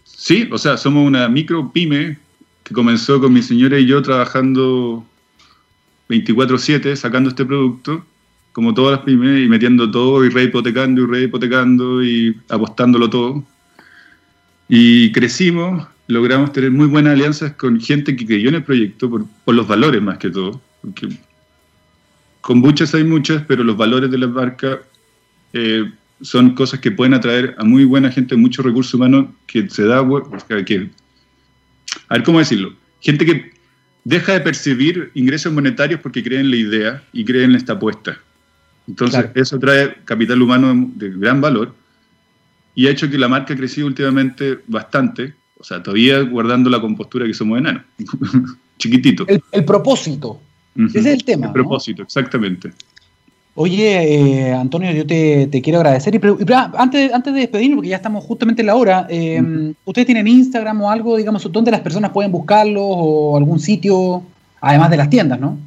Sí, 0.04 0.48
o 0.50 0.56
sea, 0.56 0.78
somos 0.78 1.06
una 1.06 1.28
micro 1.28 1.70
pyme 1.70 2.16
que 2.64 2.72
comenzó 2.72 3.20
con 3.20 3.32
mi 3.34 3.42
señora 3.42 3.78
y 3.78 3.86
yo 3.86 4.00
trabajando 4.00 5.04
24/7 6.08 6.96
sacando 6.96 7.30
este 7.30 7.44
producto 7.44 8.04
como 8.56 8.72
todas 8.72 8.92
las 8.92 9.00
pymes, 9.04 9.44
y 9.44 9.48
metiendo 9.48 9.90
todo 9.90 10.24
y 10.24 10.28
hipotecando 10.28 11.02
y 11.18 11.24
hipotecando 11.24 12.02
y 12.02 12.40
apostándolo 12.48 13.10
todo. 13.10 13.44
Y 14.66 15.12
crecimos, 15.12 15.86
logramos 16.06 16.54
tener 16.54 16.70
muy 16.70 16.86
buenas 16.86 17.12
alianzas 17.12 17.52
con 17.52 17.78
gente 17.78 18.16
que 18.16 18.24
creyó 18.24 18.48
en 18.48 18.54
el 18.54 18.64
proyecto 18.64 19.10
por, 19.10 19.26
por 19.44 19.54
los 19.54 19.68
valores 19.68 20.00
más 20.00 20.16
que 20.16 20.30
todo. 20.30 20.58
Porque 20.80 21.18
con 22.40 22.60
muchas 22.60 22.94
hay 22.94 23.04
muchas, 23.04 23.42
pero 23.46 23.62
los 23.62 23.76
valores 23.76 24.10
de 24.10 24.16
la 24.16 24.26
marca 24.26 24.80
eh, 25.52 25.90
son 26.22 26.54
cosas 26.54 26.80
que 26.80 26.90
pueden 26.90 27.12
atraer 27.12 27.54
a 27.58 27.64
muy 27.64 27.84
buena 27.84 28.10
gente, 28.10 28.36
mucho 28.36 28.62
recurso 28.62 28.96
humano 28.96 29.34
que 29.46 29.68
se 29.68 29.84
da, 29.84 30.02
que, 30.64 30.88
a 32.08 32.14
ver 32.14 32.22
cómo 32.22 32.38
decirlo, 32.38 32.72
gente 33.00 33.26
que 33.26 33.55
deja 34.06 34.34
de 34.34 34.40
percibir 34.40 35.10
ingresos 35.14 35.52
monetarios 35.52 36.00
porque 36.00 36.22
creen 36.22 36.42
en 36.42 36.50
la 36.52 36.56
idea 36.56 37.02
y 37.12 37.24
creen 37.24 37.50
en 37.50 37.56
esta 37.56 37.72
apuesta. 37.72 38.16
Entonces, 38.86 39.30
eso 39.34 39.58
trae 39.58 39.96
capital 40.04 40.40
humano 40.40 40.92
de 40.94 41.10
gran 41.10 41.40
valor 41.40 41.74
y 42.76 42.86
ha 42.86 42.90
hecho 42.92 43.10
que 43.10 43.18
la 43.18 43.26
marca 43.26 43.54
ha 43.54 43.56
crecido 43.56 43.88
últimamente 43.88 44.60
bastante, 44.68 45.34
o 45.58 45.64
sea, 45.64 45.82
todavía 45.82 46.20
guardando 46.20 46.70
la 46.70 46.80
compostura 46.80 47.26
que 47.26 47.34
somos 47.34 47.58
enanos, 47.58 47.82
chiquitito. 48.78 49.26
El, 49.26 49.64
propósito, 49.64 50.40
ese 50.76 51.00
es 51.00 51.06
el 51.06 51.24
tema. 51.24 51.48
El 51.48 51.52
propósito, 51.52 52.04
exactamente. 52.04 52.70
Oye, 53.58 54.48
eh, 54.48 54.52
Antonio, 54.52 54.92
yo 54.92 55.06
te, 55.06 55.48
quiero 55.62 55.78
agradecer. 55.78 56.14
Y, 56.14 56.20
antes, 56.76 57.10
antes 57.10 57.32
de 57.32 57.40
despedirnos, 57.40 57.78
porque 57.78 57.88
ya 57.88 57.96
estamos 57.96 58.22
justamente 58.22 58.60
en 58.60 58.66
la 58.66 58.74
hora, 58.74 59.06
eh, 59.08 59.72
¿ustedes 59.86 60.04
tienen 60.04 60.28
Instagram 60.28 60.82
o 60.82 60.90
algo, 60.90 61.16
digamos, 61.16 61.50
donde 61.50 61.70
las 61.70 61.80
personas 61.80 62.10
pueden 62.10 62.30
buscarlos 62.30 62.84
o 62.84 63.34
algún 63.34 63.58
sitio, 63.58 64.22
además 64.60 64.90
de 64.90 64.98
las 64.98 65.08
tiendas, 65.08 65.40
¿no? 65.40 65.58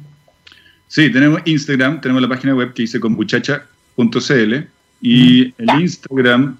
Sí, 0.86 1.10
tenemos 1.10 1.40
Instagram, 1.44 2.00
tenemos 2.00 2.22
la 2.22 2.28
página 2.28 2.54
web 2.54 2.72
que 2.74 2.82
dice 2.82 3.00
combuchacha.cl 3.00 4.54
y 5.02 5.42
el 5.58 5.80
Instagram 5.80 6.58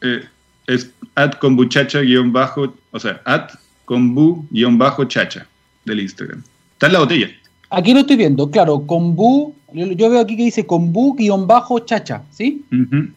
eh, 0.00 0.24
es 0.66 0.90
at 1.16 1.38
kombuchacha-bajo, 1.38 2.74
o 2.90 2.98
sea, 2.98 3.20
at 3.26 3.50
kombu-chacha 3.84 5.46
del 5.84 6.00
Instagram. 6.00 6.42
Está 6.72 6.86
en 6.86 6.92
la 6.94 6.98
botella. 7.00 7.28
Aquí 7.72 7.94
lo 7.94 8.00
estoy 8.00 8.16
viendo, 8.16 8.50
claro, 8.50 8.82
kombu, 8.86 9.54
yo, 9.72 10.10
veo 10.10 10.20
aquí 10.20 10.36
que 10.36 10.44
dice 10.44 10.66
kombu-chacha, 10.66 12.22
¿sí? 12.30 12.64
Uh 12.70 13.08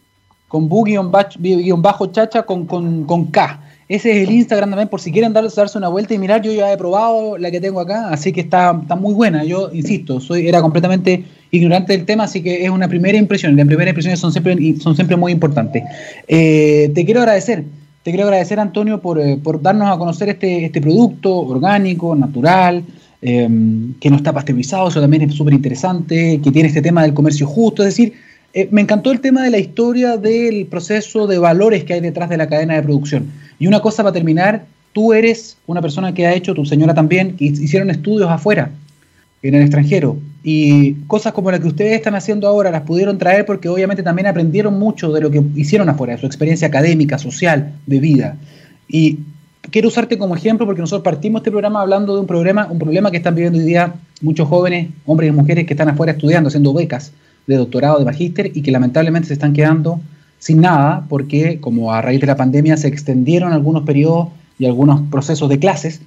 Kombu-chacha 0.47 2.45
con, 2.45 2.65
con, 2.65 3.03
con 3.03 3.25
K. 3.25 3.59
Ese 3.89 4.11
es 4.11 4.27
el 4.27 4.33
Instagram 4.33 4.69
también, 4.69 4.87
por 4.87 5.01
si 5.01 5.11
quieren 5.11 5.33
darse, 5.33 5.59
darse 5.59 5.77
una 5.77 5.89
vuelta 5.89 6.13
y 6.13 6.17
mirar. 6.17 6.41
Yo 6.41 6.53
ya 6.53 6.71
he 6.71 6.77
probado 6.77 7.37
la 7.37 7.51
que 7.51 7.59
tengo 7.59 7.79
acá, 7.79 8.09
así 8.09 8.31
que 8.31 8.41
está, 8.41 8.79
está 8.81 8.95
muy 8.95 9.13
buena. 9.13 9.43
Yo 9.43 9.69
insisto, 9.73 10.19
soy 10.19 10.47
era 10.47 10.61
completamente 10.61 11.25
ignorante 11.51 11.93
del 11.93 12.05
tema, 12.05 12.23
así 12.23 12.41
que 12.41 12.63
es 12.63 12.69
una 12.69 12.87
primera 12.87 13.17
impresión. 13.17 13.55
Las 13.55 13.67
primeras 13.67 13.91
impresiones 13.91 14.19
son 14.19 14.31
siempre, 14.31 14.55
son 14.79 14.95
siempre 14.95 15.17
muy 15.17 15.31
importantes. 15.31 15.83
Eh, 16.27 16.91
te 16.95 17.05
quiero 17.05 17.19
agradecer, 17.19 17.65
te 18.03 18.11
quiero 18.11 18.23
agradecer, 18.23 18.59
Antonio, 18.59 19.01
por, 19.01 19.19
eh, 19.19 19.37
por 19.37 19.61
darnos 19.61 19.89
a 19.89 19.97
conocer 19.97 20.29
este, 20.29 20.65
este 20.65 20.81
producto 20.81 21.37
orgánico, 21.37 22.15
natural, 22.15 22.83
eh, 23.21 23.47
que 23.99 24.09
no 24.09 24.17
está 24.17 24.33
pasteurizado, 24.33 24.89
eso 24.89 25.01
también 25.01 25.23
es 25.23 25.33
súper 25.33 25.53
interesante, 25.53 26.39
que 26.43 26.51
tiene 26.51 26.67
este 26.69 26.81
tema 26.81 27.03
del 27.03 27.13
comercio 27.13 27.47
justo, 27.47 27.83
es 27.83 27.89
decir, 27.89 28.13
eh, 28.53 28.69
me 28.71 28.81
encantó 28.81 29.11
el 29.11 29.19
tema 29.19 29.43
de 29.43 29.49
la 29.49 29.57
historia 29.57 30.17
del 30.17 30.65
proceso 30.67 31.27
de 31.27 31.37
valores 31.37 31.83
que 31.83 31.93
hay 31.93 32.01
detrás 32.01 32.29
de 32.29 32.37
la 32.37 32.47
cadena 32.47 32.75
de 32.75 32.83
producción. 32.83 33.25
Y 33.59 33.67
una 33.67 33.81
cosa 33.81 34.01
para 34.01 34.13
terminar, 34.13 34.65
tú 34.93 35.13
eres 35.13 35.57
una 35.67 35.81
persona 35.81 36.13
que 36.13 36.25
ha 36.25 36.33
hecho, 36.33 36.53
tu 36.53 36.65
señora 36.65 36.93
también, 36.93 37.35
que 37.35 37.45
hicieron 37.45 37.89
estudios 37.89 38.29
afuera, 38.29 38.71
en 39.41 39.55
el 39.55 39.61
extranjero. 39.61 40.17
Y 40.43 40.93
cosas 41.07 41.33
como 41.33 41.51
las 41.51 41.59
que 41.59 41.67
ustedes 41.67 41.93
están 41.93 42.15
haciendo 42.15 42.47
ahora 42.47 42.71
las 42.71 42.81
pudieron 42.81 43.17
traer 43.17 43.45
porque 43.45 43.67
obviamente 43.67 44.03
también 44.03 44.27
aprendieron 44.27 44.79
mucho 44.79 45.11
de 45.11 45.21
lo 45.21 45.29
que 45.29 45.43
hicieron 45.55 45.89
afuera, 45.89 46.17
su 46.17 46.25
experiencia 46.25 46.67
académica, 46.67 47.17
social, 47.17 47.73
de 47.85 47.99
vida. 47.99 48.37
Y 48.87 49.19
quiero 49.71 49.87
usarte 49.87 50.17
como 50.17 50.35
ejemplo 50.35 50.65
porque 50.65 50.81
nosotros 50.81 51.03
partimos 51.03 51.39
este 51.39 51.51
programa 51.51 51.81
hablando 51.81 52.15
de 52.15 52.21
un 52.21 52.27
problema, 52.27 52.67
un 52.69 52.79
problema 52.79 53.11
que 53.11 53.17
están 53.17 53.35
viviendo 53.35 53.59
hoy 53.59 53.65
día 53.65 53.93
muchos 54.21 54.47
jóvenes, 54.47 54.89
hombres 55.05 55.29
y 55.29 55.33
mujeres 55.33 55.65
que 55.65 55.73
están 55.73 55.89
afuera 55.89 56.13
estudiando, 56.13 56.47
haciendo 56.47 56.73
becas 56.73 57.11
de 57.47 57.55
doctorado, 57.55 57.99
de 57.99 58.05
magíster 58.05 58.51
y 58.53 58.61
que 58.61 58.71
lamentablemente 58.71 59.27
se 59.27 59.33
están 59.33 59.53
quedando 59.53 59.99
sin 60.39 60.61
nada 60.61 61.05
porque 61.09 61.59
como 61.59 61.93
a 61.93 62.01
raíz 62.01 62.21
de 62.21 62.27
la 62.27 62.35
pandemia 62.35 62.77
se 62.77 62.87
extendieron 62.87 63.53
algunos 63.53 63.83
periodos 63.83 64.29
y 64.57 64.65
algunos 64.65 65.01
procesos 65.09 65.49
de 65.49 65.59
clases, 65.59 66.01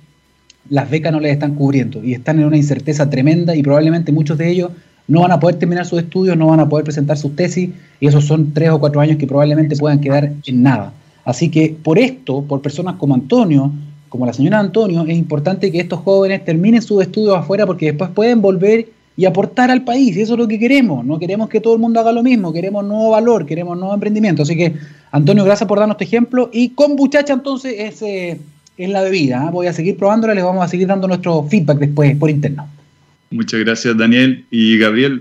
las 0.70 0.90
becas 0.90 1.12
no 1.12 1.20
les 1.20 1.32
están 1.32 1.54
cubriendo 1.54 2.02
y 2.02 2.14
están 2.14 2.38
en 2.38 2.46
una 2.46 2.56
incerteza 2.56 3.08
tremenda 3.08 3.56
y 3.56 3.62
probablemente 3.62 4.12
muchos 4.12 4.38
de 4.38 4.50
ellos 4.50 4.70
no 5.06 5.22
van 5.22 5.32
a 5.32 5.40
poder 5.40 5.56
terminar 5.56 5.86
sus 5.86 6.00
estudios, 6.00 6.36
no 6.36 6.48
van 6.48 6.60
a 6.60 6.68
poder 6.68 6.84
presentar 6.84 7.16
sus 7.16 7.34
tesis 7.34 7.70
y 7.98 8.06
esos 8.06 8.24
son 8.24 8.52
tres 8.52 8.70
o 8.70 8.78
cuatro 8.78 9.00
años 9.00 9.16
que 9.16 9.26
probablemente 9.26 9.74
puedan 9.76 10.00
quedar 10.00 10.32
en 10.46 10.62
nada. 10.62 10.92
Así 11.28 11.50
que 11.50 11.76
por 11.82 11.98
esto, 11.98 12.40
por 12.40 12.62
personas 12.62 12.94
como 12.94 13.14
Antonio, 13.14 13.70
como 14.08 14.24
la 14.24 14.32
señora 14.32 14.60
Antonio, 14.60 15.04
es 15.06 15.18
importante 15.18 15.70
que 15.70 15.78
estos 15.78 16.00
jóvenes 16.00 16.42
terminen 16.42 16.80
sus 16.80 17.02
estudios 17.02 17.36
afuera 17.36 17.66
porque 17.66 17.84
después 17.84 18.08
pueden 18.14 18.40
volver 18.40 18.88
y 19.14 19.26
aportar 19.26 19.70
al 19.70 19.84
país. 19.84 20.16
Eso 20.16 20.32
es 20.32 20.38
lo 20.38 20.48
que 20.48 20.58
queremos. 20.58 21.04
No 21.04 21.18
queremos 21.18 21.50
que 21.50 21.60
todo 21.60 21.74
el 21.74 21.80
mundo 21.80 22.00
haga 22.00 22.12
lo 22.12 22.22
mismo. 22.22 22.50
Queremos 22.50 22.82
nuevo 22.82 23.10
valor, 23.10 23.44
queremos 23.44 23.76
nuevo 23.76 23.92
emprendimiento. 23.92 24.44
Así 24.44 24.56
que, 24.56 24.72
Antonio, 25.10 25.44
gracias 25.44 25.68
por 25.68 25.78
darnos 25.78 25.96
este 25.96 26.04
ejemplo. 26.04 26.48
Y 26.50 26.70
con 26.70 26.96
Buchacha, 26.96 27.34
entonces, 27.34 27.74
es, 27.76 28.00
eh, 28.00 28.40
es 28.78 28.88
la 28.88 29.02
bebida. 29.02 29.48
¿ah? 29.48 29.50
Voy 29.50 29.66
a 29.66 29.74
seguir 29.74 29.98
probándola, 29.98 30.32
les 30.32 30.44
vamos 30.44 30.64
a 30.64 30.68
seguir 30.68 30.86
dando 30.86 31.08
nuestro 31.08 31.42
feedback 31.42 31.78
después 31.78 32.16
por 32.16 32.30
interno. 32.30 32.66
Muchas 33.30 33.60
gracias, 33.60 33.94
Daniel. 33.98 34.46
Y 34.50 34.78
Gabriel, 34.78 35.20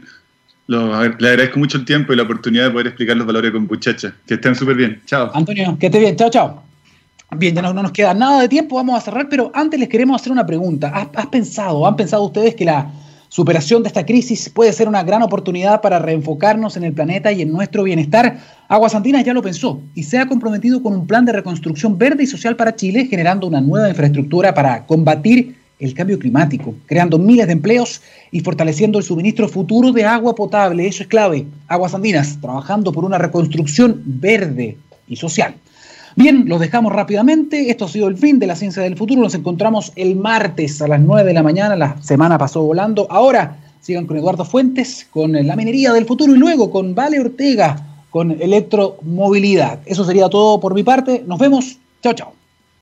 le 0.67 1.29
agradezco 1.29 1.59
mucho 1.59 1.77
el 1.77 1.85
tiempo 1.85 2.13
y 2.13 2.15
la 2.15 2.23
oportunidad 2.23 2.65
de 2.65 2.71
poder 2.71 2.87
explicar 2.87 3.17
los 3.17 3.25
valores 3.25 3.51
con 3.51 3.67
Buchacha. 3.67 4.13
Que 4.25 4.35
estén 4.35 4.55
súper 4.55 4.75
bien. 4.75 5.01
Chao. 5.05 5.31
Antonio, 5.33 5.77
que 5.79 5.87
esté 5.87 5.99
bien. 5.99 6.15
Chao, 6.15 6.29
chao. 6.29 6.63
Bien, 7.35 7.55
ya 7.55 7.61
no, 7.61 7.73
nos 7.73 7.91
queda 7.91 8.13
nada 8.13 8.41
de 8.41 8.47
tiempo, 8.47 8.77
vamos 8.77 8.97
a 8.97 9.01
cerrar, 9.01 9.27
pero 9.29 9.51
antes 9.53 9.77
les 9.77 9.89
queremos 9.89 10.21
hacer 10.21 10.31
una 10.31 10.45
pregunta. 10.45 11.09
¿Has 11.13 11.27
pensado, 11.27 11.85
han 11.85 11.97
pensado 11.97 12.23
ustedes 12.23 12.55
que 12.55 12.63
la 12.63 12.89
superación 13.29 13.83
de 13.83 13.87
esta 13.87 14.05
crisis 14.05 14.49
puede 14.49 14.71
ser 14.71 14.87
una 14.87 15.03
gran 15.03 15.21
oportunidad 15.21 15.81
para 15.81 15.99
reenfocarnos 15.99 16.77
en 16.77 16.83
el 16.83 16.93
planeta 16.93 17.31
y 17.31 17.41
en 17.41 17.51
nuestro 17.51 17.83
bienestar. 17.83 18.39
Aguas 18.69 18.95
Andinas 18.95 19.25
ya 19.25 19.33
lo 19.33 19.41
pensó 19.41 19.81
y 19.93 20.03
se 20.03 20.17
ha 20.17 20.27
comprometido 20.27 20.81
con 20.81 20.93
un 20.93 21.05
plan 21.05 21.25
de 21.25 21.33
reconstrucción 21.33 21.97
verde 21.97 22.23
y 22.23 22.27
social 22.27 22.55
para 22.55 22.75
Chile, 22.75 23.05
generando 23.05 23.47
una 23.47 23.61
nueva 23.61 23.89
infraestructura 23.89 24.53
para 24.53 24.85
combatir 24.85 25.56
el 25.79 25.93
cambio 25.93 26.17
climático, 26.17 26.73
creando 26.85 27.19
miles 27.19 27.47
de 27.47 27.53
empleos 27.53 28.01
y 28.31 28.39
fortaleciendo 28.39 28.97
el 28.97 29.03
suministro 29.03 29.47
futuro 29.47 29.91
de 29.91 30.05
agua 30.05 30.35
potable. 30.35 30.87
Eso 30.87 31.03
es 31.03 31.09
clave. 31.09 31.45
Aguas 31.67 31.93
Andinas, 31.93 32.39
trabajando 32.41 32.91
por 32.91 33.05
una 33.05 33.17
reconstrucción 33.17 34.01
verde 34.05 34.77
y 35.07 35.15
social. 35.15 35.55
Bien, 36.15 36.45
los 36.47 36.59
dejamos 36.59 36.93
rápidamente. 36.93 37.69
Esto 37.69 37.85
ha 37.85 37.89
sido 37.89 38.07
el 38.07 38.17
fin 38.17 38.39
de 38.39 38.47
la 38.47 38.55
ciencia 38.55 38.81
del 38.81 38.97
futuro. 38.97 39.21
Nos 39.21 39.35
encontramos 39.35 39.91
el 39.95 40.15
martes 40.15 40.81
a 40.81 40.87
las 40.87 40.99
9 40.99 41.23
de 41.23 41.33
la 41.33 41.43
mañana. 41.43 41.75
La 41.75 42.01
semana 42.01 42.39
pasó 42.39 42.63
volando. 42.63 43.05
Ahora 43.11 43.57
sigan 43.81 44.07
con 44.07 44.17
Eduardo 44.17 44.43
Fuentes, 44.43 45.05
con 45.11 45.33
la 45.33 45.55
minería 45.55 45.93
del 45.93 46.05
futuro 46.05 46.33
y 46.33 46.39
luego 46.39 46.71
con 46.71 46.95
Vale 46.95 47.19
Ortega, 47.19 48.03
con 48.09 48.31
electromovilidad. 48.31 49.79
Eso 49.85 50.03
sería 50.03 50.27
todo 50.27 50.59
por 50.59 50.73
mi 50.73 50.81
parte. 50.81 51.23
Nos 51.27 51.37
vemos. 51.37 51.77
Chao, 52.01 52.13
chao. 52.13 52.36